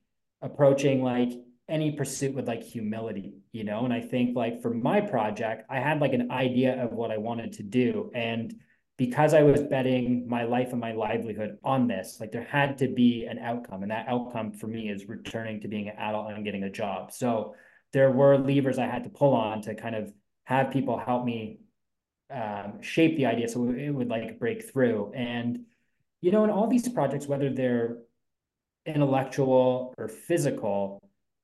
approaching 0.42 1.04
like 1.04 1.32
any 1.68 1.92
pursuit 1.94 2.36
with 2.36 2.48
like 2.48 2.64
humility, 2.64 3.34
you 3.52 3.64
know? 3.64 3.86
And 3.86 3.94
I 3.94 4.02
think 4.02 4.36
like 4.36 4.62
for 4.62 4.74
my 4.74 5.02
project, 5.02 5.66
I 5.70 5.80
had 5.80 6.00
like 6.00 6.14
an 6.14 6.32
idea 6.32 6.84
of 6.84 6.92
what 6.92 7.12
I 7.12 7.18
wanted 7.18 7.54
to 7.54 7.64
do. 7.64 8.12
And 8.14 8.54
because 8.98 9.34
I 9.34 9.44
was 9.44 9.62
betting 9.64 10.28
my 10.28 10.44
life 10.44 10.72
and 10.72 10.80
my 10.80 10.94
livelihood 10.94 11.58
on 11.64 11.88
this, 11.88 12.18
like 12.20 12.32
there 12.32 12.44
had 12.46 12.78
to 12.78 12.88
be 12.88 13.26
an 13.26 13.40
outcome. 13.40 13.82
And 13.82 13.92
that 13.92 14.08
outcome 14.08 14.54
for 14.54 14.68
me 14.68 14.90
is 14.90 15.10
returning 15.10 15.60
to 15.62 15.68
being 15.68 15.90
an 15.90 15.98
adult 15.98 16.32
and 16.32 16.46
getting 16.46 16.64
a 16.64 16.70
job. 16.70 17.12
So 17.12 17.56
there 17.94 18.12
were 18.12 18.38
levers 18.38 18.78
I 18.78 18.86
had 18.86 19.04
to 19.04 19.10
pull 19.10 19.34
on 19.34 19.62
to 19.64 19.76
kind 19.76 19.96
of 19.96 20.14
have 20.46 20.72
people 20.72 20.98
help 20.98 21.26
me 21.26 21.60
um, 22.32 22.82
shape 22.82 23.18
the 23.18 23.26
idea 23.26 23.48
so 23.48 23.70
it 23.72 23.90
would 23.90 24.08
like 24.08 24.40
break 24.40 24.72
through. 24.72 25.12
And, 25.14 25.66
you 26.22 26.32
know, 26.32 26.44
in 26.44 26.50
all 26.50 26.68
these 26.68 26.88
projects, 26.88 27.28
whether 27.28 27.50
they're 27.50 27.98
intellectual 28.86 29.94
or 29.98 30.08
physical, 30.08 31.00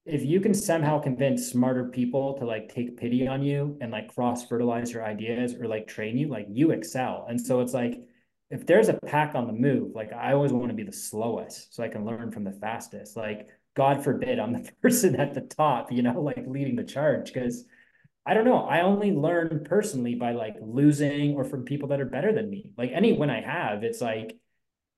if 0.06 0.24
you 0.26 0.40
can 0.40 0.54
somehow 0.54 1.00
convince 1.00 1.48
smarter 1.48 1.86
people 1.86 2.38
to 2.40 2.46
like 2.46 2.74
take 2.74 2.98
pity 2.98 3.28
on 3.28 3.44
you 3.44 3.78
and 3.82 3.92
like 3.92 4.14
cross 4.14 4.48
fertilize 4.48 4.92
your 4.92 5.06
ideas 5.06 5.54
or 5.54 5.68
like 5.68 5.88
train 5.88 6.18
you, 6.18 6.28
like 6.28 6.48
you 6.50 6.72
excel. 6.72 7.26
And 7.30 7.40
so 7.40 7.62
it's 7.62 7.74
like, 7.74 8.02
if 8.50 8.66
there's 8.66 8.90
a 8.90 9.00
pack 9.06 9.36
on 9.36 9.48
the 9.48 9.54
move, 9.54 9.94
like 9.96 10.12
I 10.12 10.34
always 10.34 10.52
want 10.52 10.70
to 10.70 10.76
be 10.76 10.84
the 10.84 10.92
slowest 10.92 11.76
so 11.76 11.84
I 11.84 11.88
can 11.88 12.04
learn 12.06 12.32
from 12.32 12.44
the 12.44 12.52
fastest. 12.52 13.16
Like, 13.16 13.48
God 13.76 14.04
forbid 14.04 14.40
I'm 14.40 14.54
the 14.54 14.70
person 14.82 15.16
at 15.16 15.34
the 15.34 15.42
top, 15.42 15.92
you 15.92 16.02
know, 16.02 16.20
like 16.20 16.46
leading 16.48 16.76
the 16.76 16.84
charge. 16.84 17.34
Cause 17.34 17.66
I 18.26 18.34
don't 18.34 18.46
know. 18.46 18.66
I 18.66 18.82
only 18.82 19.12
learn 19.12 19.66
personally 19.66 20.16
by 20.16 20.34
like 20.34 20.56
losing 20.62 21.36
or 21.36 21.44
from 21.44 21.64
people 21.64 21.90
that 21.90 22.02
are 22.02 22.06
better 22.06 22.34
than 22.34 22.50
me. 22.50 22.72
Like 22.78 22.92
any 22.94 23.14
win 23.14 23.30
I 23.30 23.42
have, 23.42 23.84
it's 23.84 24.02
like 24.02 24.38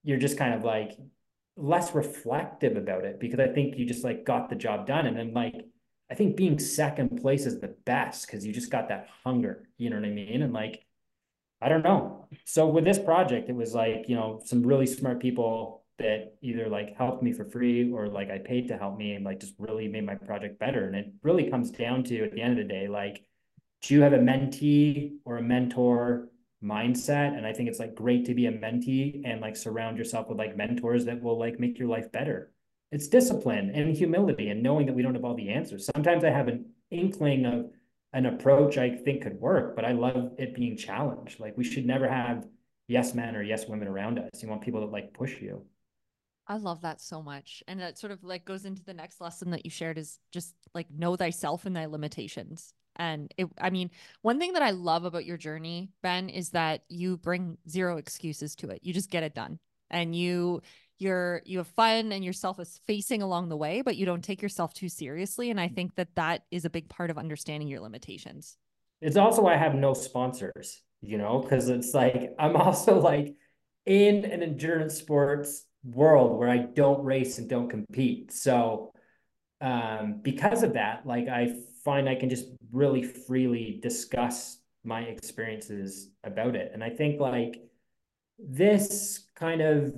you're 0.04 0.18
just 0.18 0.38
kind 0.38 0.54
of 0.54 0.64
like 0.64 0.98
less 1.56 1.94
reflective 1.94 2.78
about 2.78 3.06
it 3.06 3.20
because 3.20 3.40
I 3.40 3.48
think 3.48 3.78
you 3.78 3.86
just 3.86 4.04
like 4.04 4.26
got 4.26 4.50
the 4.50 4.56
job 4.56 4.88
done. 4.88 5.06
And 5.06 5.18
then 5.18 5.34
like 5.34 5.66
I 6.10 6.16
think 6.16 6.36
being 6.36 6.60
second 6.60 7.22
place 7.22 7.46
is 7.46 7.60
the 7.60 7.76
best 7.86 8.28
because 8.28 8.46
you 8.46 8.54
just 8.54 8.72
got 8.72 8.90
that 8.90 9.08
hunger. 9.24 9.68
You 9.78 9.90
know 9.90 9.98
what 9.98 10.06
I 10.06 10.12
mean? 10.12 10.42
And 10.42 10.54
like 10.54 10.86
I 11.62 11.70
don't 11.70 11.84
know. 11.84 12.28
So 12.44 12.68
with 12.68 12.84
this 12.84 13.00
project, 13.00 13.50
it 13.50 13.56
was 13.56 13.74
like, 13.74 14.10
you 14.10 14.16
know, 14.16 14.42
some 14.44 14.64
really 14.64 14.86
smart 14.86 15.22
people 15.22 15.84
that 16.00 16.36
either 16.42 16.68
like 16.68 16.98
helped 16.98 17.24
me 17.24 17.32
for 17.32 17.46
free 17.46 17.92
or 17.92 18.08
like 18.08 18.30
I 18.30 18.40
paid 18.40 18.68
to 18.68 18.78
help 18.78 18.98
me 18.98 19.14
and 19.14 19.24
like 19.24 19.40
just 19.40 19.54
really 19.58 19.88
made 19.88 20.06
my 20.06 20.16
project 20.16 20.60
better. 20.60 20.86
And 20.88 20.96
it 20.96 21.14
really 21.22 21.50
comes 21.50 21.72
down 21.72 22.04
to 22.06 22.26
at 22.26 22.34
the 22.34 22.42
end 22.42 22.60
of 22.60 22.68
the 22.68 22.74
day, 22.74 22.88
like, 22.88 23.24
do 23.82 23.94
you 23.94 24.02
have 24.02 24.14
a 24.14 24.18
mentee 24.18 25.14
or 25.24 25.38
a 25.38 25.42
mentor 25.42 26.30
mindset 26.64 27.36
and 27.38 27.46
i 27.46 27.54
think 27.54 27.68
it's 27.68 27.80
like 27.80 27.94
great 27.96 28.26
to 28.26 28.34
be 28.34 28.46
a 28.46 28.52
mentee 28.52 29.22
and 29.26 29.42
like 29.42 29.56
surround 29.56 29.98
yourself 29.98 30.30
with 30.30 30.38
like 30.38 30.56
mentors 30.56 31.06
that 31.06 31.22
will 31.22 31.38
like 31.38 31.60
make 31.60 31.78
your 31.78 31.88
life 31.88 32.12
better 32.12 32.52
it's 32.92 33.08
discipline 33.08 33.72
and 33.72 33.96
humility 33.96 34.50
and 34.50 34.64
knowing 34.64 34.86
that 34.86 34.94
we 34.94 35.02
don't 35.02 35.16
have 35.16 35.26
all 35.26 35.36
the 35.36 35.50
answers 35.50 35.90
sometimes 35.94 36.24
i 36.24 36.30
have 36.30 36.48
an 36.48 36.66
inkling 36.92 37.46
of 37.46 37.70
an 38.14 38.26
approach 38.28 38.78
i 38.78 38.90
think 38.90 39.24
could 39.24 39.40
work 39.40 39.76
but 39.76 39.84
i 39.84 39.92
love 39.92 40.32
it 40.38 40.56
being 40.56 40.78
challenged 40.78 41.40
like 41.40 41.58
we 41.58 41.64
should 41.64 41.86
never 41.86 42.08
have 42.08 42.48
yes 42.88 43.14
men 43.14 43.36
or 43.36 43.44
yes 43.44 43.68
women 43.68 43.88
around 43.88 44.18
us 44.20 44.42
you 44.42 44.48
want 44.48 44.62
people 44.62 44.80
that 44.82 44.92
like 44.92 45.14
push 45.14 45.42
you 45.42 45.66
I 46.46 46.58
love 46.58 46.82
that 46.82 47.00
so 47.00 47.22
much. 47.22 47.64
And 47.68 47.80
that 47.80 47.98
sort 47.98 48.12
of 48.12 48.24
like 48.24 48.46
goes 48.46 48.66
into 48.66 48.84
the 48.84 48.94
next 48.94 49.22
lesson 49.22 49.52
that 49.52 49.66
you 49.66 49.72
shared 49.72 49.98
is 49.98 50.20
just 50.32 50.56
like 50.74 50.88
know 50.92 51.16
thyself 51.16 51.66
and 51.66 51.76
thy 51.76 51.86
limitations. 51.86 52.74
And 52.96 53.34
it, 53.38 53.48
I 53.60 53.70
mean, 53.70 53.90
one 54.22 54.40
thing 54.40 54.54
that 54.54 54.62
I 54.62 54.72
love 54.72 55.06
about 55.06 55.26
your 55.26 55.38
journey, 55.38 55.92
Ben, 56.02 56.30
is 56.30 56.50
that 56.52 56.84
you 56.90 57.18
bring 57.18 57.58
zero 57.70 57.98
excuses 57.98 58.56
to 58.58 58.70
it. 58.70 58.82
You 58.84 58.94
just 58.94 59.10
get 59.10 59.24
it 59.24 59.34
done. 59.34 59.60
And 59.90 60.16
you 60.16 60.62
you're 61.00 61.42
you 61.46 61.58
have 61.60 61.68
fun 61.68 62.12
and 62.12 62.24
yourself 62.24 62.60
is 62.60 62.80
facing 62.88 63.22
along 63.22 63.50
the 63.50 63.58
way, 63.58 63.82
but 63.82 63.98
you 63.98 64.06
don't 64.06 64.24
take 64.24 64.42
yourself 64.42 64.74
too 64.74 64.90
seriously. 64.90 65.50
And 65.50 65.60
I 65.60 65.68
think 65.68 65.96
that 65.96 66.16
that 66.16 66.44
is 66.52 66.66
a 66.66 66.70
big 66.70 66.90
part 66.90 67.10
of 67.10 67.18
understanding 67.18 67.68
your 67.68 67.80
limitations. 67.80 68.58
It's 69.02 69.18
also 69.18 69.42
why 69.42 69.56
I 69.56 69.58
have 69.58 69.76
no 69.76 69.94
sponsors, 69.94 70.82
you 71.02 71.18
know, 71.18 71.40
because 71.40 71.70
it's 71.70 71.94
like 71.94 72.34
I'm 72.40 72.56
also 72.56 73.00
like 73.00 73.36
in 73.86 74.26
an 74.26 74.42
endurance 74.42 74.96
sports 74.96 75.66
world 75.84 76.40
where 76.40 76.50
I 76.50 76.60
don't 76.60 77.04
race 77.04 77.38
and 77.38 77.50
don't 77.50 77.70
compete. 77.70 78.32
So 78.32 78.94
um, 79.60 80.20
because 80.22 80.64
of 80.64 80.74
that, 80.74 81.06
like 81.06 81.28
I 81.28 81.56
find 81.84 82.08
I 82.08 82.16
can 82.16 82.30
just 82.30 82.48
really 82.72 83.04
freely 83.04 83.80
discuss 83.82 84.60
my 84.84 85.02
experiences 85.02 86.10
about 86.24 86.56
it. 86.56 86.72
And 86.74 86.84
I 86.84 86.90
think 86.90 87.20
like 87.20 87.62
this 88.38 89.26
kind 89.36 89.62
of 89.62 89.94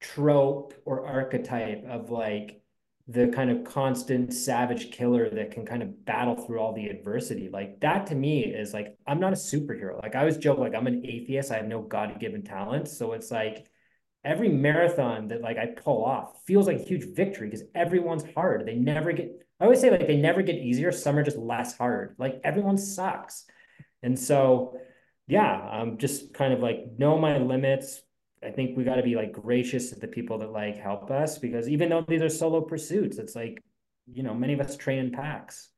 trope 0.00 0.74
or 0.84 1.06
archetype 1.06 1.84
of 1.88 2.10
like 2.10 2.62
the 3.08 3.28
kind 3.28 3.50
of 3.50 3.64
constant 3.64 4.32
savage 4.32 4.90
killer 4.90 5.28
that 5.30 5.50
can 5.50 5.66
kind 5.66 5.82
of 5.82 6.04
battle 6.04 6.36
through 6.36 6.60
all 6.60 6.72
the 6.72 6.86
adversity 6.86 7.48
like 7.52 7.80
that 7.80 8.06
to 8.06 8.14
me 8.14 8.44
is 8.44 8.72
like 8.72 8.96
i'm 9.08 9.18
not 9.18 9.32
a 9.32 9.36
superhero 9.36 10.00
like 10.00 10.14
i 10.14 10.20
always 10.20 10.36
joke 10.36 10.58
like 10.58 10.74
i'm 10.74 10.86
an 10.86 11.04
atheist 11.04 11.50
i 11.50 11.56
have 11.56 11.66
no 11.66 11.82
god-given 11.82 12.42
talents 12.42 12.96
so 12.96 13.12
it's 13.12 13.30
like 13.30 13.66
every 14.24 14.48
marathon 14.48 15.28
that 15.28 15.40
like 15.40 15.58
I 15.58 15.66
pull 15.66 16.04
off 16.04 16.44
feels 16.46 16.66
like 16.66 16.78
a 16.78 16.84
huge 16.84 17.14
victory 17.14 17.48
because 17.48 17.66
everyone's 17.74 18.24
hard. 18.34 18.66
They 18.66 18.74
never 18.74 19.12
get, 19.12 19.46
I 19.62 19.66
always 19.66 19.80
say 19.80 19.90
like 19.90 20.08
they 20.08 20.16
never 20.16 20.42
get 20.42 20.56
easier. 20.56 20.90
Some 20.90 21.16
are 21.16 21.22
just 21.22 21.36
less 21.36 21.78
hard. 21.78 22.16
Like 22.18 22.40
everyone 22.42 22.76
sucks. 22.76 23.44
And 24.02 24.18
so, 24.18 24.76
yeah, 25.28 25.52
I'm 25.52 25.98
just 25.98 26.34
kind 26.34 26.52
of 26.52 26.58
like 26.58 26.98
know 26.98 27.16
my 27.16 27.38
limits. 27.38 28.02
I 28.42 28.50
think 28.50 28.76
we 28.76 28.82
got 28.82 28.96
to 28.96 29.04
be 29.04 29.14
like 29.14 29.30
gracious 29.30 29.90
to 29.90 30.00
the 30.00 30.08
people 30.08 30.38
that 30.38 30.50
like 30.50 30.78
help 30.78 31.12
us 31.12 31.38
because 31.38 31.68
even 31.68 31.90
though 31.90 32.04
these 32.08 32.22
are 32.22 32.28
solo 32.28 32.60
pursuits, 32.62 33.18
it's 33.18 33.36
like, 33.36 33.62
you 34.12 34.24
know, 34.24 34.34
many 34.34 34.52
of 34.52 34.58
us 34.58 34.76
train 34.76 34.98
in 34.98 35.12
packs. 35.12 35.68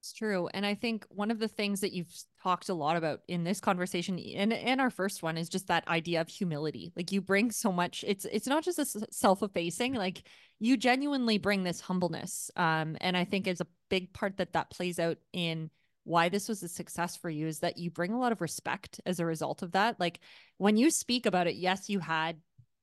It's 0.00 0.14
true. 0.14 0.48
And 0.54 0.64
I 0.64 0.74
think 0.74 1.04
one 1.10 1.30
of 1.30 1.38
the 1.38 1.48
things 1.48 1.80
that 1.80 1.92
you've 1.92 2.14
talked 2.42 2.70
a 2.70 2.74
lot 2.74 2.96
about 2.96 3.20
in 3.28 3.44
this 3.44 3.60
conversation 3.60 4.18
and, 4.18 4.50
and 4.50 4.80
our 4.80 4.88
first 4.88 5.22
one 5.22 5.36
is 5.36 5.50
just 5.50 5.66
that 5.66 5.86
idea 5.88 6.22
of 6.22 6.28
humility. 6.28 6.90
Like 6.96 7.12
you 7.12 7.20
bring 7.20 7.50
so 7.50 7.70
much, 7.70 8.02
it's 8.08 8.24
it's 8.24 8.46
not 8.46 8.64
just 8.64 8.78
a 8.78 8.86
self-effacing, 9.10 9.92
like 9.92 10.22
you 10.58 10.78
genuinely 10.78 11.36
bring 11.36 11.64
this 11.64 11.82
humbleness. 11.82 12.50
Um, 12.56 12.96
and 13.02 13.14
I 13.14 13.26
think 13.26 13.46
it's 13.46 13.60
a 13.60 13.66
big 13.90 14.14
part 14.14 14.38
that 14.38 14.54
that 14.54 14.70
plays 14.70 14.98
out 14.98 15.18
in 15.34 15.70
why 16.04 16.30
this 16.30 16.48
was 16.48 16.62
a 16.62 16.68
success 16.68 17.14
for 17.14 17.28
you 17.28 17.46
is 17.46 17.58
that 17.60 17.76
you 17.76 17.90
bring 17.90 18.12
a 18.12 18.18
lot 18.18 18.32
of 18.32 18.40
respect 18.40 19.02
as 19.04 19.20
a 19.20 19.26
result 19.26 19.62
of 19.62 19.72
that. 19.72 20.00
Like 20.00 20.20
when 20.56 20.78
you 20.78 20.90
speak 20.90 21.26
about 21.26 21.46
it, 21.46 21.56
yes, 21.56 21.90
you 21.90 21.98
had, 21.98 22.38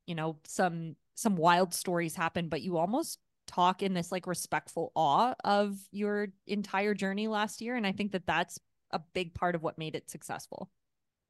you 0.05 0.13
know, 0.13 0.38
some 0.45 0.95
some 1.15 1.36
wild 1.36 1.74
stories 1.74 2.15
happen, 2.15 2.47
but 2.47 2.61
you 2.61 2.78
almost 2.78 3.18
talk 3.47 3.81
in 3.81 3.93
this 3.93 4.11
like 4.11 4.27
respectful 4.27 4.91
awe 4.95 5.33
of 5.43 5.77
your 5.91 6.27
entire 6.45 6.93
journey 6.93 7.27
last 7.27 7.61
year 7.61 7.75
and 7.75 7.87
i 7.87 7.91
think 7.91 8.11
that 8.11 8.27
that's 8.27 8.59
a 8.91 8.99
big 9.13 9.33
part 9.33 9.55
of 9.55 9.61
what 9.63 9.77
made 9.77 9.95
it 9.95 10.09
successful. 10.09 10.69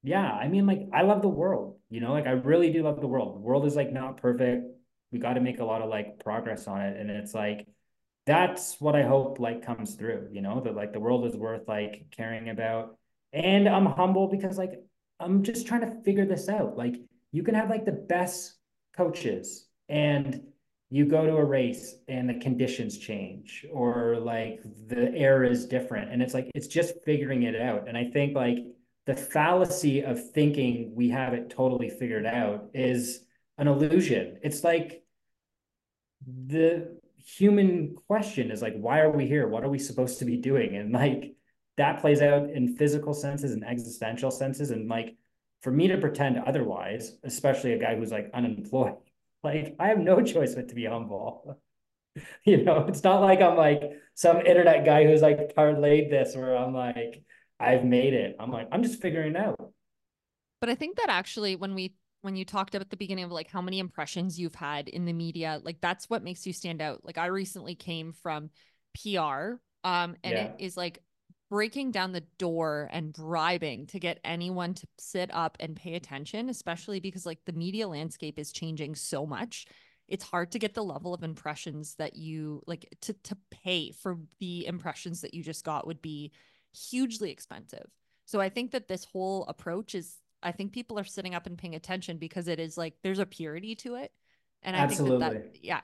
Yeah 0.03 0.31
i 0.31 0.47
mean 0.47 0.65
like 0.67 0.87
i 0.93 1.01
love 1.01 1.21
the 1.21 1.27
world 1.27 1.79
you 1.89 1.99
know 1.99 2.11
like 2.11 2.27
i 2.27 2.31
really 2.31 2.71
do 2.71 2.83
love 2.83 3.01
the 3.01 3.07
world. 3.07 3.35
The 3.35 3.39
world 3.39 3.65
is 3.65 3.75
like 3.75 3.91
not 3.91 4.17
perfect. 4.17 4.65
We 5.11 5.19
got 5.19 5.33
to 5.33 5.41
make 5.41 5.59
a 5.59 5.65
lot 5.65 5.81
of 5.81 5.89
like 5.89 6.19
progress 6.19 6.67
on 6.67 6.81
it 6.81 6.99
and 6.99 7.09
it's 7.09 7.33
like 7.33 7.67
that's 8.25 8.79
what 8.79 8.95
i 8.95 9.03
hope 9.03 9.39
like 9.39 9.65
comes 9.65 9.95
through 9.95 10.27
you 10.31 10.41
know 10.41 10.59
that 10.61 10.75
like 10.75 10.93
the 10.93 10.99
world 10.99 11.25
is 11.25 11.35
worth 11.35 11.67
like 11.67 12.05
caring 12.11 12.49
about. 12.49 12.97
And 13.33 13.67
i'm 13.67 13.85
humble 13.85 14.27
because 14.27 14.57
like 14.57 14.73
i'm 15.19 15.43
just 15.43 15.67
trying 15.67 15.81
to 15.81 16.01
figure 16.03 16.25
this 16.25 16.47
out. 16.47 16.77
Like 16.77 16.95
you 17.31 17.43
can 17.43 17.55
have 17.55 17.69
like 17.69 17.85
the 17.85 17.91
best 17.91 18.55
coaches 18.95 19.67
and 19.89 20.41
you 20.89 21.05
go 21.05 21.25
to 21.25 21.35
a 21.35 21.43
race 21.43 21.95
and 22.07 22.29
the 22.29 22.35
conditions 22.35 22.97
change 22.97 23.65
or 23.71 24.17
like 24.17 24.61
the 24.87 25.13
air 25.13 25.43
is 25.43 25.65
different. 25.65 26.11
And 26.11 26.21
it's 26.21 26.33
like 26.33 26.49
it's 26.55 26.67
just 26.67 26.95
figuring 27.03 27.43
it 27.43 27.59
out. 27.59 27.87
And 27.87 27.97
i 27.97 28.05
think 28.05 28.35
like 28.35 28.59
the 29.05 29.15
fallacy 29.15 30.01
of 30.01 30.31
thinking 30.31 30.93
we 30.95 31.09
have 31.09 31.33
it 31.33 31.49
totally 31.49 31.89
figured 31.89 32.25
out 32.25 32.69
is 32.73 33.25
an 33.57 33.67
illusion. 33.67 34.39
It's 34.43 34.63
like 34.63 35.03
the 36.25 36.99
human 37.17 37.95
question 38.07 38.51
is 38.51 38.61
like 38.61 38.75
why 38.77 38.99
are 38.99 39.11
we 39.11 39.27
here? 39.27 39.47
What 39.47 39.65
are 39.65 39.69
we 39.69 39.79
supposed 39.79 40.19
to 40.19 40.25
be 40.25 40.37
doing? 40.37 40.77
And 40.77 40.93
like 40.93 41.35
that 41.75 41.99
plays 41.99 42.21
out 42.21 42.49
in 42.49 42.77
physical 42.77 43.13
senses 43.13 43.51
and 43.51 43.63
existential 43.65 44.31
senses. 44.31 44.71
And 44.71 44.87
like 44.87 45.17
for 45.61 45.71
me 45.71 45.89
to 45.89 45.97
pretend 45.97 46.37
otherwise 46.39 47.17
especially 47.23 47.73
a 47.73 47.77
guy 47.77 47.97
who's 47.97 48.11
like 48.11 48.29
unemployed 48.33 48.95
like 49.43 49.75
I 49.79 49.87
have 49.87 49.99
no 49.99 50.21
choice 50.33 50.55
but 50.55 50.69
to 50.69 50.75
be 50.75 50.85
humble. 50.85 51.59
you 52.45 52.63
know, 52.63 52.85
it's 52.87 53.03
not 53.03 53.21
like 53.21 53.41
I'm 53.41 53.55
like 53.57 53.81
some 54.15 54.41
internet 54.41 54.85
guy 54.85 55.05
who's 55.05 55.21
like 55.21 55.55
parlayed 55.55 56.09
this 56.09 56.35
where 56.35 56.55
I'm 56.55 56.73
like, 56.73 57.23
I've 57.59 57.83
made 57.83 58.13
it. 58.13 58.35
I'm 58.39 58.51
like, 58.51 58.67
I'm 58.71 58.83
just 58.83 59.01
figuring 59.01 59.35
it 59.35 59.37
out. 59.37 59.71
But 60.59 60.69
I 60.69 60.75
think 60.75 60.97
that 60.97 61.09
actually 61.09 61.55
when 61.55 61.75
we 61.75 61.93
when 62.21 62.35
you 62.35 62.45
talked 62.45 62.73
about 62.73 62.89
the 62.89 62.97
beginning 62.97 63.25
of 63.25 63.31
like 63.31 63.49
how 63.49 63.61
many 63.61 63.79
impressions 63.79 64.39
you've 64.39 64.55
had 64.55 64.89
in 64.89 65.05
the 65.05 65.13
media, 65.13 65.61
like 65.63 65.79
that's 65.81 66.09
what 66.09 66.23
makes 66.23 66.45
you 66.45 66.53
stand 66.53 66.81
out. 66.81 67.05
Like 67.05 67.17
I 67.17 67.27
recently 67.27 67.75
came 67.75 68.13
from 68.13 68.49
PR 69.03 69.59
um 69.83 70.15
and 70.23 70.33
yeah. 70.33 70.45
it 70.45 70.55
is 70.57 70.75
like 70.75 71.03
breaking 71.49 71.91
down 71.91 72.11
the 72.11 72.23
door 72.37 72.89
and 72.91 73.13
bribing 73.13 73.87
to 73.87 73.99
get 73.99 74.19
anyone 74.23 74.73
to 74.73 74.87
sit 74.97 75.33
up 75.33 75.57
and 75.59 75.75
pay 75.75 75.95
attention, 75.95 76.49
especially 76.49 76.99
because 76.99 77.25
like 77.25 77.39
the 77.45 77.53
media 77.53 77.87
landscape 77.87 78.37
is 78.37 78.51
changing 78.51 78.95
so 78.95 79.25
much. 79.25 79.65
It's 80.07 80.23
hard 80.23 80.51
to 80.53 80.59
get 80.59 80.73
the 80.73 80.83
level 80.83 81.13
of 81.13 81.23
impressions 81.23 81.95
that 81.95 82.15
you 82.15 82.61
like 82.67 82.87
to 83.01 83.13
to 83.13 83.37
pay 83.51 83.91
for 83.91 84.17
the 84.39 84.65
impressions 84.65 85.21
that 85.21 85.33
you 85.33 85.43
just 85.43 85.65
got 85.65 85.87
would 85.87 86.01
be 86.01 86.31
hugely 86.73 87.31
expensive. 87.31 87.85
So 88.25 88.41
I 88.41 88.49
think 88.49 88.71
that 88.71 88.87
this 88.87 89.05
whole 89.05 89.45
approach 89.45 89.95
is 89.95 90.17
I 90.43 90.51
think 90.51 90.71
people 90.71 90.99
are 90.99 91.05
sitting 91.05 91.33
up 91.33 91.45
and 91.45 91.57
paying 91.57 91.75
attention 91.75 92.17
because 92.17 92.47
it 92.47 92.59
is 92.59 92.77
like 92.77 92.93
there's 93.03 93.19
a 93.19 93.25
purity 93.25 93.75
to 93.75 93.95
it. 93.95 94.11
And 94.63 94.75
I 94.75 94.79
Absolutely. 94.79 95.19
think 95.19 95.33
that, 95.33 95.53
that 95.53 95.63
yeah. 95.63 95.81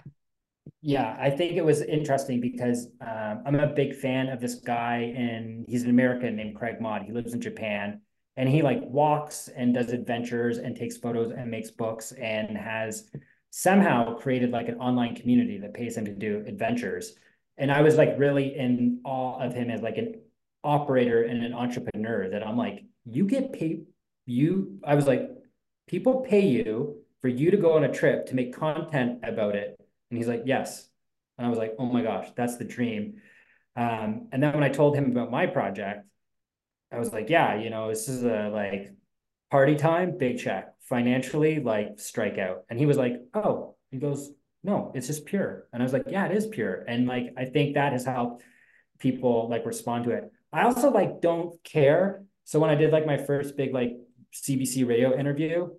Yeah, 0.81 1.15
I 1.19 1.29
think 1.29 1.53
it 1.53 1.63
was 1.65 1.81
interesting 1.81 2.39
because 2.41 2.87
um, 3.01 3.43
I'm 3.45 3.55
a 3.55 3.67
big 3.67 3.95
fan 3.95 4.29
of 4.29 4.39
this 4.39 4.55
guy, 4.55 5.13
and 5.15 5.65
he's 5.67 5.83
an 5.83 5.89
American 5.89 6.35
named 6.35 6.55
Craig 6.55 6.79
Mod. 6.81 7.03
He 7.03 7.11
lives 7.11 7.33
in 7.33 7.41
Japan, 7.41 8.01
and 8.37 8.49
he 8.49 8.61
like 8.61 8.81
walks 8.83 9.47
and 9.49 9.73
does 9.73 9.91
adventures 9.91 10.57
and 10.57 10.75
takes 10.75 10.97
photos 10.97 11.31
and 11.31 11.49
makes 11.49 11.71
books 11.71 12.11
and 12.13 12.57
has 12.57 13.09
somehow 13.49 14.15
created 14.15 14.51
like 14.51 14.67
an 14.67 14.75
online 14.79 15.15
community 15.15 15.57
that 15.59 15.73
pays 15.73 15.95
him 15.97 16.05
to 16.05 16.13
do 16.13 16.43
adventures. 16.47 17.13
And 17.57 17.71
I 17.71 17.81
was 17.81 17.95
like 17.97 18.15
really 18.17 18.55
in 18.57 19.01
awe 19.05 19.39
of 19.39 19.53
him 19.53 19.69
as 19.69 19.81
like 19.81 19.97
an 19.97 20.15
operator 20.63 21.23
and 21.23 21.43
an 21.43 21.53
entrepreneur 21.53 22.29
that 22.29 22.45
I'm 22.45 22.57
like, 22.57 22.83
you 23.05 23.25
get 23.25 23.53
paid, 23.53 23.85
you, 24.25 24.79
I 24.83 24.95
was 24.95 25.07
like, 25.07 25.29
people 25.87 26.21
pay 26.21 26.47
you 26.47 26.97
for 27.21 27.27
you 27.27 27.51
to 27.51 27.57
go 27.57 27.73
on 27.73 27.83
a 27.83 27.93
trip 27.93 28.25
to 28.27 28.35
make 28.35 28.55
content 28.55 29.19
about 29.23 29.55
it. 29.55 29.77
And 30.13 30.19
he's 30.19 30.27
like, 30.27 30.43
yes. 30.45 30.87
And 31.39 31.47
I 31.47 31.49
was 31.49 31.57
like, 31.57 31.73
oh 31.79 31.87
my 31.87 32.03
gosh, 32.03 32.27
that's 32.35 32.57
the 32.57 32.65
dream. 32.65 33.15
Um, 33.75 34.27
and 34.31 34.43
then 34.43 34.53
when 34.53 34.63
I 34.63 34.69
told 34.69 34.95
him 34.95 35.09
about 35.09 35.31
my 35.31 35.47
project, 35.47 36.05
I 36.91 36.99
was 36.99 37.11
like, 37.11 37.31
yeah, 37.31 37.55
you 37.55 37.71
know, 37.71 37.89
this 37.89 38.07
is 38.07 38.23
a 38.23 38.51
like 38.53 38.93
party 39.49 39.73
time, 39.73 40.19
big 40.19 40.37
check, 40.37 40.75
financially, 40.81 41.61
like 41.61 41.99
strike 41.99 42.37
out. 42.37 42.65
And 42.69 42.77
he 42.77 42.85
was 42.85 42.95
like, 42.95 43.13
oh, 43.33 43.73
he 43.89 43.97
goes, 43.97 44.29
no, 44.63 44.91
it's 44.93 45.07
just 45.07 45.25
pure. 45.25 45.65
And 45.73 45.81
I 45.81 45.83
was 45.83 45.93
like, 45.93 46.03
yeah, 46.07 46.27
it 46.27 46.37
is 46.37 46.45
pure. 46.45 46.83
And 46.87 47.07
like, 47.07 47.33
I 47.35 47.45
think 47.45 47.73
that 47.73 47.93
has 47.93 48.05
helped 48.05 48.43
people 48.99 49.49
like 49.49 49.65
respond 49.65 50.03
to 50.03 50.11
it. 50.11 50.31
I 50.51 50.65
also 50.65 50.91
like 50.91 51.21
don't 51.21 51.55
care. 51.63 52.23
So 52.43 52.59
when 52.59 52.69
I 52.69 52.75
did 52.75 52.91
like 52.91 53.07
my 53.07 53.17
first 53.17 53.57
big 53.57 53.73
like 53.73 53.93
CBC 54.31 54.87
radio 54.87 55.17
interview, 55.17 55.69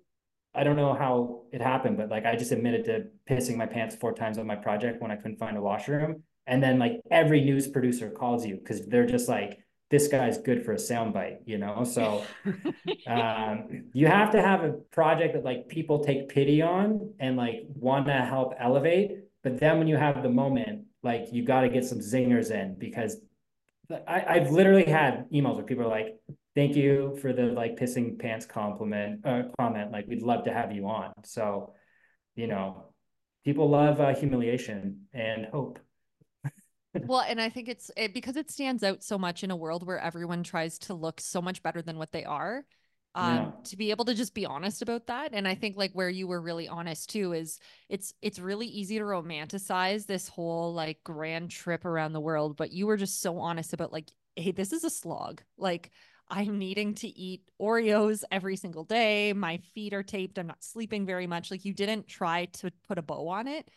I 0.55 0.63
don't 0.63 0.75
know 0.75 0.93
how 0.93 1.43
it 1.51 1.61
happened, 1.61 1.97
but 1.97 2.09
like 2.09 2.25
I 2.25 2.35
just 2.35 2.51
admitted 2.51 2.85
to 2.85 3.05
pissing 3.29 3.57
my 3.57 3.65
pants 3.65 3.95
four 3.95 4.13
times 4.13 4.37
on 4.37 4.47
my 4.47 4.55
project 4.55 5.01
when 5.01 5.11
I 5.11 5.15
couldn't 5.15 5.37
find 5.37 5.57
a 5.57 5.61
washroom. 5.61 6.23
And 6.47 6.61
then 6.61 6.79
like 6.79 7.01
every 7.11 7.41
news 7.41 7.67
producer 7.67 8.09
calls 8.09 8.45
you 8.45 8.57
because 8.57 8.85
they're 8.87 9.05
just 9.05 9.27
like, 9.27 9.59
this 9.91 10.07
guy's 10.07 10.37
good 10.37 10.65
for 10.65 10.73
a 10.73 10.77
soundbite, 10.77 11.37
you 11.45 11.57
know? 11.57 11.83
So 11.83 12.23
um, 13.07 13.85
you 13.93 14.07
have 14.07 14.31
to 14.31 14.41
have 14.41 14.63
a 14.63 14.73
project 14.91 15.33
that 15.33 15.43
like 15.43 15.67
people 15.67 16.03
take 16.03 16.29
pity 16.29 16.61
on 16.61 17.13
and 17.19 17.37
like 17.37 17.63
want 17.67 18.07
to 18.07 18.13
help 18.13 18.53
elevate. 18.59 19.11
But 19.43 19.59
then 19.59 19.77
when 19.77 19.87
you 19.87 19.97
have 19.97 20.23
the 20.23 20.29
moment, 20.29 20.85
like 21.03 21.27
you 21.31 21.43
got 21.43 21.61
to 21.61 21.69
get 21.69 21.85
some 21.85 21.99
zingers 21.99 22.49
in 22.51 22.75
because 22.79 23.17
I, 24.07 24.25
I've 24.27 24.51
literally 24.51 24.85
had 24.85 25.25
emails 25.31 25.55
where 25.55 25.65
people 25.65 25.85
are 25.85 25.89
like, 25.89 26.15
thank 26.55 26.75
you 26.75 27.17
for 27.21 27.33
the 27.33 27.47
like 27.47 27.77
pissing 27.77 28.17
pants 28.17 28.45
compliment 28.45 29.25
uh, 29.25 29.43
comment. 29.59 29.91
Like 29.91 30.07
we'd 30.07 30.21
love 30.21 30.45
to 30.45 30.53
have 30.53 30.71
you 30.71 30.87
on. 30.87 31.11
So, 31.23 31.73
you 32.35 32.47
know, 32.47 32.85
people 33.43 33.69
love 33.69 33.99
uh, 34.01 34.15
humiliation 34.15 35.07
and 35.13 35.45
hope 35.45 35.79
well, 37.07 37.23
and 37.27 37.41
I 37.41 37.49
think 37.49 37.67
it's 37.67 37.91
it, 37.97 38.13
because 38.13 38.35
it 38.35 38.49
stands 38.49 38.83
out 38.83 39.03
so 39.03 39.17
much 39.17 39.43
in 39.43 39.51
a 39.51 39.55
world 39.55 39.85
where 39.85 39.99
everyone 39.99 40.43
tries 40.43 40.79
to 40.79 40.93
look 40.93 41.19
so 41.19 41.41
much 41.41 41.61
better 41.61 41.81
than 41.81 41.97
what 41.97 42.11
they 42.11 42.23
are. 42.23 42.65
Um, 43.17 43.35
yeah. 43.35 43.51
to 43.63 43.77
be 43.77 43.91
able 43.91 44.03
to 44.05 44.13
just 44.13 44.33
be 44.33 44.45
honest 44.45 44.81
about 44.81 45.07
that. 45.07 45.29
And 45.31 45.47
I 45.47 45.55
think 45.55 45.77
like 45.77 45.93
where 45.93 46.09
you 46.09 46.27
were 46.27 46.41
really 46.41 46.67
honest 46.67 47.09
too 47.09 47.31
is 47.31 47.59
it's 47.87 48.13
it's 48.21 48.39
really 48.39 48.67
easy 48.67 48.97
to 48.97 49.05
romanticize 49.05 50.05
this 50.05 50.27
whole 50.27 50.73
like 50.73 51.01
grand 51.05 51.49
trip 51.49 51.85
around 51.85 52.11
the 52.11 52.19
world, 52.19 52.57
but 52.57 52.71
you 52.73 52.87
were 52.87 52.97
just 52.97 53.21
so 53.21 53.39
honest 53.39 53.71
about 53.71 53.93
like, 53.93 54.09
hey, 54.35 54.51
this 54.51 54.73
is 54.73 54.83
a 54.83 54.89
slog. 54.89 55.41
Like 55.57 55.91
I'm 56.29 56.57
needing 56.57 56.95
to 56.95 57.07
eat 57.07 57.43
Oreos 57.61 58.23
every 58.31 58.55
single 58.55 58.83
day. 58.83 59.33
My 59.33 59.57
feet 59.73 59.93
are 59.93 60.03
taped. 60.03 60.39
I'm 60.39 60.47
not 60.47 60.63
sleeping 60.63 61.05
very 61.05 61.27
much. 61.27 61.51
Like 61.51 61.65
you 61.65 61.73
didn't 61.73 62.07
try 62.07 62.45
to 62.45 62.71
put 62.87 62.97
a 62.97 63.01
bow 63.01 63.27
on 63.27 63.47
it 63.47 63.69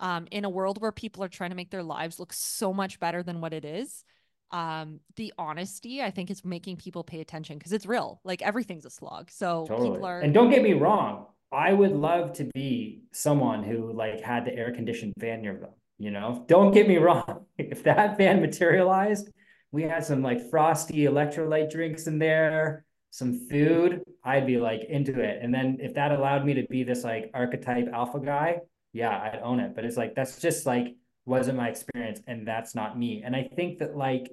um, 0.00 0.26
in 0.30 0.44
a 0.44 0.50
world 0.50 0.80
where 0.80 0.92
people 0.92 1.24
are 1.24 1.28
trying 1.28 1.50
to 1.50 1.56
make 1.56 1.70
their 1.70 1.82
lives 1.82 2.18
look 2.18 2.32
so 2.32 2.74
much 2.74 3.00
better 3.00 3.22
than 3.22 3.40
what 3.40 3.54
it 3.54 3.64
is 3.64 4.04
um, 4.50 5.00
the 5.16 5.32
honesty 5.38 6.02
i 6.02 6.10
think 6.10 6.30
is 6.30 6.44
making 6.44 6.76
people 6.76 7.02
pay 7.02 7.20
attention 7.20 7.56
because 7.56 7.72
it's 7.72 7.86
real 7.86 8.20
like 8.24 8.42
everything's 8.42 8.84
a 8.84 8.90
slog 8.90 9.30
so 9.30 9.64
totally. 9.66 9.90
people 9.90 10.04
are 10.04 10.20
and 10.20 10.34
don't 10.34 10.50
get 10.50 10.62
me 10.62 10.74
wrong 10.74 11.26
i 11.50 11.72
would 11.72 11.92
love 11.92 12.34
to 12.34 12.44
be 12.52 13.04
someone 13.12 13.62
who 13.62 13.92
like 13.92 14.20
had 14.20 14.44
the 14.44 14.54
air 14.54 14.72
conditioned 14.72 15.14
van 15.16 15.40
near 15.40 15.56
them 15.56 15.70
you 15.98 16.10
know 16.10 16.44
don't 16.48 16.72
get 16.72 16.86
me 16.86 16.98
wrong 16.98 17.46
if 17.58 17.82
that 17.84 18.18
van 18.18 18.40
materialized 18.40 19.30
we 19.72 19.82
had 19.82 20.04
some 20.04 20.22
like 20.22 20.48
frosty 20.50 21.04
electrolyte 21.04 21.70
drinks 21.70 22.06
in 22.06 22.18
there 22.18 22.84
some 23.10 23.46
food 23.50 24.00
i'd 24.24 24.46
be 24.46 24.56
like 24.56 24.84
into 24.88 25.20
it 25.20 25.38
and 25.42 25.52
then 25.52 25.76
if 25.80 25.94
that 25.94 26.12
allowed 26.12 26.46
me 26.46 26.54
to 26.54 26.64
be 26.70 26.82
this 26.82 27.04
like 27.04 27.30
archetype 27.34 27.88
alpha 27.92 28.20
guy 28.20 28.58
yeah, 28.92 29.10
I'd 29.10 29.40
own 29.42 29.60
it. 29.60 29.74
But 29.74 29.84
it's 29.84 29.96
like 29.96 30.14
that's 30.14 30.40
just 30.40 30.66
like 30.66 30.96
wasn't 31.24 31.56
my 31.56 31.68
experience 31.68 32.20
and 32.26 32.46
that's 32.46 32.74
not 32.74 32.98
me. 32.98 33.22
And 33.24 33.34
I 33.34 33.44
think 33.44 33.78
that 33.78 33.96
like 33.96 34.30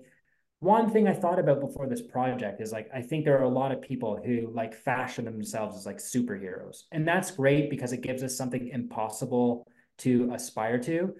one 0.59 0.91
thing 0.91 1.07
I 1.07 1.13
thought 1.13 1.39
about 1.39 1.61
before 1.61 1.87
this 1.87 2.01
project 2.01 2.59
is 2.59 2.71
like 2.71 2.89
I 2.93 3.01
think 3.01 3.23
there 3.23 3.39
are 3.39 3.43
a 3.43 3.49
lot 3.49 3.71
of 3.71 3.81
people 3.81 4.19
who 4.23 4.51
like 4.53 4.73
fashion 4.73 5.25
themselves 5.25 5.77
as 5.77 5.85
like 5.85 5.97
superheroes. 5.97 6.83
And 6.91 7.07
that's 7.07 7.31
great 7.31 7.69
because 7.69 7.93
it 7.93 8.01
gives 8.01 8.23
us 8.23 8.35
something 8.35 8.67
impossible 8.69 9.65
to 9.99 10.31
aspire 10.33 10.79
to. 10.79 11.15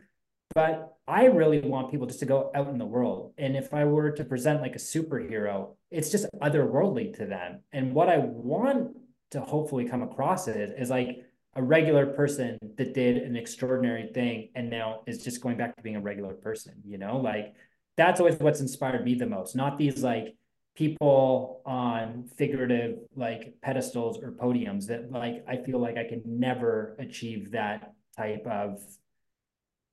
But 0.56 0.98
I 1.08 1.26
really 1.26 1.62
want 1.62 1.92
people 1.92 2.08
just 2.08 2.20
to 2.20 2.26
go 2.26 2.52
out 2.56 2.68
in 2.70 2.78
the 2.78 2.86
world. 2.86 3.34
And 3.38 3.56
if 3.56 3.74
I 3.74 3.86
were 3.86 4.12
to 4.12 4.24
present 4.24 4.62
like 4.62 4.76
a 4.76 4.80
superhero, 4.80 5.76
it's 5.92 6.10
just 6.10 6.26
otherworldly 6.42 7.16
to 7.18 7.26
them. 7.26 7.62
And 7.72 7.94
what 7.94 8.10
I 8.10 8.18
want 8.18 8.96
to 9.32 9.42
hopefully 9.42 9.86
come 9.86 10.02
across 10.02 10.48
is, 10.48 10.72
is 10.78 10.90
like 10.90 11.24
a 11.56 11.64
regular 11.64 12.08
person 12.08 12.58
that 12.78 12.94
did 12.94 13.18
an 13.18 13.36
extraordinary 13.36 14.12
thing 14.14 14.50
and 14.56 14.70
now 14.70 15.02
is 15.06 15.24
just 15.24 15.42
going 15.42 15.58
back 15.58 15.76
to 15.76 15.84
being 15.84 15.96
a 15.96 16.02
regular 16.02 16.34
person, 16.34 16.74
you 16.84 16.98
know? 16.98 17.18
Like 17.18 17.54
that's 17.98 18.20
always 18.20 18.38
what's 18.38 18.62
inspired 18.62 19.04
me 19.04 19.16
the 19.16 19.26
most, 19.28 19.56
not 19.56 19.78
these 19.78 20.02
like 20.04 20.36
people 20.76 21.62
on 21.66 22.24
figurative 22.38 23.00
like 23.16 23.54
pedestals 23.62 24.18
or 24.24 24.32
podiums 24.32 24.88
that 24.88 25.12
like 25.12 25.44
I 25.48 25.58
feel 25.58 25.80
like 25.80 25.98
I 25.98 26.06
can 26.08 26.22
never 26.26 26.96
achieve 27.00 27.52
that 27.52 27.94
type 28.16 28.48
of 28.48 28.82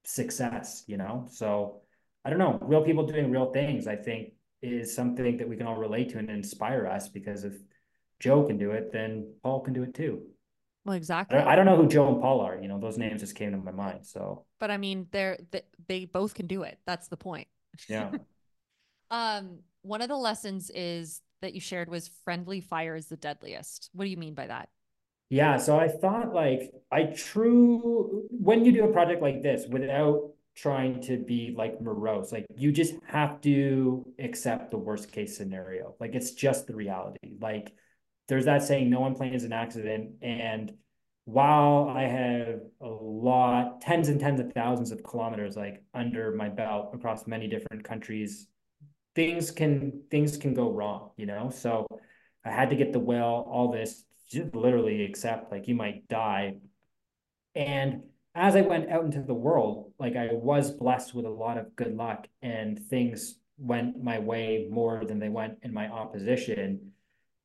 success, 0.06 0.84
you 0.86 0.96
know? 0.96 1.26
So 1.30 1.82
I 2.24 2.30
don't 2.30 2.38
know, 2.38 2.58
real 2.62 2.82
people 2.82 3.06
doing 3.06 3.30
real 3.30 3.52
things, 3.52 3.86
I 3.86 3.96
think 3.96 4.32
is 4.62 4.94
something 4.94 5.36
that 5.36 5.48
we 5.48 5.56
can 5.56 5.66
all 5.66 5.76
relate 5.76 6.08
to 6.10 6.18
and 6.18 6.30
inspire 6.30 6.86
us 6.86 7.08
because 7.08 7.44
if 7.44 7.54
Joe 8.18 8.44
can 8.44 8.56
do 8.56 8.70
it, 8.70 8.90
then 8.92 9.34
Paul 9.42 9.60
can 9.60 9.74
do 9.74 9.82
it 9.82 9.94
too. 9.94 10.22
Well, 10.84 10.96
exactly. 10.96 11.38
I 11.38 11.56
don't 11.56 11.66
know 11.66 11.76
who 11.76 11.88
Joe 11.88 12.08
and 12.08 12.20
Paul 12.20 12.40
are. 12.40 12.58
You 12.60 12.68
know, 12.68 12.78
those 12.78 12.96
names 12.96 13.20
just 13.20 13.34
came 13.34 13.50
to 13.50 13.58
my 13.58 13.72
mind. 13.72 14.06
So, 14.06 14.44
but 14.60 14.70
I 14.70 14.76
mean, 14.76 15.08
they're 15.10 15.36
they, 15.50 15.62
they 15.88 16.04
both 16.04 16.34
can 16.34 16.46
do 16.46 16.62
it. 16.62 16.78
That's 16.86 17.08
the 17.08 17.16
point. 17.16 17.48
Yeah. 17.88 18.12
um, 19.10 19.58
one 19.82 20.00
of 20.00 20.08
the 20.08 20.16
lessons 20.16 20.70
is 20.70 21.22
that 21.42 21.54
you 21.54 21.60
shared 21.60 21.88
was 21.88 22.10
friendly 22.24 22.60
fire 22.60 22.94
is 22.94 23.06
the 23.06 23.16
deadliest. 23.16 23.90
What 23.92 24.04
do 24.04 24.10
you 24.10 24.16
mean 24.16 24.34
by 24.34 24.46
that? 24.46 24.68
Yeah. 25.28 25.56
So 25.56 25.78
I 25.78 25.88
thought 25.88 26.32
like 26.32 26.72
I 26.90 27.04
true 27.04 28.26
when 28.30 28.64
you 28.64 28.72
do 28.72 28.84
a 28.84 28.92
project 28.92 29.22
like 29.22 29.42
this 29.42 29.64
without 29.68 30.30
trying 30.54 31.00
to 31.02 31.18
be 31.18 31.54
like 31.56 31.80
morose, 31.80 32.32
like 32.32 32.46
you 32.56 32.72
just 32.72 32.94
have 33.06 33.40
to 33.42 34.06
accept 34.18 34.70
the 34.70 34.78
worst 34.78 35.12
case 35.12 35.36
scenario. 35.36 35.94
Like 36.00 36.14
it's 36.14 36.32
just 36.32 36.66
the 36.66 36.74
reality. 36.74 37.36
Like 37.40 37.74
there's 38.28 38.46
that 38.46 38.62
saying, 38.62 38.88
no 38.88 39.00
one 39.00 39.14
plans 39.14 39.44
an 39.44 39.52
accident. 39.52 40.12
And 40.22 40.72
while 41.24 41.92
I 41.94 42.04
have 42.04 42.60
a 42.80 42.86
lot, 42.88 43.80
tens 43.80 44.08
and 44.08 44.18
tens 44.20 44.40
of 44.40 44.52
thousands 44.52 44.92
of 44.92 45.02
kilometers 45.02 45.56
like 45.56 45.82
under 45.92 46.32
my 46.32 46.48
belt 46.48 46.90
across 46.94 47.26
many 47.26 47.48
different 47.48 47.84
countries, 47.84 48.48
things 49.14 49.50
can 49.50 50.02
things 50.10 50.36
can 50.36 50.54
go 50.54 50.70
wrong, 50.70 51.10
you 51.16 51.26
know. 51.26 51.50
So 51.50 51.86
I 52.44 52.50
had 52.50 52.70
to 52.70 52.76
get 52.76 52.92
the 52.92 53.00
will, 53.00 53.44
all 53.50 53.72
this, 53.72 54.04
literally 54.54 55.04
accept 55.04 55.50
like 55.52 55.68
you 55.68 55.74
might 55.74 56.08
die. 56.08 56.56
And 57.54 58.02
as 58.34 58.54
I 58.54 58.60
went 58.60 58.90
out 58.90 59.04
into 59.04 59.22
the 59.22 59.34
world, 59.34 59.92
like 59.98 60.16
I 60.16 60.28
was 60.32 60.70
blessed 60.70 61.14
with 61.14 61.24
a 61.24 61.30
lot 61.30 61.58
of 61.58 61.74
good 61.76 61.96
luck 61.96 62.26
and 62.42 62.78
things 62.78 63.38
went 63.58 64.02
my 64.02 64.18
way 64.18 64.68
more 64.70 65.04
than 65.04 65.18
they 65.18 65.30
went 65.30 65.58
in 65.62 65.72
my 65.72 65.88
opposition 65.88 66.92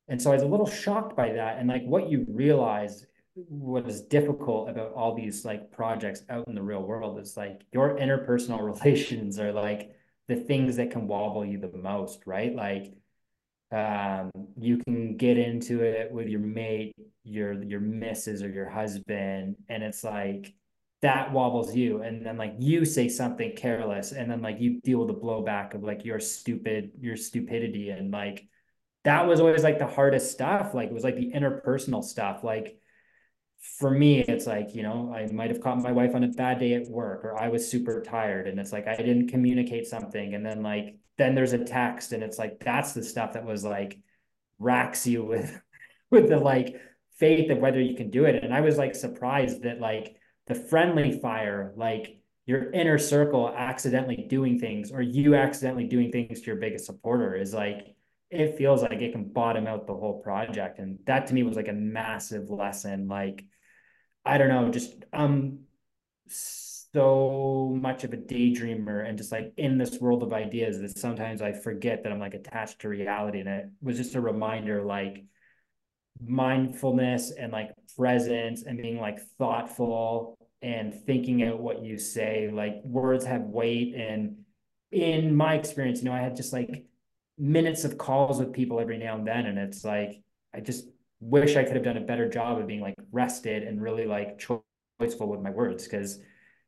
and 0.08 0.20
so 0.20 0.30
I 0.30 0.34
was 0.34 0.42
a 0.42 0.46
little 0.46 0.66
shocked 0.66 1.16
by 1.16 1.32
that. 1.32 1.58
And 1.58 1.68
like 1.68 1.84
what 1.84 2.10
you 2.10 2.26
realize 2.28 3.06
what 3.34 3.88
is 3.88 4.02
difficult 4.02 4.68
about 4.68 4.92
all 4.92 5.14
these 5.14 5.44
like 5.44 5.70
projects 5.70 6.22
out 6.28 6.46
in 6.48 6.54
the 6.54 6.62
real 6.62 6.82
world 6.82 7.18
is 7.18 7.36
like 7.36 7.62
your 7.72 7.96
interpersonal 7.96 8.60
relations 8.74 9.38
are 9.38 9.52
like 9.52 9.92
the 10.28 10.36
things 10.36 10.76
that 10.76 10.90
can 10.90 11.06
wobble 11.06 11.44
you 11.46 11.58
the 11.58 11.72
most, 11.78 12.26
right? 12.26 12.54
Like 12.54 12.92
um, 13.72 14.30
you 14.58 14.78
can 14.78 15.16
get 15.16 15.38
into 15.38 15.82
it 15.82 16.12
with 16.12 16.28
your 16.28 16.40
mate, 16.40 16.94
your 17.24 17.62
your 17.62 17.80
missus 17.80 18.42
or 18.42 18.48
your 18.50 18.68
husband, 18.68 19.56
and 19.68 19.82
it's 19.82 20.04
like 20.04 20.52
that 21.02 21.32
wobbles 21.32 21.74
you, 21.74 22.02
and 22.02 22.24
then 22.24 22.36
like 22.36 22.54
you 22.58 22.84
say 22.84 23.08
something 23.08 23.54
careless, 23.56 24.12
and 24.12 24.30
then 24.30 24.42
like 24.42 24.60
you 24.60 24.80
deal 24.82 24.98
with 25.00 25.08
the 25.08 25.14
blowback 25.14 25.74
of 25.74 25.82
like 25.82 26.04
your 26.04 26.20
stupid 26.20 26.92
your 27.00 27.16
stupidity, 27.16 27.90
and 27.90 28.10
like 28.12 28.46
that 29.04 29.26
was 29.26 29.40
always 29.40 29.62
like 29.64 29.78
the 29.78 29.86
hardest 29.86 30.30
stuff. 30.32 30.74
Like 30.74 30.90
it 30.90 30.94
was 30.94 31.04
like 31.04 31.16
the 31.16 31.32
interpersonal 31.32 32.04
stuff. 32.04 32.44
Like 32.44 32.78
for 33.78 33.90
me, 33.90 34.20
it's 34.20 34.46
like, 34.46 34.74
you 34.74 34.82
know, 34.82 35.12
I 35.14 35.30
might 35.32 35.50
have 35.50 35.60
caught 35.60 35.78
my 35.78 35.92
wife 35.92 36.14
on 36.14 36.24
a 36.24 36.28
bad 36.28 36.58
day 36.58 36.74
at 36.74 36.88
work 36.88 37.24
or 37.24 37.40
I 37.40 37.48
was 37.48 37.70
super 37.70 38.02
tired 38.02 38.48
and 38.48 38.58
it's 38.58 38.72
like 38.72 38.88
I 38.88 38.96
didn't 38.96 39.28
communicate 39.28 39.86
something. 39.86 40.34
And 40.34 40.44
then 40.44 40.62
like 40.62 40.96
then 41.18 41.34
there's 41.34 41.52
a 41.52 41.64
text 41.64 42.12
and 42.12 42.22
it's 42.22 42.38
like 42.38 42.60
that's 42.60 42.92
the 42.92 43.02
stuff 43.02 43.34
that 43.34 43.44
was 43.44 43.64
like 43.64 43.98
racks 44.58 45.06
you 45.06 45.24
with 45.24 45.60
with 46.10 46.28
the 46.28 46.38
like 46.38 46.80
faith 47.18 47.50
of 47.50 47.58
whether 47.58 47.80
you 47.80 47.94
can 47.94 48.10
do 48.10 48.24
it. 48.24 48.42
And 48.42 48.52
I 48.52 48.60
was 48.60 48.78
like 48.78 48.94
surprised 48.94 49.62
that 49.62 49.80
like 49.80 50.16
the 50.46 50.54
friendly 50.54 51.18
fire, 51.20 51.72
like 51.76 52.22
your 52.46 52.72
inner 52.72 52.98
circle 52.98 53.48
accidentally 53.56 54.26
doing 54.28 54.58
things 54.58 54.90
or 54.90 55.00
you 55.00 55.34
accidentally 55.34 55.84
doing 55.84 56.10
things 56.10 56.40
to 56.40 56.46
your 56.46 56.56
biggest 56.56 56.86
supporter 56.86 57.34
is 57.36 57.54
like 57.54 57.94
it 58.30 58.56
feels 58.56 58.82
like 58.82 59.00
it 59.00 59.12
can 59.12 59.24
bottom 59.24 59.66
out 59.66 59.86
the 59.86 59.94
whole 59.94 60.20
project 60.20 60.78
and 60.78 60.98
that 61.06 61.26
to 61.26 61.34
me 61.34 61.42
was 61.42 61.56
like 61.56 61.68
a 61.68 61.72
massive 61.72 62.50
lesson 62.50 63.06
like 63.06 63.44
i 64.24 64.38
don't 64.38 64.48
know 64.48 64.70
just 64.70 64.92
um 65.12 65.60
so 66.94 67.76
much 67.80 68.04
of 68.04 68.12
a 68.12 68.16
daydreamer 68.16 69.08
and 69.08 69.16
just 69.16 69.32
like 69.32 69.52
in 69.56 69.78
this 69.78 69.98
world 69.98 70.22
of 70.22 70.32
ideas 70.32 70.78
that 70.80 70.96
sometimes 70.98 71.40
i 71.40 71.50
forget 71.50 72.02
that 72.02 72.12
i'm 72.12 72.20
like 72.20 72.34
attached 72.34 72.80
to 72.80 72.88
reality. 72.88 73.40
And 73.40 73.48
it 73.48 73.66
was 73.80 73.96
just 73.96 74.14
a 74.14 74.20
reminder 74.20 74.82
like 74.82 75.24
mindfulness 76.24 77.32
and 77.32 77.52
like 77.52 77.70
presence 77.96 78.64
and 78.64 78.80
being 78.80 79.00
like 79.00 79.18
thoughtful 79.38 80.36
and 80.60 80.94
thinking 81.06 81.42
out 81.42 81.58
what 81.58 81.82
you 81.82 81.98
say. 81.98 82.50
Like 82.52 82.74
words 82.84 83.24
have 83.24 83.42
weight. 83.42 83.94
And 83.94 84.36
in 84.90 85.34
my 85.34 85.54
experience 85.54 86.00
you 86.00 86.04
know 86.04 86.12
i 86.12 86.20
had 86.20 86.36
just 86.36 86.52
like 86.52 86.84
minutes 87.38 87.84
of 87.84 87.96
calls 87.96 88.38
with 88.38 88.52
people 88.52 88.78
every 88.78 88.98
now 88.98 89.16
and 89.16 89.26
then. 89.26 89.46
And 89.46 89.58
it's 89.58 89.84
like 89.84 90.22
i 90.54 90.60
just 90.60 90.86
wish 91.20 91.56
i 91.56 91.64
could 91.64 91.76
have 91.76 91.84
done 91.84 91.96
a 91.96 92.02
better 92.02 92.28
job 92.28 92.58
of 92.58 92.66
being 92.66 92.80
like 92.80 92.94
rested 93.10 93.62
and 93.62 93.80
really 93.80 94.06
like 94.06 94.38
choiceful 94.38 95.28
with 95.28 95.40
my 95.40 95.50
words. 95.50 95.84
Because 95.84 96.20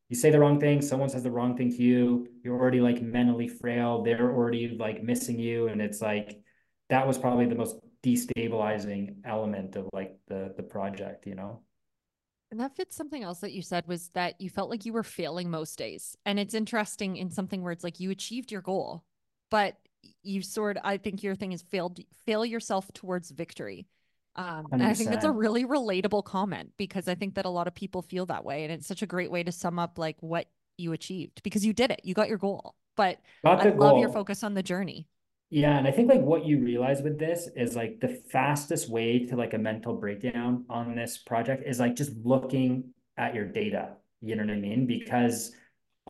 you 0.09 0.17
say 0.17 0.31
the 0.31 0.39
wrong 0.39 0.61
thing 0.61 0.83
someone 0.83 1.09
says 1.09 1.23
the 1.23 1.31
wrong 1.31 1.57
thing 1.57 1.71
to 1.71 1.83
you 1.83 2.27
you're 2.43 2.59
already 2.59 2.81
like 2.81 3.01
mentally 3.03 3.49
frail 3.49 4.03
they're 4.03 4.31
already 4.31 4.77
like 4.79 5.03
missing 5.03 5.39
you 5.39 5.69
and 5.69 5.81
it's 5.81 6.01
like 6.01 6.41
that 6.89 7.07
was 7.07 7.19
probably 7.19 7.47
the 7.47 7.55
most 7.55 7.77
destabilizing 8.03 9.17
element 9.25 9.77
of 9.77 9.89
like 9.93 10.17
the 10.29 10.53
the 10.57 10.63
project 10.63 11.27
you 11.27 11.35
know 11.35 11.61
and 12.51 12.61
that 12.61 12.77
fits 12.77 12.95
something 12.95 13.25
else 13.25 13.41
that 13.41 13.53
you 13.53 13.63
said 13.63 13.87
was 13.89 14.11
that 14.11 14.41
you 14.41 14.49
felt 14.51 14.71
like 14.71 14.85
you 14.85 14.93
were 14.93 15.03
failing 15.03 15.51
most 15.51 15.79
days 15.79 16.17
and 16.27 16.39
it's 16.39 16.55
interesting 16.55 17.17
in 17.17 17.31
something 17.31 17.63
where 17.63 17.73
it's 17.73 17.85
like 17.85 17.99
you 17.99 18.11
achieved 18.11 18.53
your 18.53 18.63
goal 18.63 19.05
but 19.51 19.77
you 20.23 20.43
sort 20.43 20.77
I 20.83 20.97
think 20.97 21.23
your 21.23 21.35
thing 21.35 21.53
is 21.53 21.63
failed 21.63 21.99
fail 22.27 22.45
yourself 22.45 22.93
towards 22.93 23.31
victory. 23.31 23.87
Um, 24.37 24.67
and 24.73 24.83
I 24.83 24.95
think 24.95 25.11
that's 25.11 25.25
a 25.25 25.31
really 25.31 25.65
relatable 25.65 26.25
comment 26.25 26.73
because 26.77 27.07
I 27.07 27.15
think 27.15 27.35
that 27.35 27.45
a 27.45 27.51
lot 27.51 27.69
of 27.69 27.75
people 27.75 28.03
feel 28.03 28.27
that 28.27 28.45
way. 28.45 28.65
And 28.65 28.73
it's 28.73 28.87
such 28.87 29.03
a 29.03 29.07
great 29.07 29.31
way 29.31 29.43
to 29.45 29.53
sum 29.53 29.79
up 29.79 29.99
like 29.99 30.17
what 30.21 30.47
you 30.77 30.93
achieved 30.93 31.43
because 31.43 31.65
you 31.65 31.73
did 31.73 31.91
it. 31.91 32.01
You 32.03 32.15
got 32.15 32.29
your 32.29 32.39
goal. 32.39 32.75
But 32.97 33.19
I 33.45 33.71
goal. 33.71 33.79
love 33.79 33.99
your 33.99 34.09
focus 34.11 34.43
on 34.43 34.55
the 34.55 34.63
journey. 34.63 35.07
Yeah. 35.51 35.79
And 35.79 35.87
I 35.87 35.93
think 35.93 36.09
like 36.11 36.21
what 36.21 36.45
you 36.45 36.59
realize 36.59 37.01
with 37.03 37.19
this 37.19 37.49
is 37.55 37.77
like 37.77 38.01
the 38.01 38.09
fastest 38.09 38.91
way 38.91 39.25
to 39.27 39.37
like 39.37 39.55
a 39.55 39.59
mental 39.59 39.95
breakdown 39.95 40.65
on 40.69 40.97
this 40.97 41.19
project 41.19 41.63
is 41.67 41.79
like 41.79 41.95
just 41.95 42.13
looking 42.25 42.93
at 43.17 43.35
your 43.35 43.45
data. 43.45 43.91
You 44.21 44.35
know 44.35 44.45
what 44.45 44.53
I 44.53 44.57
mean? 44.57 44.87
Because 44.87 45.53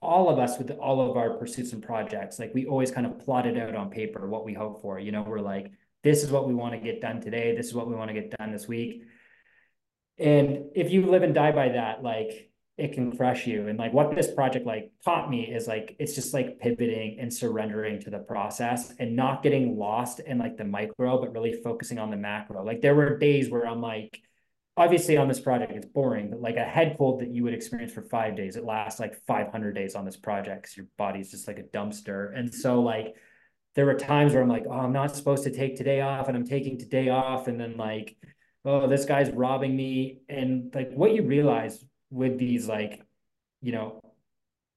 all 0.01 0.31
of 0.31 0.39
us 0.39 0.57
with 0.57 0.71
all 0.71 1.11
of 1.11 1.17
our 1.17 1.35
pursuits 1.35 1.73
and 1.73 1.83
projects, 1.83 2.39
like 2.39 2.53
we 2.55 2.67
always 2.67 2.91
kind 2.91 3.07
of 3.07 3.19
plotted 3.19 3.59
out 3.59 3.75
on 3.75 3.91
paper 3.91 4.27
what 4.29 4.45
we 4.45 4.55
hope 4.55 4.81
for. 4.81 4.99
You 4.99 5.13
know, 5.13 5.23
we're 5.23 5.41
like, 5.41 5.73
this 6.05 6.23
is 6.23 6.31
what 6.31 6.47
we 6.47 6.55
want 6.55 6.75
to 6.75 6.81
get 6.81 7.01
done 7.01 7.21
today. 7.21 7.57
This 7.57 7.67
is 7.67 7.75
what 7.75 7.89
we 7.89 7.95
want 7.95 8.09
to 8.09 8.15
get 8.15 8.31
done 8.39 8.53
this 8.53 8.69
week. 8.69 9.03
And 10.19 10.67
if 10.75 10.93
you 10.93 11.07
live 11.07 11.23
and 11.23 11.35
die 11.35 11.51
by 11.51 11.71
that, 11.71 12.03
like 12.03 12.51
it 12.77 12.93
can 12.93 13.17
crush 13.17 13.47
you. 13.47 13.69
And 13.69 13.79
like 13.79 13.93
what 13.93 14.15
this 14.15 14.33
project 14.33 14.67
like 14.67 14.93
taught 15.05 15.31
me 15.31 15.43
is 15.43 15.67
like 15.67 15.97
it's 15.99 16.15
just 16.15 16.35
like 16.35 16.59
pivoting 16.61 17.19
and 17.19 17.33
surrendering 17.33 18.01
to 18.03 18.11
the 18.11 18.19
process 18.19 18.93
and 18.99 19.17
not 19.17 19.43
getting 19.43 19.79
lost 19.79 20.21
in 20.21 20.39
like 20.39 20.57
the 20.57 20.65
micro, 20.65 21.21
but 21.21 21.33
really 21.33 21.55
focusing 21.65 21.99
on 21.99 22.11
the 22.11 22.17
macro. 22.17 22.65
Like 22.65 22.81
there 22.81 22.95
were 22.95 23.19
days 23.19 23.51
where 23.51 23.67
I'm 23.67 23.81
like, 23.81 24.21
obviously 24.77 25.17
on 25.17 25.29
this 25.29 25.39
project 25.39 25.73
it's 25.73 25.87
boring 25.87 26.31
but 26.31 26.41
like 26.41 26.57
a 26.57 26.65
head 26.65 26.97
cold 26.99 27.21
that 27.21 27.31
you 27.31 27.45
would 27.45 27.55
experience 27.55 27.93
for 27.93 28.03
five 28.03 28.37
days 28.37 28.57
it 28.57 28.65
lasts 28.65 28.99
like 28.99 29.15
500 29.27 29.73
days 29.73 29.95
on 29.95 30.05
this 30.05 30.17
project 30.17 30.63
because 30.63 30.77
your 30.77 30.87
body's 30.99 31.31
just 31.31 31.47
like 31.47 31.59
a 31.59 31.63
dumpster 31.63 32.37
and 32.37 32.53
so 32.53 32.83
like 32.83 33.15
there 33.75 33.87
were 33.87 33.95
times 33.95 34.33
where 34.33 34.43
i'm 34.43 34.49
like 34.49 34.65
oh 34.69 34.81
i'm 34.81 34.93
not 34.93 35.15
supposed 35.15 35.45
to 35.45 35.51
take 35.51 35.77
today 35.77 36.01
off 36.01 36.29
and 36.29 36.37
i'm 36.37 36.47
taking 36.47 36.79
today 36.79 37.09
off 37.09 37.49
and 37.49 37.61
then 37.61 37.77
like 37.77 38.17
oh 38.65 38.87
this 38.87 39.05
guy's 39.05 39.31
robbing 39.31 39.77
me 39.77 40.21
and 40.29 40.75
like 40.75 40.91
what 40.93 41.15
you 41.15 41.23
realize 41.23 41.85
with 42.11 42.39
these 42.39 42.69
like 42.69 43.03
you 43.61 43.73
know 43.73 44.01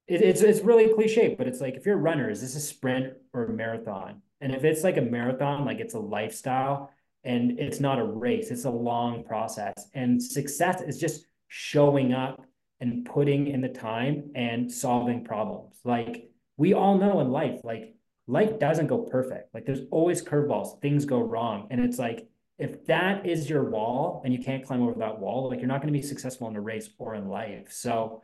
it, 0.06 0.22
it's 0.22 0.42
it's 0.42 0.60
really 0.60 0.92
cliche 0.92 1.34
but 1.36 1.46
it's 1.46 1.60
like 1.60 1.74
if 1.74 1.86
you're 1.86 1.94
a 1.94 2.00
runner 2.00 2.28
is 2.30 2.40
this 2.40 2.56
a 2.56 2.60
sprint 2.60 3.14
or 3.32 3.46
a 3.46 3.52
marathon? 3.52 4.22
And 4.40 4.54
if 4.54 4.64
it's 4.64 4.84
like 4.84 4.96
a 4.96 5.02
marathon 5.02 5.64
like 5.64 5.78
it's 5.78 5.94
a 5.94 6.00
lifestyle 6.00 6.90
and 7.24 7.58
it's 7.58 7.80
not 7.80 7.98
a 7.98 8.04
race 8.04 8.50
it's 8.50 8.64
a 8.64 8.70
long 8.70 9.24
process 9.24 9.74
and 9.94 10.22
success 10.22 10.80
is 10.80 10.98
just 10.98 11.26
showing 11.48 12.12
up 12.12 12.44
and 12.80 13.04
putting 13.04 13.48
in 13.48 13.60
the 13.60 13.68
time 13.68 14.30
and 14.34 14.70
solving 14.70 15.24
problems. 15.24 15.76
Like 15.84 16.30
we 16.56 16.74
all 16.74 16.98
know 16.98 17.20
in 17.20 17.30
life 17.30 17.60
like 17.64 17.94
life 18.28 18.58
doesn't 18.58 18.86
go 18.86 18.98
perfect. 18.98 19.52
Like 19.54 19.64
there's 19.64 19.80
always 19.90 20.22
curveballs. 20.22 20.80
Things 20.80 21.04
go 21.04 21.18
wrong. 21.18 21.66
And 21.70 21.80
it's 21.80 21.98
like 21.98 22.28
if 22.58 22.86
that 22.86 23.26
is 23.26 23.48
your 23.48 23.70
wall 23.70 24.22
and 24.24 24.32
you 24.34 24.40
can't 24.40 24.64
climb 24.64 24.82
over 24.82 24.98
that 24.98 25.18
wall 25.18 25.48
like 25.48 25.60
you're 25.60 25.68
not 25.68 25.80
going 25.80 25.92
to 25.92 25.98
be 25.98 26.06
successful 26.06 26.48
in 26.48 26.56
a 26.56 26.60
race 26.60 26.90
or 26.98 27.14
in 27.14 27.28
life. 27.28 27.72
So 27.72 28.22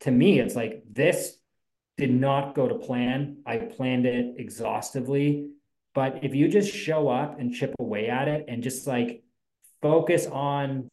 to 0.00 0.10
me 0.10 0.38
it's 0.38 0.54
like 0.54 0.82
this 0.90 1.38
did 1.96 2.12
not 2.12 2.54
go 2.54 2.68
to 2.68 2.74
plan. 2.74 3.38
I 3.46 3.56
planned 3.56 4.04
it 4.04 4.34
exhaustively. 4.36 5.50
But 5.94 6.22
if 6.22 6.34
you 6.34 6.48
just 6.48 6.70
show 6.70 7.08
up 7.08 7.40
and 7.40 7.54
chip 7.54 7.74
away 7.80 8.08
at 8.08 8.28
it 8.28 8.44
and 8.48 8.62
just 8.62 8.86
like 8.86 9.24
focus 9.80 10.26
on 10.26 10.90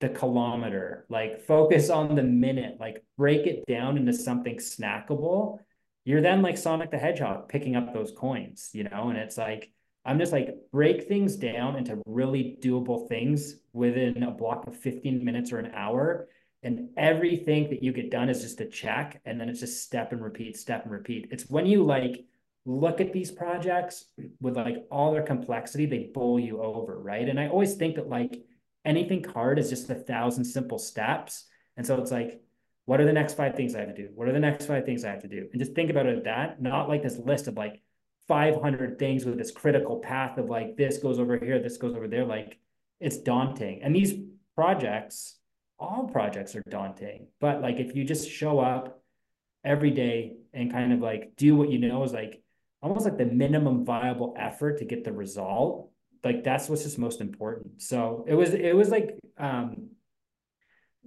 the 0.00 0.08
kilometer, 0.08 1.06
like 1.08 1.42
focus 1.42 1.90
on 1.90 2.16
the 2.16 2.24
minute, 2.24 2.78
like 2.80 3.04
break 3.16 3.46
it 3.46 3.64
down 3.68 3.96
into 3.96 4.12
something 4.12 4.56
snackable, 4.56 5.58
you're 6.04 6.22
then 6.22 6.42
like 6.42 6.56
Sonic 6.56 6.90
the 6.90 6.98
Hedgehog 6.98 7.48
picking 7.48 7.76
up 7.76 7.92
those 7.92 8.12
coins, 8.16 8.70
you 8.72 8.84
know? 8.84 9.08
And 9.08 9.18
it's 9.18 9.36
like, 9.36 9.70
I'm 10.04 10.18
just 10.18 10.32
like 10.32 10.54
break 10.72 11.08
things 11.08 11.36
down 11.36 11.76
into 11.76 12.00
really 12.06 12.58
doable 12.62 13.08
things 13.08 13.56
within 13.72 14.22
a 14.22 14.30
block 14.30 14.66
of 14.66 14.76
15 14.76 15.24
minutes 15.24 15.52
or 15.52 15.58
an 15.58 15.72
hour. 15.74 16.28
And 16.62 16.90
everything 16.96 17.70
that 17.70 17.82
you 17.82 17.92
get 17.92 18.10
done 18.10 18.28
is 18.28 18.42
just 18.42 18.60
a 18.60 18.66
check. 18.66 19.20
And 19.24 19.40
then 19.40 19.48
it's 19.48 19.60
just 19.60 19.82
step 19.82 20.12
and 20.12 20.22
repeat, 20.22 20.56
step 20.56 20.84
and 20.84 20.92
repeat. 20.92 21.28
It's 21.30 21.48
when 21.48 21.66
you 21.66 21.84
like 21.84 22.24
look 22.64 23.00
at 23.00 23.12
these 23.12 23.30
projects 23.30 24.06
with 24.40 24.56
like 24.56 24.86
all 24.90 25.12
their 25.12 25.22
complexity, 25.22 25.86
they 25.86 26.10
bowl 26.14 26.38
you 26.38 26.62
over, 26.62 26.98
right? 26.98 27.28
And 27.28 27.40
I 27.40 27.48
always 27.48 27.74
think 27.74 27.96
that 27.96 28.08
like 28.08 28.42
anything 28.84 29.24
hard 29.24 29.58
is 29.58 29.70
just 29.70 29.90
a 29.90 29.94
thousand 29.94 30.44
simple 30.44 30.78
steps. 30.78 31.46
And 31.76 31.86
so 31.86 32.00
it's 32.00 32.10
like, 32.10 32.42
what 32.90 33.00
are 33.00 33.04
the 33.04 33.12
next 33.12 33.34
five 33.34 33.54
things 33.54 33.76
I 33.76 33.78
have 33.78 33.94
to 33.94 34.02
do? 34.02 34.08
What 34.16 34.26
are 34.26 34.32
the 34.32 34.40
next 34.40 34.66
five 34.66 34.84
things 34.84 35.04
I 35.04 35.10
have 35.10 35.22
to 35.22 35.28
do? 35.28 35.46
And 35.52 35.60
just 35.60 35.76
think 35.76 35.90
about 35.90 36.06
it 36.06 36.24
that, 36.24 36.60
not 36.60 36.88
like 36.88 37.04
this 37.04 37.18
list 37.18 37.46
of 37.46 37.56
like 37.56 37.80
500 38.26 38.98
things 38.98 39.24
with 39.24 39.38
this 39.38 39.52
critical 39.52 40.00
path 40.00 40.38
of 40.38 40.50
like, 40.50 40.76
this 40.76 40.98
goes 40.98 41.20
over 41.20 41.38
here, 41.38 41.60
this 41.60 41.76
goes 41.76 41.94
over 41.94 42.08
there. 42.08 42.24
Like 42.24 42.58
it's 42.98 43.18
daunting. 43.18 43.84
And 43.84 43.94
these 43.94 44.14
projects, 44.56 45.38
all 45.78 46.08
projects 46.08 46.56
are 46.56 46.64
daunting. 46.68 47.28
But 47.40 47.62
like, 47.62 47.76
if 47.76 47.94
you 47.94 48.02
just 48.02 48.28
show 48.28 48.58
up 48.58 49.00
every 49.64 49.92
day 49.92 50.32
and 50.52 50.72
kind 50.72 50.92
of 50.92 50.98
like 50.98 51.36
do 51.36 51.54
what 51.54 51.70
you 51.70 51.78
know 51.78 52.02
is 52.02 52.12
like, 52.12 52.42
almost 52.82 53.04
like 53.04 53.18
the 53.18 53.24
minimum 53.24 53.84
viable 53.84 54.34
effort 54.36 54.78
to 54.78 54.84
get 54.84 55.04
the 55.04 55.12
result 55.12 55.90
like 56.24 56.42
that's 56.42 56.68
what's 56.68 56.82
just 56.82 56.98
most 56.98 57.20
important 57.20 57.80
so 57.80 58.24
it 58.26 58.34
was 58.34 58.52
it 58.52 58.76
was 58.76 58.88
like 58.90 59.18
um 59.38 59.90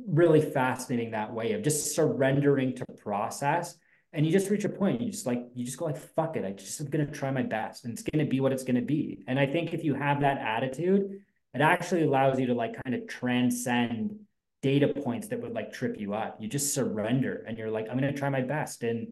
really 0.07 0.41
fascinating 0.41 1.11
that 1.11 1.33
way 1.33 1.53
of 1.53 1.61
just 1.61 1.95
surrendering 1.95 2.75
to 2.75 2.85
process. 3.01 3.75
And 4.11 4.25
you 4.25 4.31
just 4.31 4.49
reach 4.51 4.63
a 4.63 4.69
point 4.69 5.01
you 5.01 5.11
just 5.11 5.25
like 5.25 5.43
you 5.55 5.65
just 5.65 5.77
go 5.79 5.85
like 5.85 5.97
fuck 5.97 6.35
it 6.35 6.45
i 6.45 6.51
just 6.51 6.79
am 6.79 6.87
going 6.87 7.03
to 7.03 7.11
try 7.11 7.31
my 7.31 7.41
best 7.41 7.83
and 7.83 7.93
it's 7.93 8.03
going 8.03 8.23
to 8.23 8.29
be 8.29 8.41
what 8.41 8.51
it's 8.51 8.63
going 8.63 8.75
to 8.75 8.81
be. 8.81 9.23
And 9.27 9.39
i 9.39 9.47
think 9.47 9.73
if 9.73 9.83
you 9.83 9.95
have 9.95 10.21
that 10.21 10.37
attitude 10.37 11.19
it 11.55 11.61
actually 11.61 12.03
allows 12.03 12.39
you 12.39 12.47
to 12.47 12.53
like 12.53 12.81
kind 12.83 12.95
of 12.95 13.07
transcend 13.07 14.19
data 14.61 14.87
points 14.87 15.27
that 15.27 15.41
would 15.41 15.53
like 15.53 15.73
trip 15.73 15.99
you 15.99 16.13
up. 16.13 16.37
You 16.39 16.47
just 16.47 16.73
surrender 16.75 17.43
and 17.47 17.57
you're 17.57 17.71
like 17.71 17.87
i'm 17.89 17.97
going 17.97 18.13
to 18.13 18.19
try 18.19 18.29
my 18.29 18.41
best. 18.41 18.83
And 18.83 19.11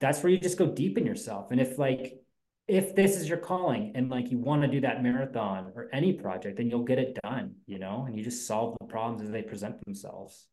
that's 0.00 0.22
where 0.22 0.30
you 0.30 0.38
just 0.38 0.58
go 0.58 0.66
deep 0.66 0.98
in 0.98 1.06
yourself. 1.06 1.50
And 1.50 1.60
if 1.60 1.78
like 1.78 2.20
if 2.68 2.96
this 2.96 3.16
is 3.16 3.28
your 3.28 3.38
calling 3.38 3.92
and 3.94 4.10
like 4.10 4.30
you 4.30 4.38
want 4.38 4.62
to 4.62 4.68
do 4.68 4.80
that 4.80 5.02
marathon 5.02 5.72
or 5.76 5.88
any 5.92 6.12
project, 6.12 6.56
then 6.56 6.68
you'll 6.68 6.84
get 6.84 6.98
it 6.98 7.18
done, 7.22 7.54
you 7.66 7.78
know, 7.78 8.04
and 8.06 8.16
you 8.16 8.24
just 8.24 8.46
solve 8.46 8.76
the 8.80 8.86
problems 8.86 9.22
as 9.22 9.30
they 9.30 9.42
present 9.42 9.84
themselves. 9.84 10.46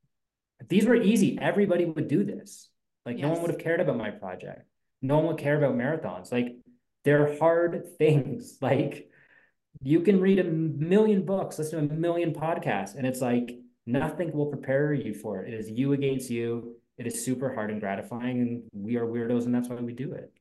If 0.59 0.67
these 0.67 0.85
were 0.85 0.95
easy, 0.95 1.39
everybody 1.41 1.85
would 1.85 2.07
do 2.07 2.23
this. 2.23 2.69
Like 3.05 3.17
yes. 3.17 3.23
no 3.23 3.31
one 3.31 3.41
would 3.41 3.51
have 3.51 3.59
cared 3.59 3.79
about 3.79 3.97
my 3.97 4.11
project. 4.11 4.67
No 5.01 5.17
one 5.17 5.27
would 5.27 5.37
care 5.37 5.57
about 5.57 5.75
marathons. 5.75 6.31
Like 6.31 6.55
they're 7.03 7.37
hard 7.39 7.83
things. 7.97 8.59
Like 8.61 9.09
you 9.81 10.01
can 10.01 10.21
read 10.21 10.39
a 10.39 10.43
million 10.43 11.25
books, 11.25 11.57
listen 11.57 11.87
to 11.87 11.93
a 11.93 11.97
million 11.97 12.31
podcasts, 12.31 12.95
and 12.95 13.07
it's 13.07 13.21
like 13.21 13.57
nothing 13.87 14.31
will 14.31 14.45
prepare 14.45 14.93
you 14.93 15.15
for 15.15 15.43
it. 15.43 15.51
It 15.51 15.59
is 15.59 15.69
you 15.69 15.93
against 15.93 16.29
you. 16.29 16.75
It 16.99 17.07
is 17.07 17.25
super 17.25 17.51
hard 17.51 17.71
and 17.71 17.79
gratifying, 17.79 18.39
and 18.39 18.63
we 18.71 18.97
are 18.97 19.05
weirdos, 19.05 19.45
and 19.45 19.53
that's 19.53 19.67
why 19.67 19.77
we 19.77 19.93
do 19.93 20.13
it. 20.13 20.31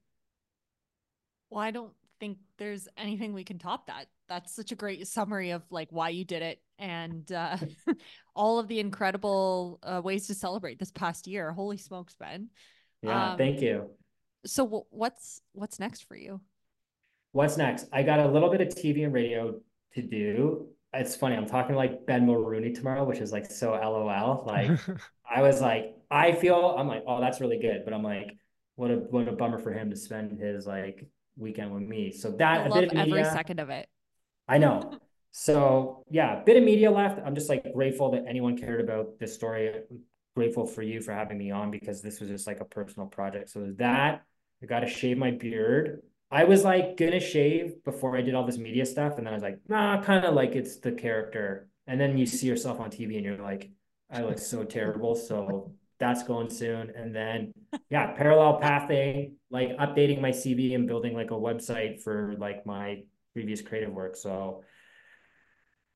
Well, 1.53 1.63
I 1.63 1.71
don't 1.71 1.93
think 2.19 2.39
there's 2.57 2.89
anything 2.97 3.35
we 3.35 3.45
can 3.45 3.59
top 3.59 3.89
that. 3.89 4.07
That's 4.27 4.57
such 4.57 4.73
a 4.73 4.75
great 4.75 5.07
summary 5.07 5.51
of 5.51 5.63
like 5.71 5.89
why 5.91 6.09
you 6.09 6.25
did 6.25 6.41
it 6.41 6.63
and 6.79 7.31
uh, 7.31 7.59
all 8.35 8.59
of 8.59 8.69
the 8.69 8.81
incredible 8.81 9.79
uh, 9.83 10.01
ways 10.03 10.29
to 10.29 10.35
celebrate 10.35 10.79
this 10.79 10.91
past 10.91 11.27
year. 11.27 11.53
Holy 11.53 11.77
smokes, 11.77 12.15
Ben! 12.19 12.49
Yeah, 13.03 13.33
um, 13.33 13.39
thank 13.39 13.61
you. 13.61 13.91
So, 14.47 14.87
what's 14.89 15.43
what's 15.53 15.79
next 15.79 16.09
for 16.09 16.17
you? 16.17 16.41
What's 17.33 17.59
next? 17.59 17.87
I 17.93 18.03
got 18.03 18.21
a 18.21 18.29
little 18.29 18.51
bit 18.51 18.63
of 18.63 18.69
TV 18.69 19.05
and 19.05 19.13
radio 19.13 19.61
to 19.95 20.03
do. 20.03 20.69
It's 20.95 21.15
funny. 21.15 21.37
I'm 21.37 21.47
talking 21.47 21.73
to 21.73 21.77
like 21.77 22.07
Ben 22.07 22.27
Mulroney 22.27 22.75
tomorrow, 22.75 23.05
which 23.05 23.19
is 23.19 23.31
like 23.31 23.45
so 23.45 23.73
LOL. 23.73 24.45
Like 24.47 24.71
I 25.31 25.43
was 25.43 25.61
like, 25.61 25.97
I 26.11 26.33
feel 26.33 26.77
I'm 26.79 26.89
like, 26.89 27.05
oh, 27.07 27.21
that's 27.21 27.43
really 27.43 27.59
good, 27.59 27.83
but 27.85 27.93
I'm 27.93 28.03
like, 28.03 28.39
what 28.77 28.91
a 28.91 28.95
what 28.95 29.29
a 29.29 29.33
bummer 29.33 29.59
for 29.59 29.73
him 29.73 29.91
to 29.91 29.97
spend 29.97 30.41
his 30.41 30.67
like 30.67 31.07
weekend 31.37 31.73
with 31.73 31.83
me. 31.83 32.13
So 32.13 32.31
that 32.33 32.61
I 32.61 32.69
love 32.69 32.85
every 32.85 33.13
media, 33.13 33.31
second 33.33 33.61
of 33.61 33.71
it. 33.71 33.89
I 34.49 34.59
know. 34.59 34.99
So 35.31 36.05
yeah, 36.11 36.43
bit 36.45 36.57
of 36.57 36.65
media 36.65 36.91
left. 36.91 37.21
I'm 37.25 37.35
just 37.35 37.49
like 37.49 37.73
grateful 37.73 38.11
that 38.13 38.25
anyone 38.29 38.57
cared 38.57 38.81
about 38.81 39.19
this 39.19 39.35
story. 39.35 39.69
I'm 39.69 40.01
grateful 40.37 40.67
for 40.67 40.83
you 40.83 41.01
for 41.01 41.13
having 41.13 41.39
me 41.39 41.51
on 41.51 41.71
because 41.71 42.03
this 42.03 42.21
was 42.21 42.29
just 42.29 42.47
like 42.47 42.61
a 42.61 42.65
personal 42.65 43.09
project. 43.09 43.51
So 43.51 43.73
that 43.79 44.23
I 44.63 44.67
got 44.67 44.81
to 44.81 44.89
shave 44.89 45.19
my 45.19 45.31
beard. 45.31 46.03
I 46.31 46.45
was 46.45 46.65
like 46.65 46.97
gonna 46.97 47.21
shave 47.21 47.85
before 47.85 48.17
I 48.17 48.23
did 48.23 48.35
all 48.35 48.47
this 48.47 48.57
media 48.57 48.87
stuff, 48.87 49.19
and 49.19 49.27
then 49.27 49.35
I 49.35 49.37
was 49.37 49.43
like, 49.43 49.59
nah, 49.69 50.03
kind 50.03 50.25
of 50.25 50.35
like 50.35 50.55
it's 50.55 50.79
the 50.79 50.93
character. 50.93 51.69
And 51.87 52.01
then 52.01 52.17
you 52.17 52.25
see 52.25 52.47
yourself 52.47 52.81
on 52.81 52.91
TV, 52.91 53.17
and 53.17 53.25
you're 53.25 53.37
like, 53.37 53.71
I 54.11 54.23
look 54.23 54.39
so 54.39 54.65
terrible. 54.65 55.15
So 55.15 55.75
that's 56.03 56.23
going 56.23 56.51
soon. 56.51 56.93
And 56.95 57.15
then 57.15 57.55
yeah, 57.89 58.13
parallel 58.13 58.61
pathing, 58.61 59.37
like 59.51 59.71
updating 59.79 60.21
my 60.21 60.31
CV 60.31 60.75
and 60.75 60.87
building 60.87 61.15
like 61.15 61.31
a 61.31 61.35
website 61.35 62.03
for 62.03 62.35
like 62.39 62.67
my 62.67 63.05
previous 63.33 63.63
creative 63.63 63.93
work. 63.93 64.17
So 64.17 64.65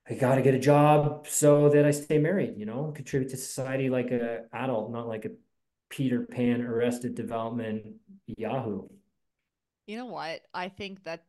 I 0.08 0.14
got 0.14 0.36
to 0.36 0.42
get 0.42 0.54
a 0.54 0.58
job 0.58 1.26
so 1.28 1.68
that 1.68 1.84
I 1.84 1.90
stay 1.90 2.18
married, 2.18 2.54
you 2.56 2.64
know, 2.64 2.92
contribute 2.94 3.30
to 3.30 3.36
society 3.36 3.90
like 3.90 4.10
a 4.12 4.44
adult, 4.52 4.90
not 4.90 5.06
like 5.08 5.26
a 5.26 5.30
Peter 5.90 6.22
Pan 6.22 6.62
arrested 6.62 7.14
development 7.14 7.82
Yahoo 8.26 8.88
you 9.86 9.96
know 9.96 10.06
what? 10.06 10.42
I 10.52 10.68
think 10.68 11.04
that 11.04 11.24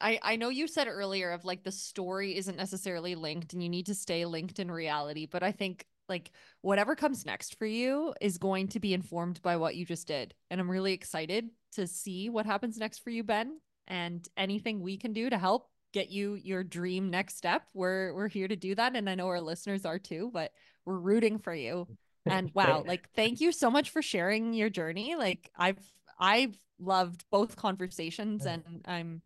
I 0.00 0.18
I 0.22 0.36
know 0.36 0.50
you 0.50 0.66
said 0.66 0.86
earlier 0.88 1.30
of 1.30 1.44
like 1.44 1.64
the 1.64 1.72
story 1.72 2.36
isn't 2.36 2.56
necessarily 2.56 3.14
linked 3.14 3.52
and 3.52 3.62
you 3.62 3.68
need 3.68 3.86
to 3.86 3.94
stay 3.94 4.24
linked 4.24 4.58
in 4.58 4.70
reality, 4.70 5.26
but 5.26 5.42
I 5.42 5.52
think 5.52 5.86
like 6.08 6.30
whatever 6.60 6.94
comes 6.94 7.24
next 7.24 7.58
for 7.58 7.66
you 7.66 8.14
is 8.20 8.38
going 8.38 8.68
to 8.68 8.80
be 8.80 8.94
informed 8.94 9.40
by 9.42 9.56
what 9.56 9.76
you 9.76 9.84
just 9.84 10.06
did. 10.06 10.34
And 10.50 10.60
I'm 10.60 10.70
really 10.70 10.92
excited 10.92 11.48
to 11.72 11.86
see 11.86 12.28
what 12.28 12.46
happens 12.46 12.78
next 12.78 13.00
for 13.00 13.10
you, 13.10 13.24
Ben, 13.24 13.58
and 13.86 14.26
anything 14.36 14.80
we 14.80 14.96
can 14.96 15.12
do 15.12 15.30
to 15.30 15.38
help 15.38 15.68
get 15.92 16.10
you 16.10 16.34
your 16.34 16.64
dream 16.64 17.10
next 17.10 17.36
step. 17.36 17.62
We're 17.74 18.14
we're 18.14 18.28
here 18.28 18.48
to 18.48 18.56
do 18.56 18.74
that 18.74 18.96
and 18.96 19.08
I 19.08 19.14
know 19.14 19.28
our 19.28 19.40
listeners 19.40 19.84
are 19.84 19.98
too, 19.98 20.30
but 20.32 20.52
we're 20.84 20.98
rooting 20.98 21.38
for 21.38 21.54
you. 21.54 21.86
And 22.26 22.50
wow, 22.54 22.84
like 22.86 23.08
thank 23.14 23.40
you 23.40 23.52
so 23.52 23.70
much 23.70 23.90
for 23.90 24.02
sharing 24.02 24.54
your 24.54 24.70
journey. 24.70 25.16
Like 25.16 25.50
I've 25.56 25.78
I've 26.18 26.56
loved 26.78 27.24
both 27.30 27.56
conversations 27.56 28.46
and 28.46 28.62
I'm 28.86 29.22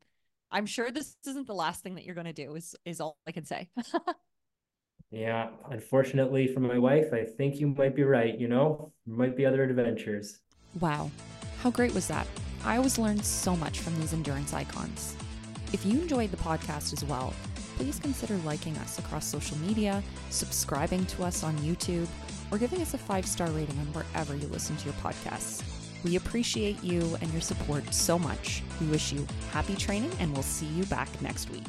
I'm 0.50 0.66
sure 0.66 0.90
this 0.90 1.16
isn't 1.26 1.46
the 1.46 1.54
last 1.54 1.82
thing 1.82 1.96
that 1.96 2.04
you're 2.04 2.14
going 2.14 2.26
to 2.26 2.32
do 2.32 2.54
is 2.54 2.74
is 2.84 3.00
all 3.00 3.18
I 3.26 3.32
can 3.32 3.44
say. 3.44 3.68
yeah, 5.10 5.50
unfortunately 5.70 6.46
for 6.46 6.60
my 6.60 6.78
wife, 6.78 7.12
I 7.12 7.24
think 7.24 7.56
you 7.56 7.68
might 7.68 7.94
be 7.94 8.02
right, 8.02 8.38
you 8.38 8.48
know? 8.48 8.92
There 9.06 9.16
might 9.16 9.36
be 9.36 9.46
other 9.46 9.62
adventures. 9.62 10.40
Wow. 10.80 11.10
How 11.62 11.70
great 11.70 11.94
was 11.94 12.08
that? 12.08 12.26
I 12.64 12.76
always 12.76 12.98
learn 12.98 13.22
so 13.22 13.56
much 13.56 13.80
from 13.80 13.98
these 14.00 14.12
endurance 14.12 14.52
icons. 14.52 15.16
If 15.72 15.86
you 15.86 16.00
enjoyed 16.00 16.30
the 16.30 16.36
podcast 16.36 16.92
as 16.92 17.04
well, 17.04 17.32
please 17.76 17.98
consider 17.98 18.36
liking 18.38 18.76
us 18.78 18.98
across 18.98 19.26
social 19.26 19.56
media, 19.58 20.02
subscribing 20.30 21.06
to 21.06 21.24
us 21.24 21.44
on 21.44 21.56
YouTube, 21.58 22.08
or 22.50 22.58
giving 22.58 22.80
us 22.80 22.94
a 22.94 22.98
five 22.98 23.26
star 23.26 23.48
rating 23.50 23.78
on 23.78 23.86
wherever 23.92 24.34
you 24.36 24.46
listen 24.48 24.76
to 24.76 24.84
your 24.84 24.94
podcasts. 24.94 25.62
We 26.04 26.16
appreciate 26.16 26.82
you 26.82 27.16
and 27.20 27.32
your 27.32 27.40
support 27.40 27.92
so 27.92 28.18
much. 28.18 28.62
We 28.80 28.86
wish 28.86 29.12
you 29.12 29.26
happy 29.50 29.74
training 29.74 30.12
and 30.20 30.32
we'll 30.32 30.42
see 30.42 30.66
you 30.66 30.84
back 30.84 31.08
next 31.20 31.50
week. 31.50 31.64